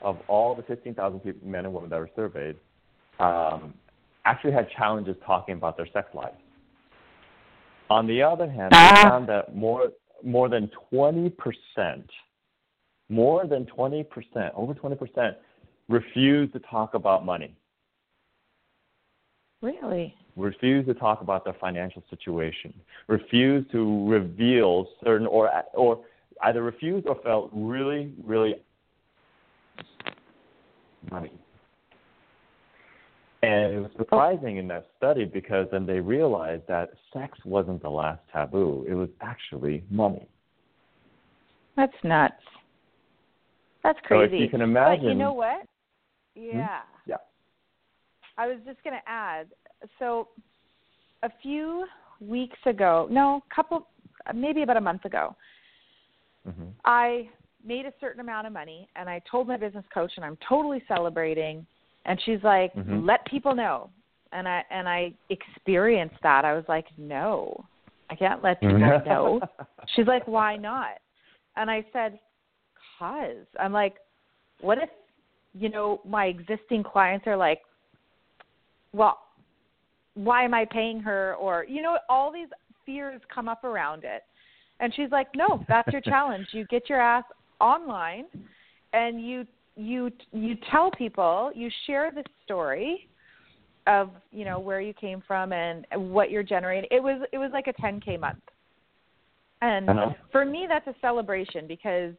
of 0.00 0.18
all 0.28 0.54
the 0.54 0.62
15,000 0.62 1.20
people, 1.20 1.48
men 1.48 1.64
and 1.64 1.74
women 1.74 1.90
that 1.90 1.98
were 1.98 2.10
surveyed 2.14 2.56
um, 3.18 3.74
actually 4.24 4.52
had 4.52 4.68
challenges 4.70 5.16
talking 5.26 5.54
about 5.54 5.76
their 5.76 5.88
sex 5.92 6.08
lives. 6.14 6.36
On 7.90 8.06
the 8.06 8.22
other 8.22 8.48
hand, 8.48 8.72
they 8.72 9.02
found 9.02 9.28
that 9.28 9.56
more 9.56 9.90
more 10.24 10.48
than 10.48 10.70
20 10.90 11.30
percent, 11.30 12.10
more 13.08 13.46
than 13.46 13.66
20 13.66 14.04
percent, 14.04 14.52
over 14.54 14.74
20 14.74 14.96
percent, 14.96 15.36
refused 15.88 16.52
to 16.52 16.58
talk 16.60 16.94
about 16.94 17.24
money 17.24 17.56
Really? 19.60 20.14
refuse 20.36 20.86
to 20.86 20.94
talk 20.94 21.20
about 21.20 21.44
their 21.44 21.56
financial 21.60 22.02
situation, 22.08 22.72
refuse 23.08 23.66
to 23.72 24.08
reveal 24.08 24.86
certain 25.04 25.26
or 25.26 25.50
or 25.74 26.04
either 26.44 26.62
refused 26.62 27.06
or 27.08 27.16
felt 27.22 27.50
really 27.52 28.12
really 28.24 28.54
money. 31.10 31.32
And 33.42 33.72
it 33.72 33.80
was 33.80 33.90
surprising 33.96 34.56
in 34.56 34.66
that 34.68 34.86
study 34.96 35.24
because 35.24 35.68
then 35.70 35.86
they 35.86 36.00
realized 36.00 36.64
that 36.66 36.90
sex 37.12 37.38
wasn't 37.44 37.82
the 37.82 37.88
last 37.88 38.20
taboo; 38.32 38.84
it 38.88 38.94
was 38.94 39.08
actually 39.20 39.84
money. 39.90 40.28
That's 41.76 41.92
nuts. 42.02 42.34
That's 43.84 43.98
crazy. 44.02 44.30
So 44.30 44.34
if 44.34 44.40
you 44.40 44.48
can 44.48 44.60
imagine. 44.60 45.04
But 45.04 45.08
you 45.10 45.14
know 45.14 45.32
what? 45.32 45.64
Yeah. 46.34 46.80
Yeah. 47.06 47.16
I 48.36 48.46
was 48.48 48.58
just 48.66 48.82
going 48.82 48.94
to 48.96 49.10
add. 49.10 49.48
So, 49.98 50.28
a 51.22 51.30
few 51.42 51.86
weeks 52.20 52.58
ago, 52.66 53.06
no, 53.10 53.42
couple, 53.54 53.86
maybe 54.34 54.62
about 54.62 54.76
a 54.76 54.80
month 54.80 55.04
ago, 55.04 55.34
hmm 56.44 56.68
I 56.84 57.28
made 57.64 57.86
a 57.86 57.92
certain 58.00 58.20
amount 58.20 58.46
of 58.46 58.52
money, 58.52 58.88
and 58.96 59.08
I 59.08 59.20
told 59.30 59.48
my 59.48 59.56
business 59.56 59.84
coach, 59.92 60.12
and 60.16 60.24
I'm 60.24 60.38
totally 60.48 60.82
celebrating. 60.88 61.66
And 62.08 62.20
she's 62.22 62.42
like, 62.42 62.72
Mhm. 62.74 63.04
"Let 63.06 63.24
people 63.26 63.54
know." 63.54 63.90
And 64.32 64.48
I 64.48 64.64
and 64.70 64.88
I 64.88 65.12
experienced 65.28 66.20
that. 66.22 66.44
I 66.44 66.54
was 66.54 66.66
like, 66.66 66.86
"No, 66.96 67.64
I 68.10 68.16
can't 68.16 68.42
let 68.42 68.60
people 68.60 68.78
know." 69.06 69.40
She's 69.94 70.06
like, 70.06 70.26
"Why 70.26 70.56
not?" 70.56 70.98
And 71.56 71.70
I 71.70 71.84
said, 71.92 72.18
"Cause." 72.98 73.46
I'm 73.60 73.72
like, 73.72 73.96
"What 74.60 74.78
if, 74.78 74.88
you 75.52 75.68
know, 75.68 76.00
my 76.04 76.26
existing 76.26 76.82
clients 76.82 77.26
are 77.26 77.36
like, 77.36 77.60
well, 78.92 79.18
why 80.14 80.44
am 80.44 80.54
I 80.54 80.64
paying 80.64 81.00
her?" 81.00 81.34
Or 81.36 81.64
you 81.64 81.82
know, 81.82 81.98
all 82.08 82.32
these 82.32 82.48
fears 82.86 83.20
come 83.28 83.48
up 83.48 83.64
around 83.64 84.04
it. 84.04 84.24
And 84.80 84.94
she's 84.94 85.10
like, 85.10 85.28
"No, 85.34 85.62
that's 85.68 85.92
your 85.92 86.00
challenge. 86.12 86.48
You 86.52 86.64
get 86.66 86.88
your 86.88 87.02
ass 87.02 87.24
online, 87.60 88.24
and 88.94 89.20
you 89.20 89.46
you 89.78 90.10
you 90.32 90.56
tell 90.70 90.90
people, 90.90 91.50
you 91.54 91.70
share 91.86 92.10
the 92.10 92.24
story." 92.44 93.08
of 93.88 94.10
you 94.30 94.44
know 94.44 94.58
where 94.60 94.80
you 94.82 94.92
came 94.92 95.22
from 95.26 95.52
and 95.52 95.86
what 95.96 96.30
you're 96.30 96.42
generating 96.42 96.86
it 96.90 97.02
was 97.02 97.26
it 97.32 97.38
was 97.38 97.50
like 97.52 97.66
a 97.68 97.72
10k 97.82 98.20
month 98.20 98.42
and 99.62 99.88
Uh-huh. 99.88 100.12
for 100.30 100.44
me 100.44 100.66
that's 100.68 100.86
a 100.86 100.94
celebration 101.00 101.66
because 101.66 102.14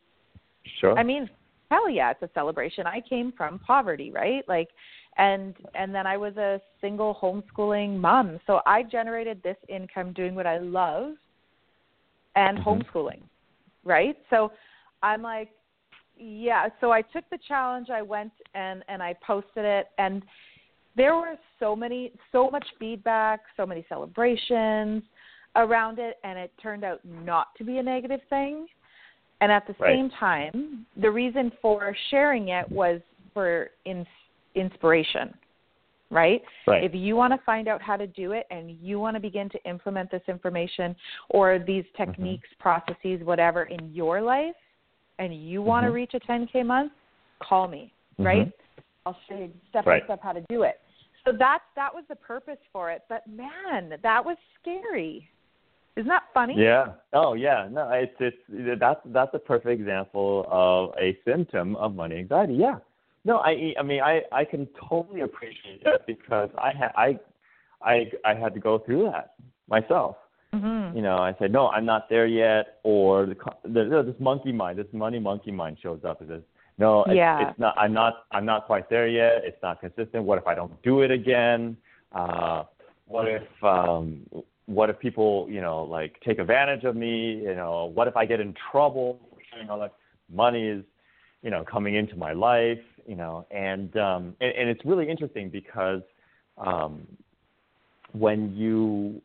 Sure. 0.79 0.97
i 0.97 1.03
mean 1.03 1.29
hell 1.69 1.87
yeah 1.87 2.09
it's 2.09 2.23
a 2.23 2.29
celebration 2.33 2.87
i 2.87 2.99
came 3.07 3.31
from 3.33 3.59
poverty 3.59 4.09
right 4.11 4.43
like 4.47 4.69
and 5.17 5.55
and 5.75 5.93
then 5.93 6.07
i 6.07 6.17
was 6.17 6.35
a 6.37 6.59
single 6.81 7.13
homeschooling 7.21 7.97
mom 7.97 8.39
so 8.47 8.61
i 8.65 8.81
generated 8.81 9.39
this 9.43 9.57
income 9.67 10.11
doing 10.13 10.33
what 10.33 10.47
i 10.47 10.57
love 10.57 11.13
and 12.35 12.57
Mhm. 12.57 12.65
homeschooling 12.65 13.21
right 13.83 14.17
so 14.31 14.51
i'm 15.03 15.21
like 15.21 15.49
yeah 16.19 16.67
so 16.81 16.91
i 16.91 17.01
took 17.01 17.23
the 17.29 17.39
challenge 17.47 17.89
i 17.89 18.01
went 18.01 18.31
and 18.53 18.83
and 18.87 19.01
i 19.01 19.15
posted 19.25 19.65
it 19.65 19.87
and 19.97 20.21
there 20.95 21.15
were 21.15 21.35
so 21.59 21.75
many 21.75 22.11
so 22.31 22.49
much 22.49 22.65
feedback 22.77 23.41
so 23.55 23.65
many 23.65 23.85
celebrations 23.87 25.01
around 25.55 25.97
it 25.97 26.17
and 26.23 26.37
it 26.37 26.51
turned 26.61 26.83
out 26.83 26.99
not 27.05 27.47
to 27.57 27.63
be 27.63 27.77
a 27.77 27.83
negative 27.83 28.19
thing 28.29 28.67
and 29.41 29.51
at 29.51 29.65
the 29.65 29.75
Right. 29.79 29.95
same 29.95 30.09
time 30.19 30.85
the 31.01 31.09
reason 31.09 31.51
for 31.61 31.95
sharing 32.09 32.49
it 32.49 32.69
was 32.71 32.99
for 33.33 33.71
in, 33.85 34.05
inspiration 34.55 35.33
right 36.11 36.41
Right. 36.67 36.83
if 36.83 36.93
you 36.93 37.15
want 37.15 37.31
to 37.33 37.39
find 37.45 37.67
out 37.67 37.81
how 37.81 37.95
to 37.95 38.07
do 38.07 38.33
it 38.33 38.45
and 38.51 38.71
you 38.81 38.99
want 38.99 39.15
to 39.15 39.19
begin 39.21 39.49
to 39.49 39.63
implement 39.69 40.11
this 40.11 40.23
information 40.27 40.95
or 41.29 41.59
these 41.59 41.85
Mm-hmm. 41.97 42.03
techniques 42.11 42.49
processes 42.59 43.21
whatever 43.23 43.63
in 43.63 43.93
your 43.93 44.21
life 44.21 44.55
and 45.19 45.35
you 45.35 45.61
want 45.61 45.83
to 45.83 45.91
Mhm. 45.91 45.93
reach 45.93 46.13
a 46.15 46.19
10k 46.21 46.63
month 46.63 46.91
call 47.39 47.67
me 47.67 47.93
Mhm. 48.17 48.25
right 48.25 48.51
I'll 49.05 49.17
show 49.27 49.35
you 49.35 49.53
step 49.69 49.85
Right. 49.85 50.01
by 50.01 50.05
step 50.05 50.21
how 50.21 50.33
to 50.33 50.41
do 50.49 50.63
it. 50.63 50.81
So 51.25 51.31
that's 51.31 51.63
that 51.75 51.93
was 51.93 52.05
the 52.07 52.15
purpose 52.15 52.59
for 52.71 52.91
it. 52.91 53.03
But 53.07 53.25
man, 53.27 53.97
that 54.01 54.23
was 54.23 54.37
scary. 54.59 55.29
Isn't 55.95 56.09
that 56.09 56.23
funny? 56.33 56.55
Yeah. 56.55 56.93
Oh, 57.13 57.33
yeah. 57.33 57.67
No, 57.69 57.89
it's 57.91 58.15
it's 58.19 58.79
that's 58.79 59.01
that's 59.05 59.33
a 59.33 59.39
perfect 59.39 59.79
example 59.79 60.45
of 60.49 60.93
a 60.97 61.17
symptom 61.25 61.75
of 61.77 61.95
money 61.95 62.17
anxiety. 62.17 62.53
Yeah. 62.53 62.79
No, 63.25 63.39
I 63.39 63.73
I 63.79 63.83
mean 63.83 64.01
I 64.01 64.23
I 64.31 64.45
can 64.45 64.67
totally 64.89 65.21
appreciate 65.21 65.81
it 65.83 66.05
because 66.05 66.49
I 66.57 66.71
had 66.71 66.91
I 66.95 67.19
I 67.81 68.11
I 68.25 68.33
had 68.33 68.53
to 68.53 68.59
go 68.59 68.79
through 68.79 69.03
that 69.11 69.33
myself. 69.67 70.17
Mm-hmm. 70.53 70.97
You 70.97 71.03
know, 71.03 71.17
I 71.17 71.35
said 71.37 71.51
no, 71.51 71.67
I'm 71.69 71.85
not 71.85 72.09
there 72.09 72.25
yet, 72.25 72.79
or 72.83 73.25
the, 73.27 73.35
the 73.63 74.03
this 74.03 74.19
monkey 74.19 74.51
mind, 74.51 74.79
this 74.79 74.87
money 74.91 75.19
monkey 75.19 75.51
mind 75.51 75.77
shows 75.81 75.99
up 76.03 76.21
and 76.21 76.29
says, 76.29 76.41
no, 76.79 77.03
it's, 77.03 77.15
Yeah. 77.15 77.49
it's 77.49 77.59
not. 77.59 77.77
I'm 77.77 77.93
not. 77.93 78.25
I'm 78.31 78.45
not 78.45 78.65
quite 78.65 78.89
there 78.89 79.07
yet. 79.07 79.41
It's 79.43 79.61
not 79.61 79.81
consistent. 79.81 80.23
What 80.23 80.37
if 80.37 80.47
I 80.47 80.55
don't 80.55 80.81
do 80.81 81.01
it 81.01 81.11
again? 81.11 81.77
Uh, 82.13 82.63
what 83.05 83.27
if 83.27 83.63
um, 83.63 84.25
what 84.65 84.89
if 84.89 84.97
people 84.99 85.45
you 85.49 85.61
know 85.61 85.83
like 85.83 86.19
take 86.25 86.39
advantage 86.39 86.85
of 86.85 86.95
me? 86.95 87.41
You 87.43 87.53
know, 87.53 87.91
what 87.93 88.07
if 88.07 88.15
I 88.15 88.25
get 88.25 88.39
in 88.39 88.55
trouble 88.71 89.19
for 89.29 89.39
sharing 89.51 89.69
all 89.69 89.79
that 89.81 89.93
money 90.33 90.67
is 90.67 90.83
you 91.43 91.51
know 91.51 91.65
coming 91.65 91.95
into 91.95 92.15
my 92.15 92.31
life? 92.31 92.79
You 93.05 93.15
know, 93.15 93.45
and 93.51 93.95
um, 93.97 94.35
and, 94.39 94.51
and 94.53 94.69
it's 94.69 94.85
really 94.85 95.09
interesting 95.09 95.49
because 95.49 96.01
um, 96.57 97.05
when 98.13 98.55
you 98.55 99.21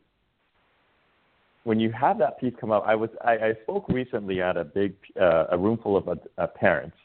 when 1.65 1.79
you 1.79 1.91
have 1.91 2.19
that 2.19 2.39
piece 2.39 2.53
come 2.61 2.71
up, 2.71 2.83
I 2.87 2.95
was 2.95 3.09
I, 3.23 3.31
I 3.33 3.53
spoke 3.63 3.89
recently 3.89 4.41
at 4.41 4.55
a 4.55 4.63
big 4.63 4.93
uh, 5.19 5.45
a 5.51 5.57
room 5.57 5.79
full 5.81 5.97
of 5.97 6.07
uh, 6.07 6.47
parents 6.47 6.95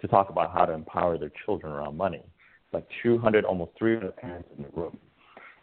to 0.00 0.08
talk 0.08 0.30
about 0.30 0.52
how 0.52 0.64
to 0.66 0.72
empower 0.72 1.18
their 1.18 1.32
children 1.44 1.72
around 1.72 1.96
money. 1.96 2.22
Like 2.72 2.86
200, 3.02 3.44
almost 3.44 3.72
300 3.78 4.16
parents 4.16 4.48
in 4.56 4.62
the 4.62 4.80
room, 4.80 4.96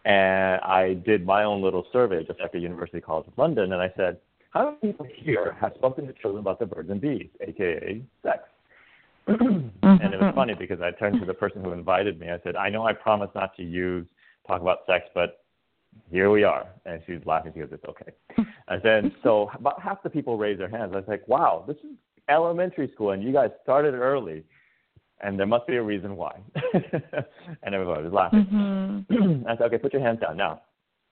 and 0.04 0.60
I 0.62 0.96
did 1.06 1.26
my 1.26 1.44
own 1.44 1.62
little 1.62 1.86
survey 1.94 2.26
just 2.26 2.40
after 2.42 2.58
University 2.58 3.00
College 3.00 3.28
of 3.28 3.38
London, 3.38 3.72
and 3.72 3.82
I 3.82 3.94
said, 3.96 4.18
how 4.50 4.76
many 4.82 4.92
people 4.92 5.08
here 5.16 5.56
have 5.62 5.74
spoken 5.76 6.08
to 6.08 6.14
children 6.14 6.42
about 6.42 6.60
the 6.60 6.66
birds 6.66 6.90
and 6.90 7.00
bees, 7.00 7.30
aka 7.42 8.02
sex? 8.24 8.40
and 9.28 9.72
it 9.84 10.20
was 10.20 10.34
funny 10.36 10.56
because 10.58 10.82
I 10.82 10.92
turned 10.92 11.20
to 11.20 11.26
the 11.26 11.34
person 11.34 11.64
who 11.64 11.72
invited 11.72 12.20
me. 12.20 12.32
I 12.32 12.40
said, 12.44 12.56
I 12.56 12.70
know 12.70 12.86
I 12.86 12.94
promised 12.94 13.36
not 13.36 13.56
to 13.58 13.64
use 13.64 14.08
talk 14.48 14.62
about 14.62 14.80
sex, 14.88 15.06
but 15.14 15.44
here 16.10 16.30
we 16.30 16.44
are. 16.44 16.68
And 16.86 17.02
she's 17.06 17.26
laughing 17.26 17.52
because 17.56 17.72
it's 17.72 17.84
okay. 17.86 18.12
I 18.68 18.80
said, 18.82 19.12
so 19.24 19.50
about 19.54 19.82
half 19.82 20.02
the 20.04 20.10
people 20.10 20.38
raised 20.38 20.60
their 20.60 20.70
hands. 20.70 20.92
I 20.94 20.98
was 20.98 21.06
like, 21.08 21.28
wow, 21.28 21.64
this 21.68 21.78
is 21.78 21.96
elementary 22.30 22.92
school, 22.94 23.12
and 23.12 23.24
you 23.24 23.32
guys 23.32 23.50
started 23.64 23.94
early, 23.94 24.44
and 25.22 25.40
there 25.40 25.48
must 25.48 25.68
be 25.68 25.76
a 25.76 25.84
reason 25.84 26.16
why. 26.16 26.40
and 27.64 27.74
everybody 27.76 28.04
was 28.04 28.14
laughing. 28.14 29.06
Mm-hmm. 29.12 29.48
I 29.48 29.58
said, 29.58 29.64
okay, 29.64 29.78
put 29.78 29.94
your 29.94 30.02
hands 30.02 30.20
down. 30.20 30.38
Now, 30.38 30.62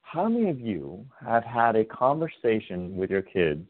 how 0.01 0.27
many 0.27 0.49
of 0.49 0.59
you 0.59 1.05
have 1.25 1.43
had 1.43 1.75
a 1.75 1.83
conversation 1.83 2.95
with 2.95 3.09
your 3.09 3.21
kids 3.21 3.65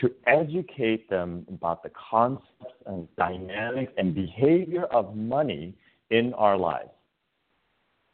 to 0.00 0.10
educate 0.26 1.08
them 1.08 1.46
about 1.48 1.82
the 1.82 1.90
concepts 2.10 2.74
and 2.86 3.08
dynamics 3.16 3.92
and 3.96 4.14
behavior 4.14 4.84
of 4.84 5.16
money 5.16 5.74
in 6.10 6.34
our 6.34 6.56
lives? 6.56 6.90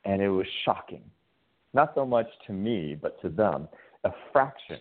And 0.05 0.23
it 0.23 0.29
was 0.29 0.47
shocking. 0.65 1.03
Not 1.73 1.93
so 1.95 2.05
much 2.05 2.27
to 2.47 2.53
me, 2.53 2.97
but 3.01 3.21
to 3.23 3.29
them. 3.29 3.69
A 4.05 4.11
fraction. 4.33 4.81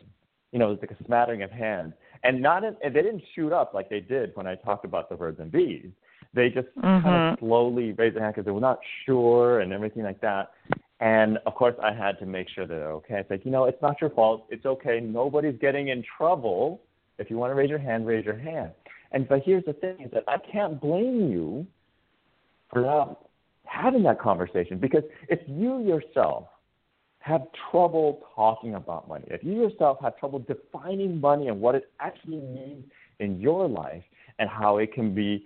You 0.51 0.59
know, 0.59 0.67
it 0.67 0.69
was 0.69 0.79
like 0.81 0.99
a 0.99 1.03
smattering 1.05 1.43
of 1.43 1.51
hands. 1.51 1.93
And 2.23 2.41
not 2.41 2.63
in, 2.63 2.75
and 2.83 2.95
they 2.95 3.01
didn't 3.01 3.23
shoot 3.35 3.53
up 3.53 3.73
like 3.73 3.89
they 3.89 3.99
did 3.99 4.31
when 4.35 4.47
I 4.47 4.55
talked 4.55 4.85
about 4.85 5.09
the 5.09 5.15
birds 5.15 5.39
and 5.39 5.51
bees. 5.51 5.89
They 6.33 6.49
just 6.49 6.67
kind 6.75 7.05
Mhm. 7.05 7.33
of 7.33 7.39
slowly 7.39 7.93
raised 7.93 8.15
their 8.15 8.23
hand 8.23 8.35
because 8.35 8.45
they 8.45 8.51
were 8.51 8.59
not 8.59 8.79
sure 9.05 9.61
and 9.61 9.71
everything 9.71 10.03
like 10.03 10.19
that. 10.21 10.51
And 10.99 11.37
of 11.45 11.55
course, 11.55 11.75
I 11.81 11.93
had 11.93 12.19
to 12.19 12.25
make 12.25 12.49
sure 12.49 12.65
that 12.65 12.75
they're 12.75 12.91
okay. 12.91 13.19
It's 13.19 13.29
like, 13.29 13.45
you 13.45 13.51
know, 13.51 13.65
it's 13.65 13.81
not 13.81 14.01
your 14.01 14.09
fault. 14.09 14.45
It's 14.49 14.65
okay. 14.65 14.99
Nobody's 14.99 15.57
getting 15.59 15.87
in 15.89 16.03
trouble. 16.17 16.81
If 17.19 17.29
you 17.29 17.37
want 17.37 17.51
to 17.51 17.55
raise 17.55 17.69
your 17.69 17.79
hand, 17.79 18.05
raise 18.05 18.25
your 18.25 18.37
hand. 18.37 18.71
And 19.11 19.27
but 19.27 19.43
here's 19.43 19.65
the 19.65 19.73
thing: 19.73 20.01
is 20.01 20.11
that 20.11 20.23
I 20.27 20.37
can't 20.37 20.79
blame 20.79 21.31
you 21.31 21.65
for 22.69 22.81
not 22.81 23.29
having 23.65 24.03
that 24.03 24.19
conversation 24.19 24.77
because 24.77 25.03
if 25.29 25.39
you 25.47 25.79
yourself 25.79 26.47
have 27.19 27.41
trouble 27.69 28.21
talking 28.35 28.75
about 28.75 29.07
money, 29.07 29.25
if 29.27 29.43
you 29.43 29.53
yourself 29.53 29.97
have 30.01 30.17
trouble 30.17 30.39
defining 30.39 31.19
money 31.19 31.47
and 31.47 31.59
what 31.59 31.75
it 31.75 31.91
actually 31.99 32.39
means 32.39 32.85
in 33.19 33.39
your 33.39 33.67
life 33.67 34.03
and 34.39 34.49
how 34.49 34.77
it 34.77 34.93
can 34.93 35.13
be, 35.13 35.45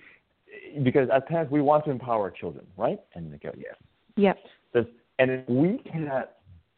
because 0.83 1.09
as 1.13 1.23
parents 1.27 1.51
we 1.51 1.61
want 1.61 1.83
to 1.85 1.91
empower 1.91 2.21
our 2.23 2.31
children, 2.31 2.65
right? 2.77 2.99
And 3.15 3.33
they 3.33 3.37
go, 3.37 3.51
yes. 3.57 3.75
Yep. 4.17 4.37
Says, 4.73 4.85
and 5.19 5.31
if 5.31 5.49
we 5.49 5.79
can't 5.91 6.27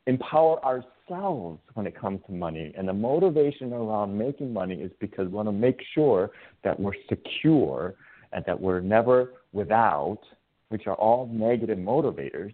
empower 0.07 0.63
ourselves 0.63 1.59
when 1.73 1.85
it 1.85 1.99
comes 1.99 2.21
to 2.27 2.31
money, 2.31 2.73
and 2.77 2.87
the 2.87 2.93
motivation 2.93 3.73
around 3.73 4.17
making 4.17 4.53
money 4.53 4.75
is 4.75 4.91
because 4.99 5.27
we 5.27 5.33
want 5.33 5.47
to 5.47 5.51
make 5.51 5.81
sure 5.93 6.31
that 6.63 6.79
we're 6.79 6.93
secure 7.09 7.95
and 8.31 8.43
that 8.45 8.59
we're 8.59 8.79
never 8.79 9.33
without, 9.51 10.19
which 10.69 10.87
are 10.87 10.95
all 10.95 11.29
negative 11.31 11.77
motivators, 11.77 12.53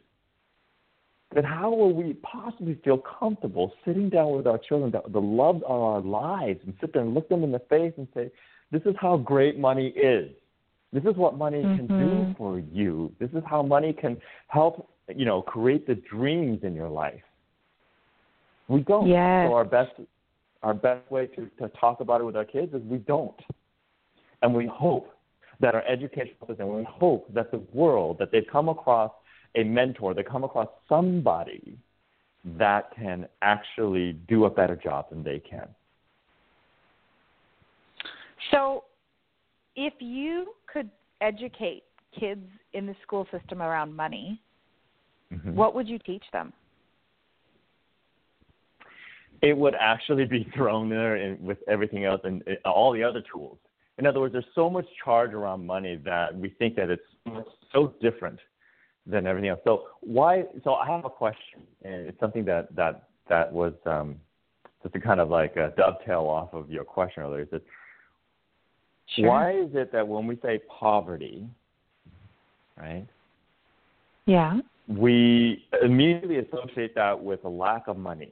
then 1.34 1.44
how 1.44 1.70
will 1.72 1.94
we 1.94 2.14
possibly 2.16 2.76
feel 2.84 2.98
comfortable 2.98 3.72
sitting 3.86 4.10
down 4.10 4.36
with 4.36 4.48
our 4.48 4.58
children, 4.58 4.92
the, 4.92 5.02
the 5.12 5.22
loves 5.22 5.62
of 5.66 5.82
our 5.82 6.02
lives, 6.02 6.60
and 6.66 6.74
sit 6.82 6.94
there 6.94 7.04
and 7.04 7.14
look 7.14 7.30
them 7.30 7.44
in 7.44 7.52
the 7.52 7.60
face 7.60 7.94
and 7.98 8.08
say, 8.14 8.30
this 8.72 8.82
is 8.86 8.96
how 9.00 9.18
great 9.18 9.58
money 9.58 9.88
is. 9.90 10.30
This 10.94 11.04
is 11.04 11.16
what 11.16 11.38
money 11.38 11.62
can 11.62 11.88
do 11.88 11.94
Mhm. 11.94 12.38
for 12.38 12.60
you. 12.60 13.14
This 13.18 13.30
is 13.32 13.44
how 13.46 13.62
money 13.62 13.94
can 13.94 14.22
help, 14.48 14.90
you 15.14 15.26
know, 15.26 15.42
create 15.42 15.88
the 15.88 15.96
dreams 15.96 16.64
in 16.64 16.76
your 16.76 16.90
life. 16.90 17.24
We 18.68 18.82
don't. 18.82 19.08
Yes. 19.08 19.48
So 19.48 19.54
our 19.54 19.66
best 19.66 19.92
our 20.64 20.74
best 20.74 21.10
way 21.10 21.26
to, 21.28 21.50
to 21.60 21.70
talk 21.70 22.02
about 22.02 22.22
it 22.22 22.24
with 22.24 22.36
our 22.36 22.46
kids 22.46 22.74
is 22.74 22.82
we 22.84 23.00
don't. 23.00 23.40
And 24.44 24.54
we 24.54 24.68
hope 24.68 25.10
that 25.60 25.74
our 25.74 25.84
education 25.88 26.36
system, 26.48 26.76
we 26.76 26.84
hope 26.84 27.34
that 27.34 27.52
the 27.52 27.64
world, 27.74 28.18
that 28.20 28.32
they 28.32 28.42
come 28.42 28.70
across 28.70 29.12
a 29.56 29.64
mentor, 29.64 30.14
they 30.14 30.24
come 30.24 30.44
across 30.44 30.68
somebody 30.88 31.78
that 32.58 32.96
can 32.96 33.28
actually 33.42 34.14
do 34.28 34.46
a 34.46 34.50
better 34.50 34.76
job 34.76 35.10
than 35.10 35.24
they 35.24 35.40
can. 35.40 35.68
So, 38.50 38.86
if 39.76 39.94
you 40.00 40.54
could 40.72 40.90
educate 41.22 41.84
kids 42.20 42.46
in 42.74 42.86
the 42.86 42.96
school 43.04 43.28
system 43.32 43.62
around 43.62 43.96
money, 43.96 44.42
Mhm. 45.32 45.54
what 45.54 45.76
would 45.76 45.88
you 45.88 46.00
teach 46.00 46.24
them? 46.32 46.52
it 49.42 49.58
would 49.58 49.76
actually 49.80 50.26
be 50.26 50.44
thrown 50.56 50.90
there 50.90 51.16
in, 51.18 51.44
with 51.44 51.58
everything 51.68 52.06
else 52.06 52.22
and 52.24 52.44
uh, 52.48 52.70
all 52.70 52.92
the 52.94 53.04
other 53.04 53.24
tools. 53.32 53.58
In 53.98 54.06
other 54.08 54.20
words, 54.20 54.34
there's 54.34 54.46
so 54.56 54.70
much 54.70 54.86
charge 55.04 55.34
around 55.34 55.66
money 55.66 56.00
that 56.06 56.36
we 56.36 56.50
think 56.50 56.76
that 56.76 56.90
it's 56.90 57.04
so 57.72 57.94
different 58.02 58.40
than 59.06 59.26
everything 59.28 59.50
else. 59.50 59.60
So 59.64 59.84
why? 60.02 60.44
So 60.64 60.76
I 60.76 60.88
have 60.88 61.06
a 61.06 61.10
question, 61.10 61.62
and 61.84 62.08
it's 62.08 62.20
something 62.20 62.46
that 62.46 62.76
that 62.76 63.10
that 63.30 63.52
was 63.52 63.74
um, 63.86 64.16
just 64.84 64.94
to 64.94 65.00
kind 65.00 65.20
of 65.20 65.30
like 65.30 65.58
uh, 65.58 65.70
dovetail 65.78 66.22
off 66.22 66.54
of 66.54 66.70
your 66.70 66.84
question 66.84 67.24
earlier. 67.24 67.42
Is 67.42 67.50
that 67.52 67.64
why 69.18 69.52
is 69.52 69.70
it 69.74 69.92
that 69.92 70.08
when 70.08 70.26
we 70.26 70.38
say 70.42 70.60
poverty, 70.80 71.46
right, 72.78 73.06
Yeah. 74.26 74.60
we 74.88 75.66
immediately 75.82 76.38
associate 76.38 76.96
that 76.96 77.22
with 77.22 77.44
a 77.44 77.50
lack 77.50 77.88
of 77.88 77.98
money? 77.98 78.32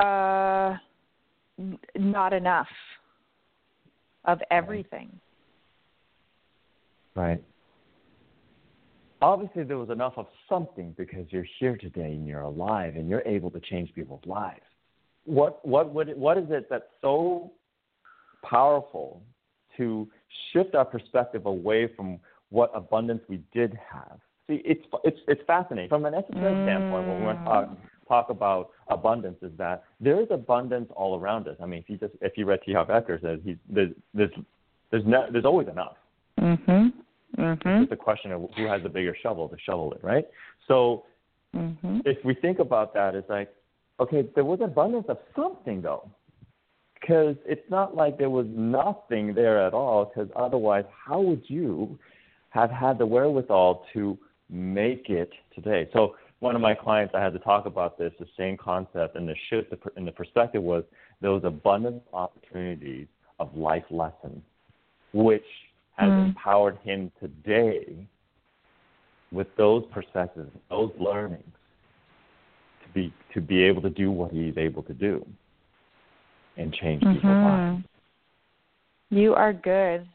Uh, 0.00 0.76
not 1.96 2.32
enough 2.32 2.66
of 4.24 4.40
everything. 4.50 5.20
Right. 7.14 7.42
Obviously, 9.20 9.62
there 9.62 9.78
was 9.78 9.90
enough 9.90 10.14
of 10.16 10.26
something 10.48 10.94
because 10.96 11.26
you're 11.30 11.46
here 11.60 11.76
today 11.76 12.12
and 12.12 12.26
you're 12.26 12.40
alive 12.40 12.96
and 12.96 13.08
you're 13.08 13.22
able 13.22 13.50
to 13.50 13.60
change 13.60 13.94
people's 13.94 14.24
lives. 14.26 14.62
What 15.24 15.64
what 15.64 15.94
would 15.94 16.08
it, 16.08 16.18
what 16.18 16.38
is 16.38 16.46
it 16.50 16.66
that's 16.68 16.84
so 17.00 17.52
powerful 18.42 19.22
to 19.76 20.08
shift 20.52 20.74
our 20.74 20.84
perspective 20.84 21.46
away 21.46 21.88
from 21.94 22.18
what 22.50 22.72
abundance 22.74 23.22
we 23.28 23.40
did 23.54 23.78
have? 23.92 24.18
See, 24.48 24.60
it's 24.64 24.84
it's 25.04 25.18
it's 25.28 25.42
fascinating 25.46 25.88
from 25.88 26.04
an 26.04 26.14
esoteric 26.14 26.56
standpoint. 26.64 27.06
When 27.06 27.28
we 27.28 27.34
talk, 27.44 27.78
talk 28.08 28.30
about 28.30 28.70
abundance, 28.88 29.38
is 29.42 29.52
that 29.58 29.84
there 30.00 30.20
is 30.20 30.26
abundance 30.30 30.90
all 30.96 31.16
around 31.18 31.46
us. 31.46 31.56
I 31.62 31.66
mean, 31.66 31.78
if 31.78 31.88
you 31.88 31.96
just 31.96 32.14
if 32.20 32.36
you 32.36 32.44
read 32.44 32.60
T. 32.66 32.72
Harv 32.72 32.88
Eker 32.88 33.20
there's 33.22 33.40
there's 33.70 33.90
there's, 34.90 35.04
there's 35.32 35.44
always 35.44 35.68
enough. 35.68 35.94
Mhm. 36.40 36.92
Mhm. 37.42 37.82
It's 37.82 37.92
a 37.92 37.96
question 37.96 38.30
of 38.30 38.48
who 38.56 38.66
has 38.66 38.82
the 38.82 38.88
bigger 38.88 39.14
shovel 39.20 39.48
to 39.48 39.58
shovel 39.58 39.92
it, 39.92 40.02
right? 40.02 40.26
So 40.68 41.04
Mhm. 41.54 42.06
if 42.06 42.24
we 42.24 42.34
think 42.34 42.60
about 42.60 42.94
that, 42.94 43.14
it's 43.14 43.28
like, 43.28 43.52
okay, 43.98 44.22
there 44.22 44.44
was 44.44 44.60
abundance 44.60 45.08
of 45.08 45.18
something 45.34 45.82
though, 45.82 46.08
because 46.94 47.36
it's 47.44 47.68
not 47.68 47.96
like 47.96 48.16
there 48.16 48.30
was 48.30 48.46
nothing 48.46 49.34
there 49.34 49.58
at 49.58 49.74
all. 49.74 50.04
Because 50.04 50.30
otherwise, 50.36 50.84
how 50.90 51.20
would 51.20 51.50
you 51.50 51.98
have 52.50 52.70
had 52.70 52.96
the 52.98 53.06
wherewithal 53.06 53.86
to 53.92 54.16
make 54.48 55.10
it 55.10 55.32
today? 55.52 55.88
So 55.92 56.16
one 56.38 56.54
of 56.54 56.62
my 56.62 56.74
clients, 56.74 57.14
I 57.14 57.20
had 57.20 57.32
to 57.32 57.38
talk 57.40 57.66
about 57.66 57.98
this, 57.98 58.12
the 58.18 58.28
same 58.36 58.56
concept, 58.56 59.16
and 59.16 59.28
the 59.28 59.36
shift 59.48 59.74
in 59.96 60.04
the 60.04 60.12
perspective 60.12 60.62
was 60.62 60.84
there 61.20 61.32
was 61.32 61.44
abundant 61.44 62.02
opportunities 62.12 63.08
of 63.40 63.56
life 63.56 63.84
lessons 63.90 64.42
which 65.12 65.44
has 65.96 66.10
Mm. 66.12 66.26
empowered 66.28 66.78
him 66.78 67.10
today 67.20 68.06
with 69.30 69.54
those 69.56 69.84
processes, 69.86 70.50
those 70.68 70.92
learnings, 70.98 71.56
to 72.82 72.88
be 72.90 73.12
to 73.32 73.40
be 73.40 73.62
able 73.62 73.80
to 73.82 73.90
do 73.90 74.10
what 74.10 74.30
he's 74.30 74.56
able 74.58 74.82
to 74.82 74.94
do 74.94 75.26
and 76.56 76.74
change 76.74 77.02
people's 77.02 77.24
lives. 77.24 77.84
You 79.10 79.34
are 79.34 79.52
good. 79.52 80.06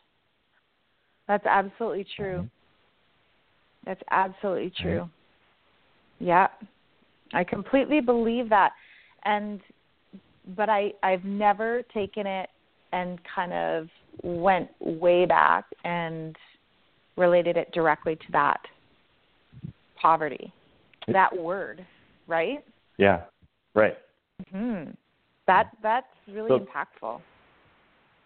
That's 1.27 1.45
absolutely 1.45 2.03
true. 2.03 2.43
Mhm. 2.43 2.49
That's 3.85 4.03
absolutely 4.11 4.69
true. 4.71 5.09
Yeah. 6.19 6.47
I 7.33 7.43
completely 7.43 7.99
believe 7.99 8.49
that. 8.49 8.73
And 9.23 9.61
but 10.55 10.69
I 10.69 10.93
I've 11.03 11.25
never 11.25 11.83
taken 11.83 12.25
it 12.25 12.49
and 12.91 13.19
kind 13.23 13.53
of 13.53 13.89
went 14.23 14.69
way 14.79 15.25
back 15.25 15.65
and 15.83 16.35
related 17.15 17.57
it 17.57 17.71
directly 17.71 18.15
to 18.15 18.31
that 18.31 18.59
poverty. 20.01 20.51
That 21.07 21.35
word, 21.35 21.85
right? 22.27 22.63
Yeah, 22.97 23.21
right. 23.73 23.97
Mhm. 24.53 24.95
That 25.47 25.71
that's 25.81 26.07
really 26.27 26.49
So- 26.49 26.59
impactful. 26.59 27.21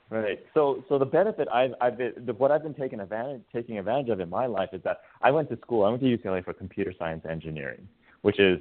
Right. 0.10 0.46
So, 0.54 0.84
so 0.90 0.98
the 1.00 1.06
benefit 1.06 1.48
I've, 1.54 1.74
I've 1.80 1.98
been, 1.98 2.12
the, 2.26 2.34
what 2.34 2.52
I've 2.52 2.64
been 2.64 2.74
taking 2.74 3.00
advantage, 3.00 3.44
taking 3.54 3.78
advantage 3.78 4.10
of 4.10 4.20
in 4.20 4.30
my 4.30 4.46
life 4.46 4.68
is 4.74 4.82
that 4.84 4.98
I 5.22 5.32
went 5.32 5.50
to 5.52 5.58
school. 5.60 5.86
I 5.86 5.90
went 5.90 6.02
to 6.02 6.18
UCLA 6.18 6.44
for 6.44 6.52
computer 6.52 6.94
science 7.00 7.26
engineering, 7.30 7.88
which 8.22 8.38
is 8.38 8.60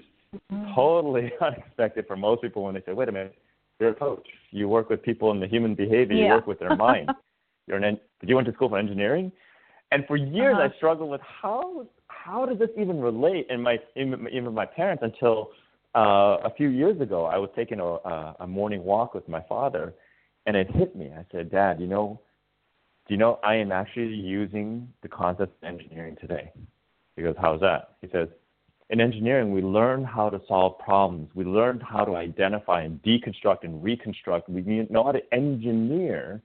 totally 0.77 1.33
unexpected 1.41 2.07
for 2.07 2.15
most 2.15 2.41
people 2.43 2.63
when 2.63 2.75
they 2.75 2.83
say, 2.83 2.93
"Wait 2.93 3.09
a 3.09 3.13
minute, 3.13 3.35
you're 3.81 3.91
a 3.91 3.95
coach. 3.95 4.27
You 4.51 4.69
work 4.69 4.91
with 4.91 5.03
people 5.03 5.31
in 5.31 5.41
the 5.41 5.47
human 5.49 5.75
behavior. 5.75 6.17
You 6.17 6.27
work 6.29 6.47
with 6.47 6.59
their 6.59 6.77
mind. 6.77 7.11
You're 7.67 7.77
an. 7.79 7.85
en- 7.85 8.01
You 8.23 8.35
went 8.37 8.47
to 8.49 8.53
school 8.55 8.69
for 8.69 8.79
engineering." 8.79 9.31
And 9.93 10.05
for 10.07 10.17
years, 10.17 10.57
Uh-huh. 10.57 10.69
I 10.73 10.77
struggled 10.77 11.11
with 11.11 11.21
how 11.23 11.87
how 12.09 12.45
does 12.47 12.59
this 12.59 12.71
even 12.79 13.01
relate? 13.01 13.47
And 13.51 13.63
my 13.63 13.79
even, 13.97 14.53
my 14.55 14.67
parents 14.67 15.03
until 15.03 15.51
uh, 15.95 16.37
a 16.45 16.51
few 16.57 16.69
years 16.69 17.01
ago, 17.01 17.25
I 17.25 17.39
was 17.39 17.51
taking 17.57 17.81
a, 17.81 17.85
a, 17.85 18.37
a 18.41 18.47
morning 18.47 18.85
walk 18.85 19.15
with 19.15 19.29
my 19.29 19.41
father, 19.49 19.95
and 20.47 20.57
it 20.57 20.71
hit 20.71 20.95
me. 20.95 21.11
I 21.17 21.25
said, 21.33 21.51
Dad, 21.51 21.81
you 21.81 21.87
know, 21.87 22.21
do 23.09 23.15
you 23.15 23.19
know 23.19 23.39
I 23.43 23.55
am 23.57 23.73
actually 23.73 24.15
using 24.15 24.89
the 25.03 25.09
concept 25.09 25.53
of 25.63 25.69
engineering 25.69 26.17
today? 26.21 26.53
He 27.17 27.23
goes, 27.23 27.35
How's 27.41 27.61
that? 27.61 27.97
He 28.03 28.09
says, 28.13 28.29
In 28.91 29.01
engineering, 29.01 29.53
we 29.53 29.63
learn 29.63 30.03
how 30.03 30.29
to 30.31 30.41
solve 30.49 30.79
problems. 30.81 31.31
We 31.35 31.45
learn 31.45 31.79
how 31.79 32.05
to 32.05 32.17
identify 32.17 32.83
and 32.83 33.01
deconstruct 33.03 33.63
and 33.63 33.83
reconstruct. 33.83 34.49
We 34.49 34.63
know 34.91 35.05
how 35.05 35.13
to 35.13 35.23
engineer 35.33 36.43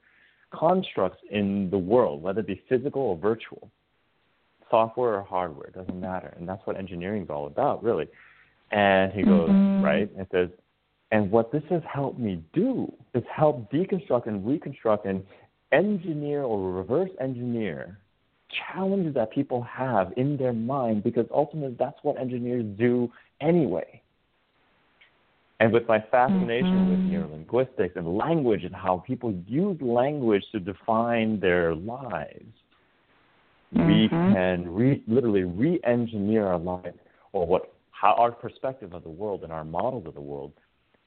constructs 0.51 1.19
in 1.31 1.71
the 1.71 1.77
world, 1.77 2.21
whether 2.21 2.41
it 2.41 2.47
be 2.47 2.61
physical 2.69 3.01
or 3.01 3.17
virtual, 3.17 3.71
software 4.69 5.15
or 5.15 5.23
hardware, 5.23 5.67
it 5.67 5.73
doesn't 5.73 5.99
matter. 5.99 6.35
And 6.37 6.47
that's 6.47 6.65
what 6.67 6.77
engineering 6.77 7.23
is 7.23 7.29
all 7.31 7.47
about, 7.47 7.83
really. 7.83 8.07
And 8.71 9.11
he 9.11 9.23
goes, 9.23 9.49
Mhm. 9.49 9.83
right? 9.83 10.09
And 10.15 10.27
says, 10.31 10.49
and 11.11 11.31
what 11.31 11.51
this 11.51 11.63
has 11.65 11.83
helped 11.83 12.19
me 12.19 12.43
do 12.53 12.91
is 13.15 13.23
help 13.25 13.71
deconstruct 13.71 14.27
and 14.27 14.45
reconstruct 14.45 15.05
and 15.05 15.25
engineer 15.71 16.43
or 16.43 16.71
reverse 16.71 17.11
engineer 17.19 17.97
challenges 18.49 19.13
that 19.15 19.31
people 19.31 19.61
have 19.63 20.13
in 20.17 20.37
their 20.37 20.53
mind 20.53 21.03
because 21.03 21.25
ultimately 21.31 21.75
that's 21.77 21.97
what 22.03 22.17
engineers 22.19 22.65
do 22.77 23.11
anyway. 23.41 24.01
And 25.59 25.71
with 25.71 25.87
my 25.87 25.99
fascination 25.99 26.87
with 26.87 26.99
Mhm. 26.99 27.09
neurolinguistics 27.09 27.95
and 27.95 28.17
language 28.17 28.63
and 28.65 28.75
how 28.75 28.97
people 28.99 29.31
use 29.47 29.81
language 29.81 30.43
to 30.51 30.59
define 30.59 31.39
their 31.39 31.75
lives, 31.75 32.53
we 33.71 34.09
Mhm. 34.09 34.31
can 34.31 34.73
re- 34.73 35.03
literally 35.07 35.43
re-engineer 35.43 36.47
our 36.47 36.59
lives 36.59 36.99
or 37.33 37.45
what 37.45 37.71
how 37.91 38.13
our 38.15 38.31
perspective 38.31 38.93
of 38.93 39.03
the 39.03 39.09
world 39.09 39.43
and 39.43 39.51
our 39.53 39.63
models 39.63 40.05
of 40.05 40.13
the 40.13 40.21
world 40.21 40.53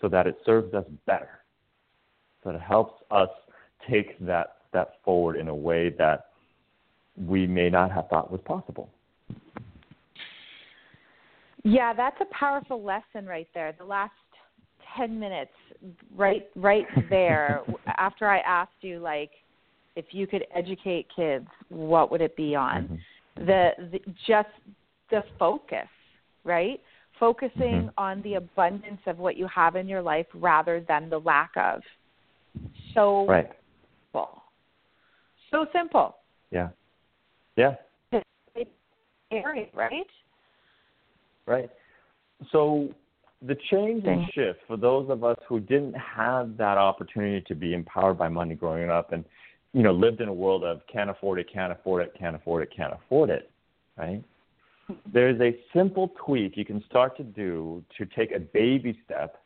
so 0.00 0.08
that 0.08 0.26
it 0.26 0.38
serves 0.44 0.72
us 0.74 0.86
better. 1.06 1.44
So 2.42 2.50
it 2.50 2.60
helps 2.60 3.02
us 3.10 3.30
take 3.88 4.18
that 4.20 4.56
step 4.68 5.02
forward 5.04 5.36
in 5.36 5.48
a 5.48 5.54
way 5.54 5.90
that 5.90 6.27
we 7.26 7.46
may 7.46 7.70
not 7.70 7.90
have 7.90 8.08
thought 8.08 8.30
was 8.30 8.40
possible. 8.44 8.90
Yeah, 11.64 11.92
that's 11.92 12.16
a 12.20 12.26
powerful 12.34 12.82
lesson 12.82 13.26
right 13.26 13.48
there. 13.54 13.74
The 13.76 13.84
last 13.84 14.12
10 14.96 15.18
minutes 15.18 15.50
right 16.16 16.48
right 16.56 16.86
there 17.10 17.62
after 17.98 18.26
I 18.26 18.38
asked 18.38 18.72
you 18.80 19.00
like 19.00 19.30
if 19.96 20.06
you 20.12 20.26
could 20.26 20.44
educate 20.54 21.08
kids, 21.14 21.46
what 21.68 22.10
would 22.10 22.20
it 22.20 22.36
be 22.36 22.54
on? 22.54 22.88
Mhm. 23.36 23.46
The, 23.46 23.70
the 23.90 24.00
just 24.26 24.48
the 25.10 25.24
focus, 25.38 25.88
right? 26.44 26.80
Focusing 27.18 27.88
Mhm. 27.88 27.92
on 27.98 28.22
the 28.22 28.34
abundance 28.34 29.00
of 29.06 29.18
what 29.18 29.36
you 29.36 29.46
have 29.48 29.74
in 29.74 29.88
your 29.88 30.02
life 30.02 30.26
rather 30.34 30.80
than 30.80 31.10
the 31.10 31.18
lack 31.18 31.50
of. 31.56 31.82
So 32.94 33.26
Right. 33.26 33.50
simple. 34.12 34.42
So 35.50 35.66
simple. 35.72 36.16
Yeah. 36.50 36.68
Yeah. 37.58 37.74
Area, 39.32 39.66
right? 39.74 40.06
Right. 41.44 41.68
So 42.52 42.88
the 43.46 43.56
change 43.70 44.04
and 44.06 44.26
shift 44.32 44.60
for 44.66 44.76
those 44.76 45.10
of 45.10 45.24
us 45.24 45.36
who 45.48 45.58
didn't 45.60 45.94
have 45.94 46.56
that 46.56 46.78
opportunity 46.78 47.44
to 47.48 47.54
be 47.54 47.74
empowered 47.74 48.16
by 48.16 48.28
money 48.28 48.54
growing 48.54 48.88
up 48.88 49.12
and 49.12 49.24
you 49.74 49.82
know 49.82 49.92
lived 49.92 50.20
in 50.20 50.28
a 50.28 50.32
world 50.32 50.64
of 50.64 50.80
can't 50.90 51.10
afford 51.10 51.40
it, 51.40 51.52
can't 51.52 51.72
afford 51.72 52.02
it, 52.04 52.14
can't 52.18 52.36
afford 52.36 52.62
it, 52.62 52.70
can't 52.74 52.94
afford 52.94 53.28
it, 53.28 53.50
right? 53.98 54.22
Mm-hmm. 54.88 55.10
There's 55.12 55.40
a 55.40 55.58
simple 55.76 56.12
tweak 56.24 56.56
you 56.56 56.64
can 56.64 56.82
start 56.88 57.16
to 57.16 57.24
do 57.24 57.84
to 57.98 58.06
take 58.06 58.30
a 58.32 58.38
baby 58.38 58.98
step, 59.04 59.42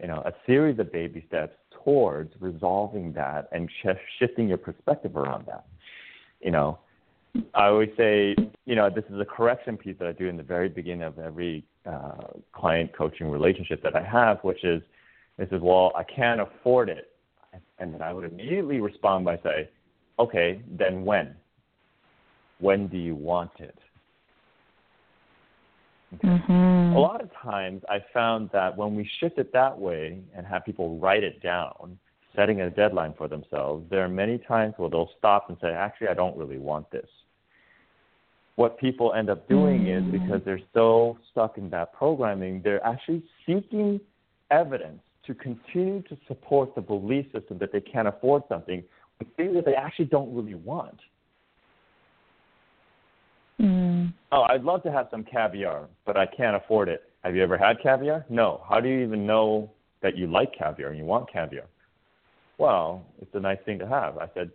you 0.00 0.08
know, 0.08 0.22
a 0.24 0.32
series 0.46 0.78
of 0.78 0.90
baby 0.90 1.22
steps 1.28 1.54
towards 1.84 2.32
resolving 2.40 3.12
that 3.12 3.48
and 3.52 3.70
sh- 3.82 4.00
shifting 4.18 4.48
your 4.48 4.58
perspective 4.58 5.16
around 5.16 5.46
that. 5.46 5.66
You 6.40 6.50
know, 6.50 6.78
I 7.54 7.66
always 7.66 7.90
say, 7.96 8.36
you 8.66 8.74
know, 8.74 8.90
this 8.90 9.04
is 9.10 9.20
a 9.20 9.24
correction 9.24 9.76
piece 9.76 9.96
that 9.98 10.08
I 10.08 10.12
do 10.12 10.26
in 10.26 10.36
the 10.36 10.42
very 10.42 10.68
beginning 10.68 11.02
of 11.02 11.18
every 11.18 11.64
uh, 11.86 12.28
client 12.52 12.92
coaching 12.96 13.30
relationship 13.30 13.82
that 13.82 13.96
I 13.96 14.02
have, 14.02 14.38
which 14.42 14.64
is, 14.64 14.82
this 15.38 15.48
is, 15.50 15.60
well, 15.62 15.92
I 15.96 16.02
can't 16.04 16.40
afford 16.40 16.88
it. 16.88 17.10
And 17.78 17.92
then 17.92 18.02
I 18.02 18.12
would 18.12 18.24
immediately 18.24 18.80
respond 18.80 19.24
by 19.24 19.38
saying, 19.42 19.66
okay, 20.18 20.62
then 20.70 21.04
when? 21.04 21.34
When 22.58 22.86
do 22.86 22.96
you 22.96 23.14
want 23.14 23.50
it? 23.58 23.78
Mm-hmm. 26.22 26.96
A 26.96 26.98
lot 26.98 27.22
of 27.22 27.30
times 27.42 27.82
I 27.88 28.04
found 28.12 28.50
that 28.52 28.76
when 28.76 28.94
we 28.94 29.08
shift 29.20 29.38
it 29.38 29.52
that 29.52 29.78
way 29.78 30.20
and 30.36 30.46
have 30.46 30.64
people 30.64 30.98
write 30.98 31.24
it 31.24 31.42
down, 31.42 31.98
setting 32.34 32.60
a 32.62 32.70
deadline 32.70 33.14
for 33.16 33.28
themselves, 33.28 33.84
there 33.90 34.04
are 34.04 34.08
many 34.08 34.38
times 34.38 34.74
where 34.76 34.88
they'll 34.88 35.10
stop 35.18 35.48
and 35.48 35.58
say, 35.60 35.68
actually, 35.68 36.08
I 36.08 36.14
don't 36.14 36.36
really 36.36 36.58
want 36.58 36.90
this. 36.90 37.06
What 38.56 38.78
people 38.78 39.14
end 39.14 39.30
up 39.30 39.48
doing 39.48 39.86
is 39.86 40.04
because 40.12 40.42
they're 40.44 40.60
so 40.74 41.18
stuck 41.30 41.56
in 41.56 41.70
that 41.70 41.92
programming, 41.94 42.60
they're 42.62 42.84
actually 42.86 43.22
seeking 43.46 43.98
evidence 44.50 45.00
to 45.26 45.34
continue 45.34 46.02
to 46.02 46.16
support 46.28 46.74
the 46.74 46.80
belief 46.80 47.26
system 47.32 47.58
that 47.58 47.72
they 47.72 47.80
can't 47.80 48.08
afford 48.08 48.42
something 48.48 48.82
with 49.18 49.28
things 49.36 49.54
that 49.54 49.64
they 49.64 49.74
actually 49.74 50.04
don't 50.04 50.34
really 50.34 50.54
want. 50.54 50.98
Mm. 53.60 54.12
Oh, 54.32 54.42
I'd 54.42 54.64
love 54.64 54.82
to 54.82 54.92
have 54.92 55.08
some 55.10 55.24
caviar, 55.24 55.88
but 56.04 56.16
I 56.16 56.26
can't 56.26 56.56
afford 56.56 56.88
it. 56.88 57.04
Have 57.22 57.36
you 57.36 57.42
ever 57.42 57.56
had 57.56 57.80
caviar? 57.82 58.26
No. 58.28 58.64
How 58.68 58.80
do 58.80 58.88
you 58.88 59.00
even 59.04 59.26
know 59.26 59.70
that 60.02 60.16
you 60.16 60.26
like 60.26 60.52
caviar 60.56 60.90
and 60.90 60.98
you 60.98 61.04
want 61.04 61.32
caviar? 61.32 61.64
Well, 62.62 63.04
it's 63.20 63.34
a 63.34 63.40
nice 63.40 63.58
thing 63.66 63.80
to 63.80 63.88
have. 63.88 64.18
I 64.18 64.28
said, 64.34 64.52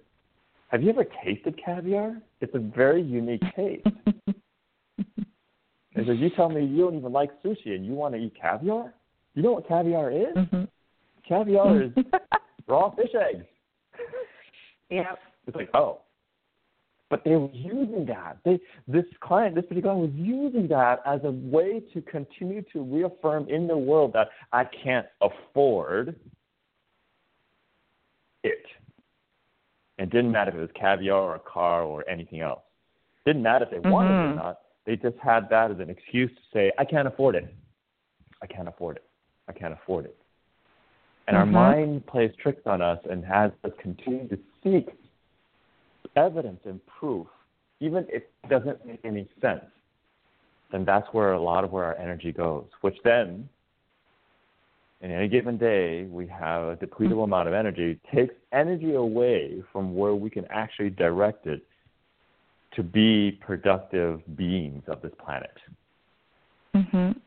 Have 0.69 0.81
you 0.81 0.91
ever 0.91 1.03
tasted 1.25 1.59
caviar? 1.61 2.21
It's 2.39 2.55
a 2.55 2.59
very 2.59 3.01
unique 3.01 3.43
taste. 3.53 3.85
I 4.29 6.05
said, 6.05 6.17
You 6.17 6.29
tell 6.29 6.47
me 6.47 6.65
you 6.65 6.85
don't 6.85 6.95
even 6.95 7.11
like 7.11 7.31
sushi 7.43 7.75
and 7.75 7.85
you 7.85 7.91
want 7.91 8.13
to 8.13 8.21
eat 8.21 8.31
caviar? 8.41 8.93
You 9.33 9.43
know 9.43 9.51
what 9.51 9.67
caviar 9.67 10.09
is? 10.09 10.33
Mm-hmm. 10.37 10.63
Caviar 11.27 11.81
is 11.83 11.91
raw 12.69 12.95
fish 12.95 13.11
eggs. 13.13 13.43
Yeah. 14.89 15.15
It's 15.45 15.57
like, 15.57 15.69
oh. 15.73 15.99
But 17.09 17.25
they 17.25 17.31
were 17.31 17.51
using 17.51 18.05
that. 18.05 18.37
They 18.45 18.57
this 18.87 19.03
client, 19.19 19.53
this 19.55 19.65
particular 19.65 19.95
client 19.95 20.13
was 20.13 20.25
using 20.25 20.69
that 20.69 21.01
as 21.05 21.19
a 21.25 21.31
way 21.31 21.81
to 21.93 22.01
continue 22.03 22.63
to 22.71 22.83
reaffirm 22.83 23.49
in 23.49 23.67
the 23.67 23.77
world 23.77 24.13
that 24.13 24.29
I 24.53 24.63
can't 24.63 25.07
afford 25.19 26.15
it. 28.47 28.65
It 29.97 30.09
didn't 30.09 30.31
matter 30.31 30.51
if 30.51 30.57
it 30.57 30.61
was 30.61 30.69
caviar 30.75 31.19
or 31.19 31.35
a 31.35 31.39
car 31.39 31.83
or 31.83 32.07
anything 32.07 32.41
else. 32.41 32.61
It 33.25 33.29
didn't 33.29 33.43
matter 33.43 33.65
if 33.65 33.71
they 33.71 33.79
wanted 33.79 34.11
it 34.11 34.25
or 34.25 34.33
Mhm. 34.33 34.35
not. 34.35 34.61
They 34.85 34.95
just 34.95 35.17
had 35.17 35.49
that 35.49 35.71
as 35.71 35.79
an 35.79 35.89
excuse 35.89 36.33
to 36.33 36.41
say, 36.53 36.71
I 36.77 36.85
can't 36.85 37.07
afford 37.07 37.35
it. 37.35 37.53
I 38.41 38.47
can't 38.47 38.67
afford 38.67 38.97
it. 38.97 39.09
I 39.47 39.53
can't 39.53 39.73
afford 39.73 40.05
it. 40.05 40.17
And 41.27 41.35
our 41.35 41.45
Mhm. 41.45 41.51
mind 41.51 42.05
plays 42.05 42.33
tricks 42.35 42.65
on 42.65 42.81
us 42.81 43.03
and 43.05 43.25
has 43.25 43.51
us 43.63 43.73
continue 43.79 44.27
to 44.29 44.39
seek 44.63 44.89
evidence 46.15 46.65
and 46.65 46.85
proof, 46.85 47.27
even 47.79 48.05
if 48.09 48.23
it 48.23 48.49
doesn't 48.49 48.85
make 48.85 49.03
any 49.03 49.27
sense, 49.41 49.65
then 50.71 50.85
that's 50.85 51.11
where 51.13 51.33
a 51.33 51.39
lot 51.39 51.63
of 51.63 51.71
where 51.71 51.85
our 51.85 51.97
energy 51.97 52.31
goes, 52.31 52.67
which 52.81 52.97
then 53.03 53.49
in 55.01 55.11
any 55.11 55.27
given 55.27 55.57
day 55.57 56.05
we 56.05 56.27
have 56.27 56.63
a 56.63 56.75
depletable 56.75 57.23
amount 57.23 57.47
of 57.47 57.53
energy 57.53 57.99
takes 58.13 58.33
energy 58.51 58.95
away 58.95 59.61
from 59.71 59.95
where 59.95 60.15
we 60.15 60.29
can 60.29 60.45
actually 60.49 60.89
direct 60.89 61.45
it 61.45 61.61
to 62.73 62.83
be 62.83 63.39
productive 63.41 64.21
beings 64.35 64.83
of 64.87 65.01
this 65.01 65.13
planet. 65.23 65.57
Mhm. 66.75 67.19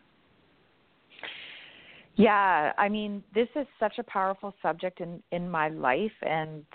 Yeah, 2.17 2.73
I 2.77 2.89
mean, 2.89 3.25
this 3.35 3.49
is 3.55 3.67
such 3.79 3.99
a 3.99 4.05
powerful 4.05 4.55
subject 4.61 5.01
in 5.01 5.23
in 5.33 5.49
my 5.49 5.69
life 5.69 6.13
and 6.23 6.67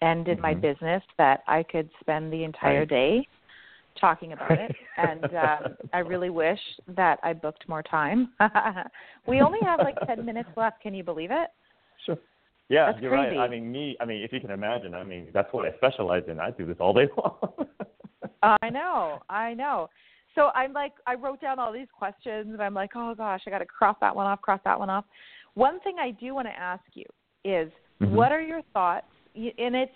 and 0.00 0.28
in 0.28 0.40
my 0.40 0.54
Mhm. 0.54 0.60
business 0.60 1.02
that 1.18 1.42
I 1.46 1.62
could 1.62 1.90
spend 2.00 2.32
the 2.32 2.44
entire 2.44 2.80
Right. 2.80 2.88
day 2.88 3.28
talking 4.00 4.32
about 4.32 4.52
it. 4.52 4.70
and 4.96 5.24
um, 5.34 5.76
I 5.92 5.98
really 5.98 6.30
wish 6.30 6.60
that 6.96 7.18
I 7.22 7.32
booked 7.32 7.68
more 7.68 7.82
time. 7.82 8.30
we 9.26 9.40
only 9.40 9.58
have 9.64 9.80
like 9.80 9.96
ten 10.06 10.24
minutes 10.24 10.48
left. 10.56 10.80
Can 10.82 10.94
you 10.94 11.04
believe 11.04 11.30
it? 11.30 11.48
Sure. 12.06 12.16
Yeah, 12.68 12.92
That's 12.92 13.02
you're 13.02 13.10
crazy. 13.12 13.36
right. 13.36 13.46
I 13.46 13.48
mean, 13.48 13.70
me. 13.72 13.96
I 14.00 14.04
mean, 14.04 14.22
if 14.22 14.32
you 14.32 14.40
can 14.40 14.50
imagine, 14.50 14.94
I 14.94 15.02
mean, 15.04 15.28
that's 15.32 15.52
what 15.52 15.64
I 15.66 15.74
specialize 15.76 16.24
in. 16.28 16.38
I 16.38 16.50
do 16.50 16.66
this 16.66 16.76
all 16.80 16.92
day 16.92 17.08
long. 17.16 17.66
I 18.42 18.68
know, 18.70 19.20
I 19.28 19.54
know. 19.54 19.88
So 20.34 20.50
I'm 20.54 20.72
like, 20.72 20.92
I 21.06 21.14
wrote 21.14 21.40
down 21.40 21.58
all 21.58 21.72
these 21.72 21.88
questions, 21.96 22.48
and 22.52 22.62
I'm 22.62 22.74
like, 22.74 22.90
oh 22.94 23.14
gosh, 23.14 23.40
I 23.46 23.50
got 23.50 23.58
to 23.58 23.66
cross 23.66 23.96
that 24.00 24.14
one 24.14 24.26
off, 24.26 24.40
cross 24.42 24.60
that 24.64 24.78
one 24.78 24.90
off. 24.90 25.04
One 25.54 25.80
thing 25.80 25.96
I 26.00 26.12
do 26.12 26.34
want 26.34 26.46
to 26.46 26.52
ask 26.56 26.84
you 26.94 27.04
is, 27.44 27.72
Mhm. 28.00 28.10
what 28.10 28.30
are 28.30 28.40
your 28.40 28.62
thoughts? 28.72 29.06
Y- 29.34 29.52
And 29.58 29.74
it's 29.74 29.92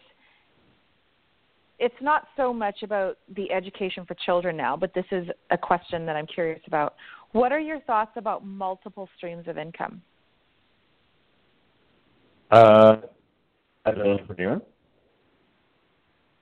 it's 1.82 2.00
not 2.00 2.28
so 2.36 2.54
much 2.54 2.84
about 2.84 3.18
the 3.34 3.50
education 3.50 4.06
for 4.06 4.14
children 4.24 4.56
now, 4.56 4.76
but 4.76 4.94
this 4.94 5.04
is 5.10 5.26
a 5.50 5.58
question 5.58 6.06
that 6.06 6.14
I'm 6.14 6.26
curious 6.26 6.60
about. 6.68 6.94
What 7.32 7.50
are 7.50 7.58
your 7.58 7.80
thoughts 7.80 8.12
about 8.14 8.46
multiple 8.46 9.08
streams 9.16 9.48
of 9.48 9.58
income? 9.58 10.00
uh, 12.52 12.96
as 13.86 13.94
an 13.96 14.02
entrepreneur, 14.02 14.60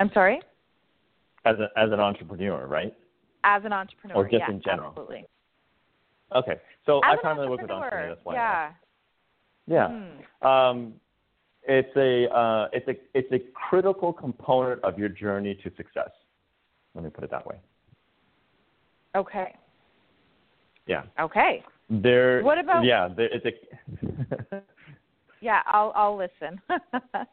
I'm 0.00 0.10
sorry, 0.12 0.40
as 1.46 1.56
a, 1.58 1.68
as 1.78 1.90
an 1.90 2.00
entrepreneur, 2.00 2.66
right? 2.66 2.94
as 3.44 3.64
an 3.64 3.72
entrepreneur, 3.72 4.16
Or 4.16 4.24
just 4.24 4.34
yeah, 4.34 4.50
in 4.50 4.60
general? 4.60 4.88
absolutely. 4.88 5.24
Okay. 6.36 6.56
So 6.84 6.98
As 6.98 7.16
I 7.18 7.20
primarily 7.22 7.48
work 7.48 7.62
with 7.62 7.70
entrepreneurs. 7.70 8.16
That's 8.16 8.26
why. 8.26 8.34
I 8.34 8.36
yeah. 8.36 8.70
Yeah. 9.66 9.88
Hmm. 9.88 10.46
Um, 10.46 10.94
it's 11.64 11.94
a 11.96 12.32
uh, 12.34 12.68
it's 12.72 12.88
a 12.88 12.94
it's 13.14 13.30
a 13.32 13.38
critical 13.54 14.12
component 14.12 14.82
of 14.84 14.98
your 14.98 15.08
journey 15.08 15.54
to 15.62 15.70
success. 15.76 16.10
Let 16.94 17.04
me 17.04 17.10
put 17.10 17.24
it 17.24 17.30
that 17.30 17.46
way. 17.46 17.56
Okay. 19.14 19.54
Yeah. 20.86 21.02
Okay. 21.20 21.62
There. 21.88 22.42
What 22.42 22.58
about- 22.58 22.84
Yeah. 22.84 23.08
There, 23.08 23.28
it's 23.32 23.46
a. 23.46 24.62
Yeah, 25.42 25.60
I'll 25.66 25.92
I'll 25.94 26.16
listen. 26.16 26.60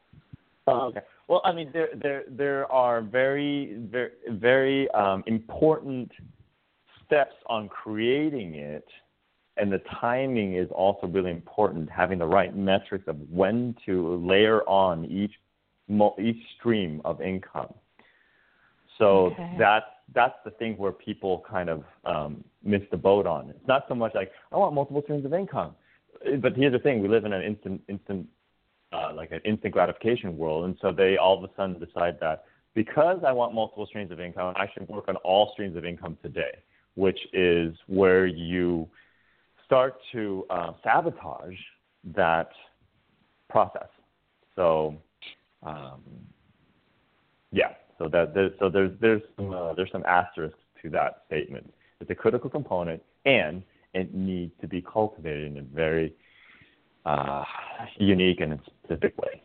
Oh, 0.69 0.88
okay. 0.88 0.99
Well, 1.30 1.41
I 1.45 1.53
mean, 1.53 1.69
there 1.71 1.88
there 1.95 2.23
there 2.28 2.69
are 2.69 3.01
very 3.01 3.78
very 3.89 4.11
very 4.32 4.89
um, 4.91 5.23
important 5.25 6.11
steps 7.05 7.36
on 7.47 7.69
creating 7.69 8.55
it, 8.55 8.86
and 9.60 9.72
the 9.72 9.82
timing 9.99 10.55
is 10.55 10.70
also 10.72 11.08
really 11.08 11.32
important. 11.32 11.89
Having 11.89 12.20
the 12.20 12.28
right 12.28 12.55
metrics 12.55 13.08
of 13.08 13.18
when 13.30 13.76
to 13.86 14.16
layer 14.18 14.62
on 14.68 15.05
each 15.05 15.34
each 16.20 16.43
stream 16.58 17.01
of 17.05 17.22
income. 17.22 17.74
So 18.97 19.28
Okay. 19.28 19.55
that's 19.58 19.86
that's 20.14 20.36
the 20.45 20.51
thing 20.51 20.78
where 20.78 20.91
people 20.91 21.43
kind 21.49 21.70
of 21.70 21.84
um, 22.05 22.43
miss 22.64 22.82
the 22.91 22.97
boat 22.97 23.26
on. 23.28 23.49
It's 23.49 23.68
not 23.68 23.86
so 23.88 23.95
much 23.95 24.14
like 24.16 24.32
I 24.51 24.58
want 24.58 24.74
multiple 24.74 25.01
streams 25.03 25.26
of 25.26 25.34
income, 25.34 25.76
but 26.39 26.55
here's 26.55 26.74
the 26.74 26.80
thing: 26.80 27.01
we 27.01 27.08
live 27.08 27.26
in 27.26 27.34
an 27.34 27.41
instant 27.41 27.82
instant 27.88 28.28
uh, 28.91 29.12
like 29.14 29.32
an 29.32 29.41
instant 29.45 29.74
gratification 29.74 30.38
world, 30.38 30.66
and 30.66 30.78
so 30.82 30.91
they 30.91 31.18
all 31.18 31.38
of 31.43 31.49
a 31.49 31.53
sudden 31.55 31.80
decide 31.80 32.20
that 32.20 32.45
because 32.74 33.20
I 33.26 33.32
want 33.32 33.53
multiple 33.53 33.86
streams 33.88 34.12
of 34.12 34.20
income, 34.20 34.53
I 34.55 34.68
should 34.74 34.88
work 34.88 35.05
on 35.08 35.16
all 35.18 35.51
streams 35.53 35.76
of 35.76 35.84
income 35.84 36.18
today, 36.22 36.60
which 36.95 37.20
is 37.34 37.76
where 37.88 38.28
you 38.28 38.88
start 39.68 39.97
to 40.13 40.45
uh, 40.49 40.72
sabotage 40.84 41.57
that 42.15 42.49
process. 43.49 43.89
So, 44.55 44.95
um, 45.61 46.01
yeah, 47.51 47.74
so 47.99 48.07
that 48.09 48.34
there's, 48.34 48.51
so 48.59 48.70
there's 48.70 48.91
there's 48.99 49.22
some 49.36 49.53
uh, 49.53 49.74
there's 49.74 49.91
some 49.91 50.03
asterisks 50.05 50.59
to 50.82 50.89
that 50.91 51.24
statement. 51.28 51.72
It's 51.99 52.09
a 52.09 52.15
critical 52.15 52.49
component, 52.49 53.03
and 53.26 53.61
it 53.93 54.13
needs 54.13 54.53
to 54.61 54.68
be 54.68 54.82
cultivated 54.82 55.51
in 55.51 55.57
a 55.57 55.61
very 55.61 56.13
uh, 57.05 57.43
unique 57.97 58.39
and 58.41 58.59
specific 58.84 59.18
way. 59.18 59.41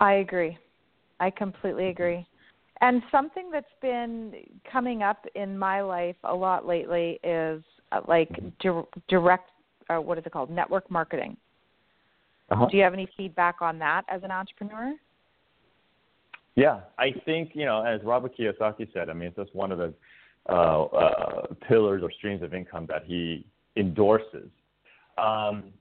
I 0.00 0.14
agree. 0.14 0.58
I 1.20 1.30
completely 1.30 1.88
agree. 1.88 2.26
And 2.80 3.02
something 3.10 3.50
that's 3.50 3.66
been 3.80 4.34
coming 4.70 5.02
up 5.02 5.24
in 5.34 5.56
my 5.58 5.80
life 5.80 6.16
a 6.24 6.34
lot 6.34 6.66
lately 6.66 7.18
is 7.22 7.62
like 8.06 8.30
di- 8.60 8.82
direct, 9.08 9.50
uh, 9.88 9.96
what 9.96 10.18
is 10.18 10.24
it 10.26 10.32
called? 10.32 10.50
Network 10.50 10.90
marketing. 10.90 11.36
Uh-huh. 12.50 12.66
Do 12.70 12.76
you 12.76 12.82
have 12.82 12.92
any 12.92 13.08
feedback 13.16 13.62
on 13.62 13.78
that 13.78 14.02
as 14.08 14.22
an 14.22 14.30
entrepreneur? 14.30 14.94
Yeah, 16.56 16.80
I 16.98 17.12
think 17.24 17.50
you 17.54 17.64
know, 17.64 17.82
as 17.82 18.00
Robert 18.04 18.36
Kiyosaki 18.38 18.92
said, 18.92 19.08
I 19.10 19.12
mean, 19.12 19.28
it's 19.28 19.36
just 19.36 19.54
one 19.54 19.72
of 19.72 19.78
the 19.78 19.92
uh, 20.48 20.82
uh, 20.84 21.46
pillars 21.66 22.02
or 22.02 22.10
streams 22.12 22.42
of 22.42 22.54
income 22.54 22.86
that 22.88 23.04
he 23.04 23.46
endorses. 23.76 24.50
Um, 25.18 25.72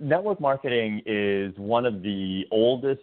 network 0.00 0.40
marketing 0.40 1.02
is 1.06 1.56
one 1.56 1.86
of 1.86 2.02
the 2.02 2.44
oldest 2.50 3.00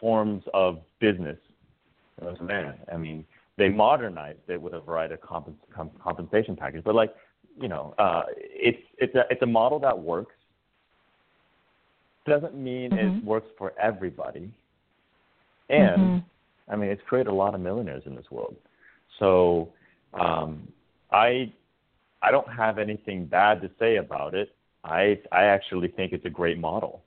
forms 0.00 0.42
of 0.52 0.80
business 1.00 1.38
man. 2.40 2.74
I 2.92 2.96
mean, 2.96 3.24
they 3.58 3.68
modernized 3.68 4.48
it 4.48 4.60
with 4.60 4.74
a 4.74 4.80
variety 4.80 5.14
of 5.14 5.20
compens- 5.20 5.54
com- 5.74 5.90
compensation 6.02 6.56
packages, 6.56 6.82
but 6.84 6.94
like, 6.94 7.14
you 7.60 7.68
know, 7.68 7.94
uh, 7.98 8.24
it's 8.36 8.82
it's 8.98 9.14
a 9.14 9.24
it's 9.30 9.42
a 9.42 9.46
model 9.46 9.78
that 9.80 9.98
works. 9.98 10.34
Doesn't 12.26 12.54
mean 12.54 12.92
Mhm. 12.92 13.18
it 13.18 13.24
works 13.24 13.48
for 13.58 13.72
everybody, 13.78 14.50
and 15.68 16.12
Mhm. 16.12 16.22
I 16.68 16.76
mean, 16.76 16.90
it's 16.90 17.02
created 17.02 17.30
a 17.30 17.34
lot 17.34 17.54
of 17.54 17.60
millionaires 17.60 18.06
in 18.06 18.14
this 18.14 18.30
world. 18.30 18.56
So 19.18 19.72
um, 20.14 20.72
I 21.10 21.52
I 22.22 22.30
don't 22.30 22.48
have 22.48 22.78
anything 22.78 23.26
bad 23.26 23.60
to 23.62 23.70
say 23.78 23.96
about 23.96 24.34
it. 24.34 24.54
I 24.84 25.20
I 25.32 25.44
actually 25.44 25.88
think 25.88 26.12
it's 26.12 26.24
a 26.24 26.30
great 26.30 26.58
model. 26.58 27.02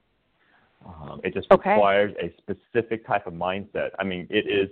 Um, 0.86 1.20
it 1.24 1.34
just 1.34 1.52
Okay. 1.52 1.72
requires 1.72 2.14
a 2.22 2.32
specific 2.38 3.06
type 3.08 3.26
of 3.26 3.34
mindset. 3.34 3.92
I 3.98 4.04
mean, 4.04 4.28
it 4.30 4.48
is 4.48 4.70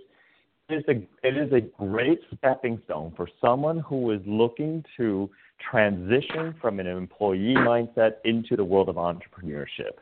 is 0.69 0.83
a 0.87 1.07
it 1.23 1.37
is 1.37 1.51
a 1.51 1.61
great 1.61 2.19
stepping 2.37 2.81
stone 2.85 3.13
for 3.15 3.27
someone 3.41 3.79
who 3.79 4.11
is 4.11 4.21
looking 4.25 4.83
to 4.97 5.29
transition 5.71 6.55
from 6.61 6.79
an 6.79 6.87
employee 6.87 7.55
mindset 7.55 8.13
into 8.25 8.55
the 8.55 8.63
world 8.63 8.89
of 8.89 8.95
entrepreneurship. 8.95 9.97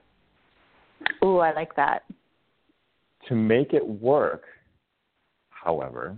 Ooh, 1.23 1.37
I 1.37 1.53
like 1.53 1.75
that. 1.75 2.03
to 3.27 3.35
make 3.35 3.73
it 3.73 3.87
work, 3.87 4.45
however, 5.51 6.17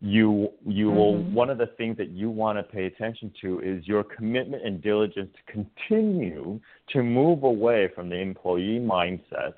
you 0.00 0.52
you 0.64 0.88
will 0.88 1.14
Mhm. 1.14 1.32
one 1.32 1.50
of 1.50 1.58
the 1.58 1.66
things 1.66 1.96
that 1.96 2.10
you 2.10 2.30
want 2.30 2.58
to 2.58 2.62
pay 2.62 2.86
attention 2.86 3.32
to 3.40 3.58
is 3.60 3.86
your 3.88 4.04
commitment 4.04 4.62
and 4.64 4.80
diligence 4.80 5.34
to 5.34 5.52
continue 5.52 6.60
to 6.88 7.02
move 7.02 7.42
away 7.42 7.88
from 7.88 8.08
the 8.08 8.16
employee 8.16 8.78
mindset 8.78 9.54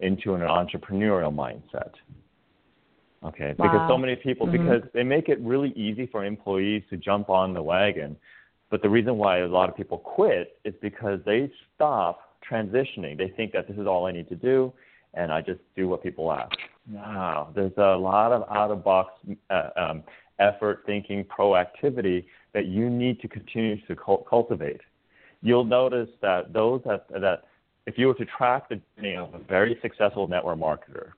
into 0.00 0.34
an 0.34 0.42
entrepreneurial 0.42 1.34
mindset. 1.34 1.94
Okay, 3.24 3.54
because 3.56 3.80
so 3.88 3.96
many 3.96 4.16
people 4.16 4.46
Mhm. 4.46 4.52
because 4.52 4.82
they 4.92 5.02
make 5.02 5.28
it 5.28 5.38
really 5.40 5.70
easy 5.70 6.06
for 6.06 6.24
employees 6.24 6.82
to 6.90 6.96
jump 6.96 7.30
on 7.30 7.54
the 7.54 7.62
wagon, 7.62 8.16
but 8.70 8.82
the 8.82 8.88
reason 8.88 9.16
why 9.16 9.38
a 9.38 9.48
lot 9.48 9.68
of 9.68 9.76
people 9.76 9.98
quit 9.98 10.58
is 10.64 10.74
because 10.76 11.22
they 11.24 11.50
stop 11.74 12.36
transitioning. 12.42 13.16
They 13.16 13.28
think 13.28 13.52
that 13.52 13.66
this 13.66 13.78
is 13.78 13.86
all 13.86 14.06
I 14.06 14.12
need 14.12 14.28
to 14.28 14.36
do, 14.36 14.72
and 15.14 15.32
I 15.32 15.40
just 15.40 15.60
do 15.74 15.88
what 15.88 16.02
people 16.02 16.30
ask. 16.30 16.54
No, 16.86 17.48
there's 17.54 17.76
a 17.78 17.96
lot 17.96 18.32
of 18.32 18.44
out 18.50 18.70
of 18.70 18.84
box 18.84 19.14
uh, 19.48 19.70
um, 19.76 20.04
effort, 20.38 20.82
thinking, 20.84 21.24
proactivity 21.24 22.26
that 22.52 22.66
you 22.66 22.90
need 22.90 23.20
to 23.20 23.28
continue 23.28 23.80
to 23.86 23.96
cul- 23.96 24.26
cultivate. 24.28 24.80
You'll 25.40 25.64
notice 25.64 26.10
that 26.20 26.52
those 26.52 26.82
that, 26.84 27.08
that 27.08 27.44
if 27.86 27.96
you 27.96 28.08
were 28.08 28.14
to 28.14 28.26
track 28.26 28.68
the 28.68 28.80
journey 28.96 29.16
of 29.16 29.32
a 29.34 29.38
very 29.38 29.78
successful 29.80 30.28
network 30.28 30.58
marketer, 30.58 31.12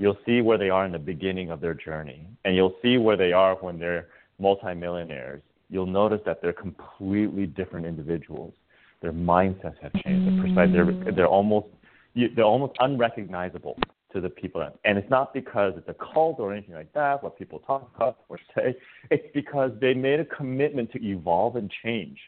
you'll 0.00 0.18
see 0.24 0.40
where 0.40 0.56
they 0.56 0.70
are 0.70 0.86
in 0.86 0.92
the 0.92 0.98
beginning 0.98 1.50
of 1.50 1.60
their 1.60 1.74
journey, 1.74 2.26
and 2.44 2.56
you'll 2.56 2.74
see 2.82 2.96
where 2.96 3.18
they 3.18 3.32
are 3.32 3.54
when 3.56 3.78
they're 3.78 4.08
multimillionaires. 4.38 5.42
You'll 5.68 5.86
notice 5.86 6.22
that 6.24 6.40
they're 6.40 6.54
completely 6.54 7.46
different 7.46 7.84
individuals. 7.84 8.54
Their 9.02 9.12
mindsets 9.12 9.78
have 9.82 9.92
changed. 10.02 10.26
Their 10.26 10.40
perspective, 10.40 11.04
they're, 11.04 11.12
they're 11.12 11.26
almost 11.26 11.66
you, 12.14 12.30
they're 12.34 12.44
almost 12.44 12.74
unrecognizable 12.80 13.78
to 14.14 14.20
the 14.22 14.30
people. 14.30 14.62
That, 14.62 14.76
and 14.86 14.96
it's 14.98 15.10
not 15.10 15.34
because 15.34 15.74
it's 15.76 15.88
a 15.88 15.94
cult 16.12 16.40
or 16.40 16.52
anything 16.52 16.74
like 16.74 16.92
that, 16.94 17.22
what 17.22 17.38
people 17.38 17.60
talk 17.60 17.90
about 17.94 18.20
or 18.30 18.38
say. 18.54 18.74
It's 19.10 19.28
because 19.34 19.70
they 19.80 19.92
made 19.92 20.18
a 20.18 20.24
commitment 20.24 20.90
to 20.92 21.04
evolve 21.04 21.56
and 21.56 21.70
change 21.82 22.18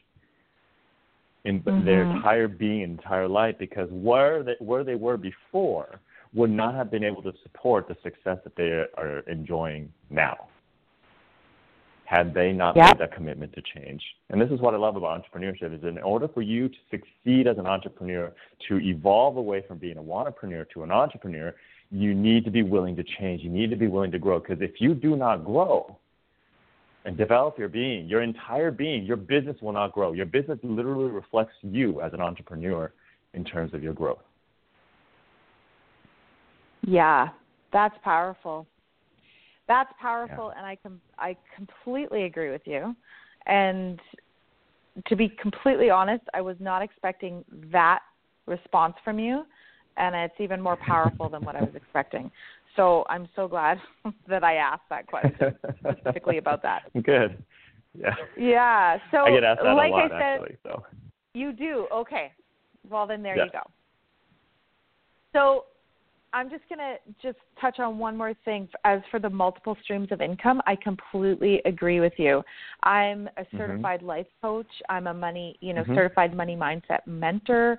in 1.44 1.60
Mhm. 1.62 1.84
their 1.84 2.02
entire 2.02 2.48
being, 2.48 2.82
entire 2.82 3.26
life, 3.26 3.56
because 3.58 3.90
where 3.90 4.42
they, 4.44 4.56
where 4.60 4.84
they 4.84 4.94
were 4.94 5.16
before 5.16 6.00
would 6.34 6.50
not 6.50 6.74
have 6.74 6.90
been 6.90 7.04
able 7.04 7.22
to 7.22 7.32
support 7.42 7.88
the 7.88 7.96
success 8.02 8.38
that 8.44 8.56
they 8.56 8.70
are 8.96 9.18
enjoying 9.26 9.92
now 10.10 10.48
had 12.04 12.34
they 12.34 12.52
not 12.52 12.76
Yeah. 12.76 12.88
made 12.88 12.98
that 12.98 13.12
commitment 13.12 13.54
to 13.54 13.62
change. 13.62 14.04
And 14.28 14.38
this 14.38 14.50
is 14.50 14.60
what 14.60 14.74
I 14.74 14.76
love 14.76 14.96
about 14.96 15.24
entrepreneurship 15.24 15.72
is 15.72 15.82
in 15.82 15.96
order 16.02 16.28
for 16.28 16.42
you 16.42 16.68
to 16.68 16.78
succeed 16.90 17.46
as 17.46 17.56
an 17.56 17.66
entrepreneur, 17.66 18.32
to 18.68 18.80
evolve 18.80 19.38
away 19.38 19.62
from 19.62 19.78
being 19.78 19.96
a 19.96 20.02
wantrepreneur 20.02 20.68
to 20.70 20.82
an 20.82 20.90
entrepreneur, 20.90 21.54
you 21.90 22.14
need 22.14 22.44
to 22.44 22.50
be 22.50 22.62
willing 22.62 22.96
to 22.96 23.02
change. 23.02 23.42
You 23.42 23.48
need 23.48 23.70
to 23.70 23.76
be 23.76 23.86
willing 23.86 24.10
to 24.10 24.18
grow 24.18 24.40
because 24.40 24.60
if 24.60 24.78
you 24.78 24.94
do 24.94 25.16
not 25.16 25.44
grow 25.44 25.96
and 27.06 27.16
develop 27.16 27.58
your 27.58 27.68
being, 27.68 28.06
your 28.06 28.20
entire 28.20 28.70
being, 28.70 29.04
your 29.04 29.16
business 29.16 29.56
will 29.62 29.72
not 29.72 29.92
grow. 29.92 30.12
Your 30.12 30.26
business 30.26 30.58
literally 30.62 31.10
reflects 31.10 31.54
you 31.62 32.02
as 32.02 32.12
an 32.12 32.20
entrepreneur 32.20 32.92
in 33.32 33.42
terms 33.42 33.72
of 33.72 33.82
your 33.82 33.94
growth. 33.94 34.22
Yeah, 36.82 37.28
that's 37.72 37.94
powerful. 38.02 38.66
That's 39.68 39.92
powerful, 40.00 40.52
and 40.56 40.66
I 40.66 40.76
com- 40.82 41.00
I 41.18 41.36
completely 41.56 42.24
agree 42.24 42.50
with 42.50 42.62
you. 42.66 42.94
And 43.46 44.00
to 45.06 45.16
be 45.16 45.28
completely 45.40 45.90
honest, 45.90 46.24
I 46.34 46.40
was 46.40 46.56
not 46.60 46.82
expecting 46.82 47.44
that 47.70 48.00
response 48.46 48.94
from 49.04 49.18
you, 49.18 49.44
and 49.96 50.14
it's 50.14 50.34
even 50.40 50.60
more 50.60 50.76
powerful 50.76 51.28
than 51.28 51.42
what 51.42 51.56
I 51.56 51.60
was 51.60 51.74
expecting. 51.74 52.30
So 52.76 53.04
I'm 53.08 53.28
so 53.36 53.46
glad 53.48 53.78
that 54.28 54.44
I 54.44 54.56
asked 54.56 54.88
that 54.90 55.06
question 55.06 55.54
specifically 55.78 56.38
about 56.38 56.62
that. 56.62 56.82
Good. 57.02 57.42
Yeah. 57.94 58.14
Yeah. 58.36 58.98
So 59.10 59.26
I 59.26 59.30
get 59.30 59.44
asked 59.44 59.62
that 59.62 59.74
like 59.74 59.90
a 59.90 59.92
lot 59.92 60.12
I 60.12 60.18
said, 60.18 60.40
actually. 60.40 60.56
So 60.62 60.82
you 61.34 61.52
do. 61.52 61.86
Okay. 61.92 62.32
Well, 62.88 63.06
then 63.06 63.22
there 63.22 63.36
Yeah. 63.36 63.44
you 63.44 63.50
go. 63.50 63.62
So 65.32 65.64
I'm 66.34 66.48
just 66.48 66.62
going 66.68 66.78
to 66.78 66.96
just 67.22 67.38
touch 67.60 67.78
on 67.78 67.98
one 67.98 68.16
more 68.16 68.32
thing. 68.44 68.68
As 68.84 69.00
for 69.10 69.20
the 69.20 69.28
multiple 69.28 69.76
streams 69.82 70.08
of 70.12 70.20
income, 70.20 70.62
I 70.66 70.76
completely 70.76 71.60
agree 71.66 72.00
with 72.00 72.14
you. 72.16 72.42
I'm 72.82 73.28
a 73.36 73.42
Mm-hmm. 73.42 73.56
certified 73.58 74.02
life 74.02 74.26
coach. 74.40 74.70
I'm 74.88 75.06
a 75.06 75.14
money, 75.14 75.56
you 75.60 75.74
know, 75.74 75.84
Mhm. 75.84 75.94
certified 75.94 76.34
money 76.34 76.56
mindset 76.56 77.06
mentor. 77.06 77.78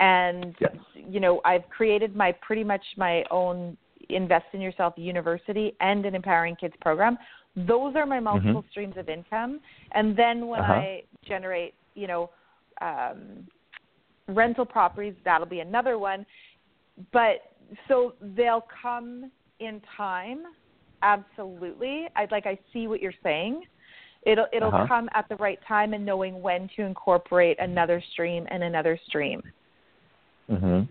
And, 0.00 0.54
Yes. 0.60 0.76
you 0.94 1.18
know, 1.18 1.40
I've 1.44 1.68
created 1.70 2.14
my 2.14 2.30
pretty 2.32 2.62
much 2.62 2.84
my 2.96 3.24
own 3.30 3.76
Invest 4.10 4.46
in 4.52 4.60
Yourself 4.60 4.94
University 4.96 5.74
and 5.80 6.06
an 6.06 6.14
Empowering 6.14 6.56
Kids 6.56 6.74
program. 6.80 7.18
Those 7.56 7.96
are 7.96 8.06
my 8.06 8.20
multiple 8.20 8.64
streams 8.70 8.96
of 8.96 9.08
income. 9.08 9.60
And 9.92 10.16
then 10.16 10.46
when 10.46 10.60
Mm-hmm. 10.60 10.70
Uh-huh. 10.70 10.80
I 10.80 11.02
generate, 11.26 11.74
you 11.94 12.06
know, 12.06 12.30
um, 12.80 13.46
rental 14.28 14.64
properties, 14.64 15.14
that'll 15.24 15.48
be 15.48 15.60
another 15.60 15.98
one. 15.98 16.24
But 17.12 17.56
so 17.86 18.14
they'll 18.36 18.64
come 18.82 19.30
in 19.60 19.80
time. 19.96 20.44
Absolutely. 21.02 22.06
I 22.16 22.26
like 22.30 22.46
I 22.46 22.58
see 22.72 22.86
what 22.86 23.00
you're 23.00 23.12
saying. 23.22 23.64
It'll 24.22 24.46
it'll 24.52 24.68
Uh-huh. 24.74 24.86
come 24.86 25.08
at 25.14 25.28
the 25.28 25.36
right 25.36 25.58
time 25.66 25.94
and 25.94 26.04
knowing 26.04 26.42
when 26.42 26.68
to 26.76 26.82
incorporate 26.82 27.58
another 27.60 28.00
stream 28.12 28.46
and 28.50 28.62
another 28.62 28.98
stream. 29.06 29.42
mhm. 30.50 30.88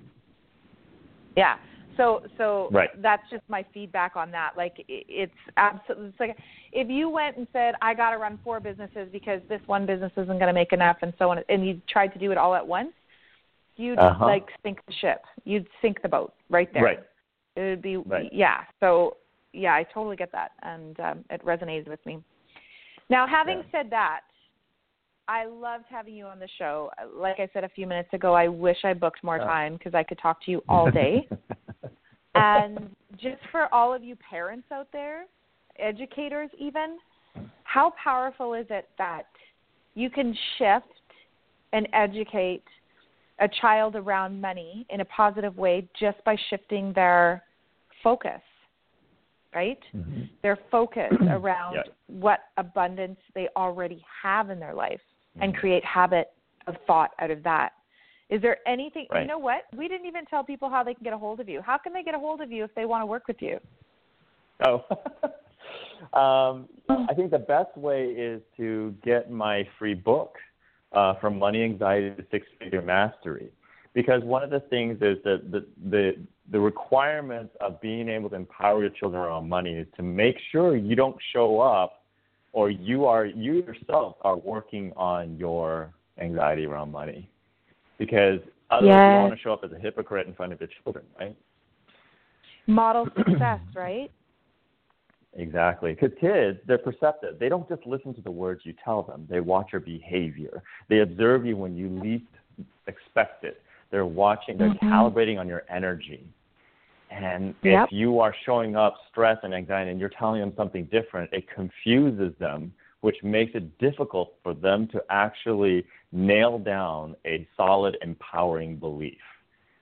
Yeah. 1.35 1.57
So 1.97 2.21
so 2.37 2.69
Right. 2.71 2.89
that's 3.01 3.27
just 3.29 3.43
my 3.49 3.63
feedback 3.73 4.15
on 4.15 4.31
that. 4.31 4.55
Like 4.55 4.83
it's 4.87 5.33
absolutely 5.57 6.09
it's 6.09 6.19
like 6.19 6.37
if 6.71 6.89
you 6.89 7.09
went 7.09 7.37
and 7.37 7.47
said 7.51 7.75
I 7.81 7.93
got 7.93 8.11
to 8.11 8.17
run 8.17 8.37
four 8.43 8.59
businesses 8.59 9.09
because 9.11 9.41
this 9.49 9.61
one 9.67 9.85
business 9.85 10.11
isn't 10.13 10.37
going 10.39 10.47
to 10.47 10.53
make 10.53 10.73
enough 10.73 10.97
and 11.01 11.13
so 11.17 11.31
on 11.31 11.43
and 11.49 11.65
you 11.67 11.81
tried 11.89 12.13
to 12.13 12.19
do 12.19 12.31
it 12.31 12.37
all 12.37 12.53
at 12.55 12.65
once, 12.65 12.93
you'd 13.77 13.99
Uh-huh. 13.99 14.25
like 14.25 14.47
sink 14.63 14.79
the 14.85 14.93
ship. 14.93 15.23
You'd 15.45 15.67
sink 15.81 16.01
the 16.01 16.09
boat 16.09 16.33
right 16.49 16.71
there. 16.73 16.83
Right. 16.83 16.99
It 17.55 17.61
would 17.61 17.81
be 17.81 17.97
Right. 17.97 18.31
yeah. 18.31 18.63
So 18.79 19.17
yeah, 19.53 19.73
I 19.73 19.83
totally 19.83 20.15
get 20.15 20.31
that 20.33 20.51
and 20.61 20.99
um, 20.99 21.25
it 21.29 21.43
resonated 21.43 21.87
with 21.87 22.05
me. 22.05 22.21
Now, 23.09 23.25
having 23.25 23.59
Yeah. 23.59 23.63
said 23.71 23.89
that, 23.91 24.21
I 25.29 25.45
loved 25.45 25.85
having 25.89 26.15
you 26.15 26.25
on 26.25 26.39
the 26.39 26.47
show. 26.57 26.91
Like 27.13 27.39
I 27.39 27.47
said 27.53 27.63
a 27.63 27.69
few 27.69 27.87
minutes 27.87 28.13
ago, 28.13 28.33
I 28.33 28.47
wish 28.47 28.77
I 28.85 28.93
booked 28.93 29.23
more 29.23 29.39
Oh. 29.41 29.45
time 29.45 29.73
because 29.73 29.93
I 29.95 30.03
could 30.03 30.19
talk 30.19 30.41
to 30.43 30.51
you 30.51 30.63
all 30.69 30.89
day. 30.91 31.27
and 32.35 32.95
just 33.17 33.41
for 33.51 33.73
all 33.73 33.93
of 33.93 34.03
you 34.03 34.15
parents 34.15 34.71
out 34.71 34.87
there, 34.91 35.25
educators 35.79 36.49
even, 36.57 36.97
how 37.63 37.91
powerful 38.01 38.53
is 38.53 38.67
it 38.69 38.89
that 38.97 39.27
you 39.95 40.09
can 40.09 40.33
shift 40.57 40.85
and 41.73 41.87
educate 41.93 42.63
a 43.39 43.47
child 43.61 43.95
around 43.95 44.39
money 44.41 44.85
in 44.89 45.01
a 45.01 45.05
positive 45.05 45.57
way 45.57 45.87
just 45.99 46.23
by 46.23 46.35
shifting 46.49 46.91
their 46.93 47.43
focus, 48.03 48.41
right? 49.53 49.79
Mhm. 49.95 50.29
Their 50.41 50.57
focus 50.71 51.11
around 51.29 51.75
Yeah. 51.75 51.83
what 52.07 52.45
abundance 52.57 53.19
they 53.33 53.47
already 53.55 54.03
have 54.21 54.49
in 54.49 54.59
their 54.59 54.73
life 54.73 55.01
and 55.39 55.53
Mhm. 55.53 55.59
create 55.59 55.85
habit 55.85 56.33
of 56.67 56.75
thought 56.87 57.13
out 57.19 57.31
of 57.31 57.43
that. 57.43 57.73
Is 58.29 58.41
there 58.41 58.57
anything, 58.67 59.07
you 59.13 59.25
know 59.25 59.37
what? 59.37 59.65
We 59.73 59.87
didn't 59.87 60.05
even 60.05 60.25
tell 60.25 60.43
people 60.43 60.67
how 60.69 60.83
they 60.83 60.93
can 60.93 61.03
get 61.03 61.13
a 61.13 61.17
hold 61.17 61.39
of 61.39 61.47
you. 61.47 61.61
How 61.61 61.77
can 61.77 61.93
they 61.93 62.03
get 62.03 62.13
a 62.13 62.19
hold 62.19 62.41
of 62.41 62.51
you 62.51 62.65
if 62.65 62.75
they 62.75 62.85
want 62.85 63.01
to 63.01 63.05
work 63.05 63.27
with 63.27 63.41
you? 63.41 63.59
Oh. 64.65 64.83
um, 66.13 66.67
I 66.89 67.13
think 67.13 67.31
the 67.31 67.39
best 67.39 67.75
way 67.77 68.09
is 68.09 68.41
to 68.57 68.93
get 69.03 69.31
my 69.31 69.65
free 69.79 69.93
book, 69.93 70.37
uh, 70.93 71.15
From 71.15 71.37
Money 71.37 71.63
Anxiety 71.63 72.11
to 72.15 72.25
Six 72.31 72.45
Figure 72.59 72.81
Mastery. 72.81 73.49
Because 73.93 74.23
one 74.23 74.43
of 74.43 74.49
the 74.49 74.59
things 74.59 74.97
is 75.01 75.17
that 75.23 75.51
the, 75.51 75.65
the, 75.89 76.15
the 76.51 76.59
requirements 76.59 77.55
of 77.61 77.81
being 77.81 78.09
able 78.09 78.29
to 78.29 78.35
empower 78.35 78.81
your 78.81 78.91
children 78.91 79.21
around 79.21 79.49
money 79.49 79.73
is 79.73 79.87
to 79.95 80.03
make 80.03 80.37
sure 80.51 80.75
you 80.75 80.95
don't 80.95 81.15
show 81.33 81.59
up 81.59 82.03
or 82.53 82.69
you 82.69 83.05
are 83.05 83.25
you 83.25 83.63
yourself 83.63 84.17
are 84.21 84.37
working 84.37 84.93
on 84.95 85.35
your 85.37 85.93
anxiety 86.19 86.65
around 86.65 86.91
money. 86.91 87.29
Because 87.97 88.39
otherwise 88.69 88.93
you 88.93 89.11
Yes. 89.11 89.13
don't 89.13 89.21
want 89.29 89.33
to 89.33 89.41
show 89.41 89.53
up 89.53 89.63
as 89.63 89.71
a 89.71 89.79
hypocrite 89.79 90.27
in 90.27 90.33
front 90.33 90.53
of 90.53 90.59
your 90.59 90.69
children, 90.83 91.05
right? 91.19 91.35
Model 92.67 93.07
success, 93.15 93.59
right? 93.75 94.11
Exactly. 95.37 95.93
Because 95.93 96.17
kids, 96.19 96.59
they're 96.65 96.79
perceptive. 96.79 97.37
They 97.39 97.47
don't 97.47 97.69
just 97.69 97.85
listen 97.85 98.13
to 98.15 98.21
the 98.21 98.31
words 98.31 98.61
you 98.63 98.73
tell 98.83 99.03
them, 99.03 99.27
they 99.29 99.39
watch 99.39 99.67
your 99.71 99.81
behavior. 99.81 100.63
They 100.89 100.99
observe 100.99 101.45
you 101.45 101.55
when 101.55 101.75
you 101.75 101.89
least 101.89 102.25
expect 102.87 103.43
it. 103.43 103.61
They're 103.91 104.05
watching, 104.05 104.57
they're 104.57 104.71
Mhm. 104.71 104.89
calibrating 104.91 105.39
on 105.39 105.47
your 105.47 105.63
energy. 105.69 106.27
And 107.09 107.55
Yep. 107.61 107.85
if 107.85 107.91
you 107.91 108.19
are 108.19 108.33
showing 108.45 108.75
up 108.75 108.97
stress 109.07 109.37
and 109.43 109.53
anxiety 109.53 109.91
and 109.91 109.99
you're 109.99 110.09
telling 110.09 110.41
them 110.41 110.53
something 110.55 110.85
different, 110.85 111.31
it 111.31 111.47
confuses 111.47 112.35
them, 112.37 112.73
which 113.01 113.21
makes 113.23 113.53
it 113.55 113.77
difficult 113.77 114.33
for 114.41 114.53
them 114.53 114.87
to 114.87 115.03
actually 115.09 115.85
nail 116.11 116.57
down 116.57 117.15
a 117.25 117.47
solid, 117.55 117.95
empowering 118.01 118.75
belief, 118.75 119.21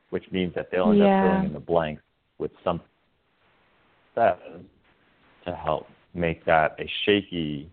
which 0.10 0.30
means 0.32 0.54
that 0.54 0.70
they'll 0.70 0.92
end 0.92 1.00
Yeah. 1.00 1.06
up 1.06 1.22
filling 1.22 1.46
in 1.46 1.54
the 1.54 1.60
blanks 1.60 2.04
with 2.38 2.52
something 2.64 2.88
that 4.16 4.40
to 5.46 5.56
help 5.56 5.88
make 6.14 6.46
that 6.46 6.76
a 6.80 6.90
shaky 7.06 7.70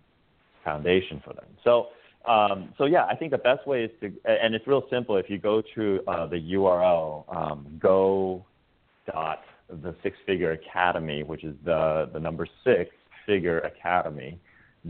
foundation 0.65 1.21
for 1.25 1.33
them. 1.35 1.47
So, 1.65 1.89
um, 2.29 2.73
so 2.79 2.85
yeah, 2.85 3.05
I 3.07 3.17
think 3.17 3.31
the 3.33 3.39
best 3.39 3.67
way 3.67 3.85
is 3.85 3.91
to, 4.01 4.13
and 4.25 4.55
it's 4.55 4.67
real 4.67 4.85
simple. 4.91 5.17
If 5.17 5.29
you 5.29 5.39
go 5.39 5.63
to 5.75 6.01
uh, 6.07 6.27
the 6.27 6.41
URL, 6.55 7.25
um, 7.35 7.67
go 7.81 8.45
dot 9.07 9.41
the 9.69 9.95
Six 10.03 10.17
Figure 10.27 10.53
Academy, 10.53 11.23
which 11.23 11.45
is 11.45 11.55
the 11.65 12.09
the 12.13 12.21
number 12.21 12.47
six 12.65 12.91
figure 13.27 13.61
academy 13.61 14.39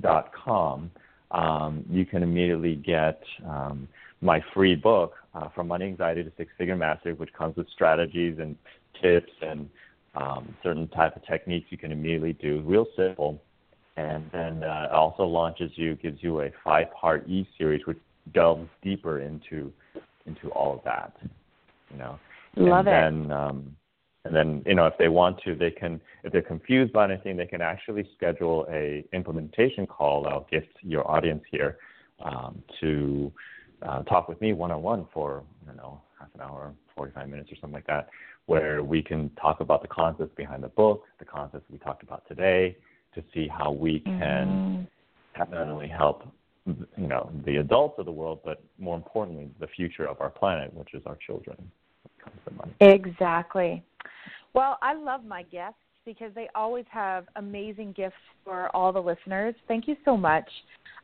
dot 0.01 0.33
com, 0.33 0.91
um, 1.31 1.85
you 1.91 2.05
can 2.05 2.23
immediately 2.23 2.77
get 2.77 3.23
um, 3.47 3.89
my 4.21 4.43
free 4.55 4.75
book 4.75 5.15
uh, 5.35 5.49
from 5.51 5.69
money 5.69 5.87
anxiety 5.87 6.23
to 6.23 6.33
six 6.37 6.51
figure 6.59 6.77
mastery, 6.77 7.15
which 7.15 7.33
comes 7.33 7.57
with 7.57 7.69
strategies 7.71 8.39
and 8.39 8.57
tips 9.01 9.33
and 9.41 9.69
um, 10.15 10.55
certain 10.63 10.89
type 10.89 11.17
of 11.17 11.25
techniques 11.27 11.67
you 11.71 11.79
can 11.79 11.93
immediately 11.93 12.35
do, 12.35 12.63
real 12.65 12.87
simple. 12.97 13.43
And 13.97 14.25
then 14.33 14.65
uh, 14.65 14.89
it 14.91 14.93
also 14.93 15.25
launches 15.25 15.71
you, 15.75 15.97
gives 15.97 16.23
you 16.23 16.41
a 16.41 16.51
five-part 16.65 17.29
E-series, 17.29 17.87
which 17.87 17.99
delves 18.33 18.69
deeper 18.83 19.21
into 19.21 19.73
into 20.27 20.51
all 20.51 20.75
of 20.75 20.85
that. 20.85 21.17
You 21.91 21.99
know, 21.99 22.19
Love 22.57 22.87
it. 22.87 22.93
and 22.93 23.25
then, 23.25 23.37
um, 23.37 23.77
and 24.25 24.35
then 24.35 24.63
you 24.65 24.75
know, 24.75 24.87
if 24.87 24.95
they 24.99 25.09
want 25.09 25.41
to, 25.45 25.55
they 25.55 25.71
can. 25.71 26.01
If 26.25 26.33
they're 26.33 26.41
confused 26.41 26.93
by 26.93 27.05
anything, 27.11 27.37
they 27.37 27.47
can 27.47 27.61
actually 27.61 28.09
schedule 28.17 28.67
a 28.71 29.05
implementation 29.13 29.87
call. 29.87 30.27
I'll 30.27 30.47
gift 30.51 30.77
your 30.81 31.09
audience 31.11 31.43
here 31.51 31.79
um, 32.25 32.63
to 32.81 33.33
uh, 33.83 34.03
talk 34.05 34.29
with 34.29 34.41
me 34.41 34.53
one-on-one 34.53 35.09
for 35.13 35.43
don't 35.67 35.77
know 35.77 36.01
half 36.19 36.29
an 36.35 36.41
hour, 36.41 36.73
45 36.97 37.29
minutes 37.29 37.51
or 37.51 37.57
something 37.57 37.75
like 37.75 37.87
that, 37.87 38.09
where 38.47 38.83
we 38.83 39.03
can 39.03 39.31
talk 39.41 39.61
about 39.61 39.83
the 39.83 39.89
concepts 39.89 40.35
behind 40.37 40.63
the 40.63 40.69
book, 40.69 41.05
the 41.19 41.25
concepts 41.25 41.65
we 41.71 41.79
talked 41.79 42.03
about 42.03 42.27
today, 42.29 42.77
to 43.15 43.23
see 43.33 43.47
how 43.49 43.71
we 43.71 44.01
can 44.01 44.89
Mm-hmm. 45.39 45.53
not 45.53 45.69
only 45.69 45.89
help 45.89 46.29
you 46.67 47.07
know 47.09 47.31
the 47.45 47.57
adults 47.57 47.99
of 47.99 48.07
the 48.07 48.13
world, 48.13 48.41
but 48.45 48.63
more 48.79 48.97
importantly, 48.97 49.49
the 49.59 49.67
future 49.67 50.07
of 50.07 50.21
our 50.21 50.31
planet, 50.31 50.73
which 50.75 50.95
is 50.95 51.03
our 51.07 51.19
children. 51.27 51.57
when 51.59 52.11
it 52.17 52.25
comes 52.25 52.37
to 52.47 52.55
money. 52.55 52.73
Exactly. 52.95 53.83
Well, 54.55 54.79
I 54.83 54.95
love 54.95 55.25
my 55.25 55.43
guests 55.45 55.79
because 56.05 56.33
they 56.35 56.49
always 56.55 56.85
have 56.91 57.27
amazing 57.37 57.93
gifts 57.93 58.15
for 58.45 58.75
all 58.77 58.93
the 58.93 59.01
listeners. 59.01 59.55
Thank 59.69 59.89
you 59.89 59.97
so 60.05 60.17
much. 60.17 60.49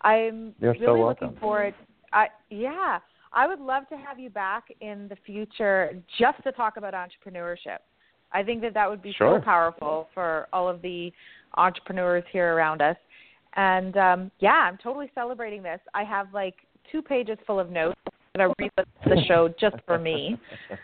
I'm 0.03 0.55
You're 0.61 0.75
really 0.75 1.01
welcome. 1.01 1.29
looking 1.29 1.41
forward. 1.41 1.75
I 2.13 2.29
yeah, 2.51 2.99
I 3.33 3.47
would 3.47 3.61
love 3.61 3.89
to 3.89 3.97
have 3.97 4.19
you 4.19 4.31
back 4.31 4.65
in 4.81 5.09
the 5.09 5.17
future 5.27 6.01
just 6.19 6.43
to 6.45 6.53
talk 6.53 6.77
about 6.77 6.95
entrepreneurship. 6.95 7.79
I 8.33 8.43
think 8.43 8.61
that 8.63 8.75
that 8.75 8.89
would 8.89 9.03
be 9.03 9.13
Sure. 9.13 9.39
so 9.39 9.45
powerful 9.45 10.09
for 10.15 10.49
all 10.53 10.69
of 10.69 10.83
the 10.83 11.13
entrepreneurs 11.57 12.25
here 12.31 12.55
around 12.55 12.83
us. 12.83 12.97
And 13.55 13.97
um, 13.97 14.31
yeah, 14.41 14.69
I'm 14.69 14.79
totally 14.79 15.11
celebrating 15.15 15.63
this. 15.63 15.81
I 15.95 16.05
have 16.05 16.33
like 16.35 16.55
two 16.91 17.03
pages 17.03 17.39
full 17.47 17.59
of 17.59 17.71
notes 17.71 17.99
that 18.35 18.43
I 18.43 18.53
read 18.59 18.71
the 19.05 19.23
show 19.27 19.49
just 19.61 19.77
for 19.87 19.99
me. 19.99 20.39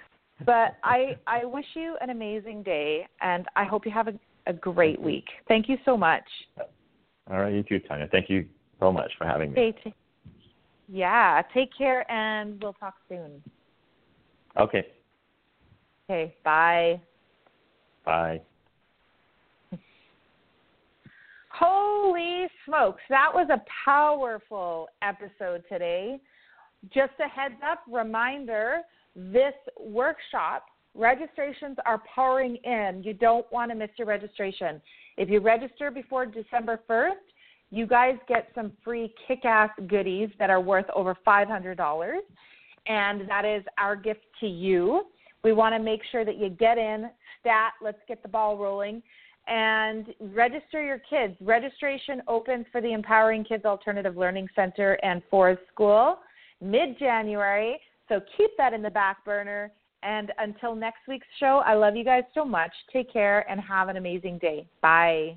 But 0.45 0.77
I 0.83 1.17
I 1.27 1.45
wish 1.45 1.65
you 1.75 1.97
an 2.01 2.11
amazing 2.11 2.65
day, 2.65 3.07
and 3.21 3.47
I 3.55 3.65
hope 3.65 3.87
you 3.87 3.93
have 3.93 4.09
a, 4.09 4.15
a 4.49 4.53
great 4.53 5.01
week. 5.01 5.27
Thank 5.47 5.69
you 5.69 5.79
so 5.85 5.97
much. 5.97 6.25
All 7.31 7.39
right, 7.39 7.55
you 7.55 7.63
too, 7.63 7.79
Tanya. 7.79 8.09
Thank 8.11 8.29
you 8.29 8.45
so 8.81 8.93
much 8.93 9.13
for 9.17 9.27
having 9.27 9.53
me. 9.53 9.75
Yeah, 10.89 11.43
take 11.53 11.71
care, 11.77 12.11
and 12.11 12.63
we'll 12.63 12.75
talk 12.75 12.95
soon. 13.09 13.43
Okay, 14.59 14.87
Okay, 16.09 16.35
bye. 16.45 17.01
bye. 18.05 18.41
Holy 21.49 22.47
smokes, 22.67 23.01
that 23.09 23.31
was 23.33 23.49
a 23.51 23.63
powerful 23.85 24.89
episode 25.03 25.65
today. 25.69 26.21
Just 26.93 27.13
a 27.25 27.29
heads 27.29 27.55
up 27.67 27.81
reminder 27.91 28.83
this 29.17 29.55
workshop, 29.81 30.67
registrations 30.95 31.79
are 31.87 32.03
pouring 32.15 32.57
in. 32.57 33.03
You 33.03 33.15
don't 33.15 33.51
want 33.51 33.71
to 33.71 33.75
miss 33.75 33.91
your 33.97 34.07
registration. 34.07 34.83
If 35.17 35.31
you 35.31 35.41
register 35.41 35.91
before 35.91 36.27
December 36.27 36.81
1st, 36.89 37.13
you 37.75 37.87
guys 37.87 38.15
get 38.29 38.49
some 38.55 38.73
free 38.85 39.13
kick 39.27 39.45
ass 39.45 39.71
goodies 39.89 40.29
that 40.39 40.49
are 40.49 40.61
worth 40.61 40.87
over 40.95 41.17
$500. 41.27 42.13
And 42.87 43.29
that 43.29 43.45
is 43.45 43.65
our 43.79 43.97
gift 43.97 44.21
to 44.41 44.47
you. 44.47 45.07
We 45.43 45.53
want 45.53 45.75
to 45.75 45.81
make 45.81 46.01
sure 46.13 46.25
that 46.25 46.39
you 46.39 46.51
get 46.51 46.79
in, 46.79 47.11
stat, 47.41 47.73
let's 47.83 47.99
get 48.07 48.23
the 48.23 48.29
ball 48.29 48.57
rolling 48.57 49.03
and 49.47 50.15
register 50.21 50.83
your 50.83 51.01
kids. 51.11 51.35
Registration 51.41 52.23
opens 52.29 52.65
for 52.71 52.81
the 52.81 52.93
Empowering 52.93 53.45
Kids 53.45 53.65
Alternative 53.65 54.17
Learning 54.17 54.49
Center 54.55 54.99
and 55.03 55.21
Forest 55.31 55.63
School 55.73 56.19
mid 56.61 56.99
January. 56.99 57.79
So 58.09 58.21
keep 58.37 58.51
that 58.57 58.73
in 58.73 58.83
the 58.83 58.91
back 58.91 59.25
burner. 59.25 59.73
And 60.03 60.33
until 60.39 60.75
next 60.75 61.01
week's 61.09 61.27
show, 61.41 61.63
I 61.67 61.75
love 61.75 61.97
you 61.97 62.05
guys 62.05 62.25
so 62.35 62.45
much. 62.45 62.73
Take 62.93 63.13
care 63.13 63.51
and 63.51 63.61
have 63.61 63.89
an 63.89 63.97
amazing 63.97 64.39
day. 64.39 64.67
Bye. 64.81 65.37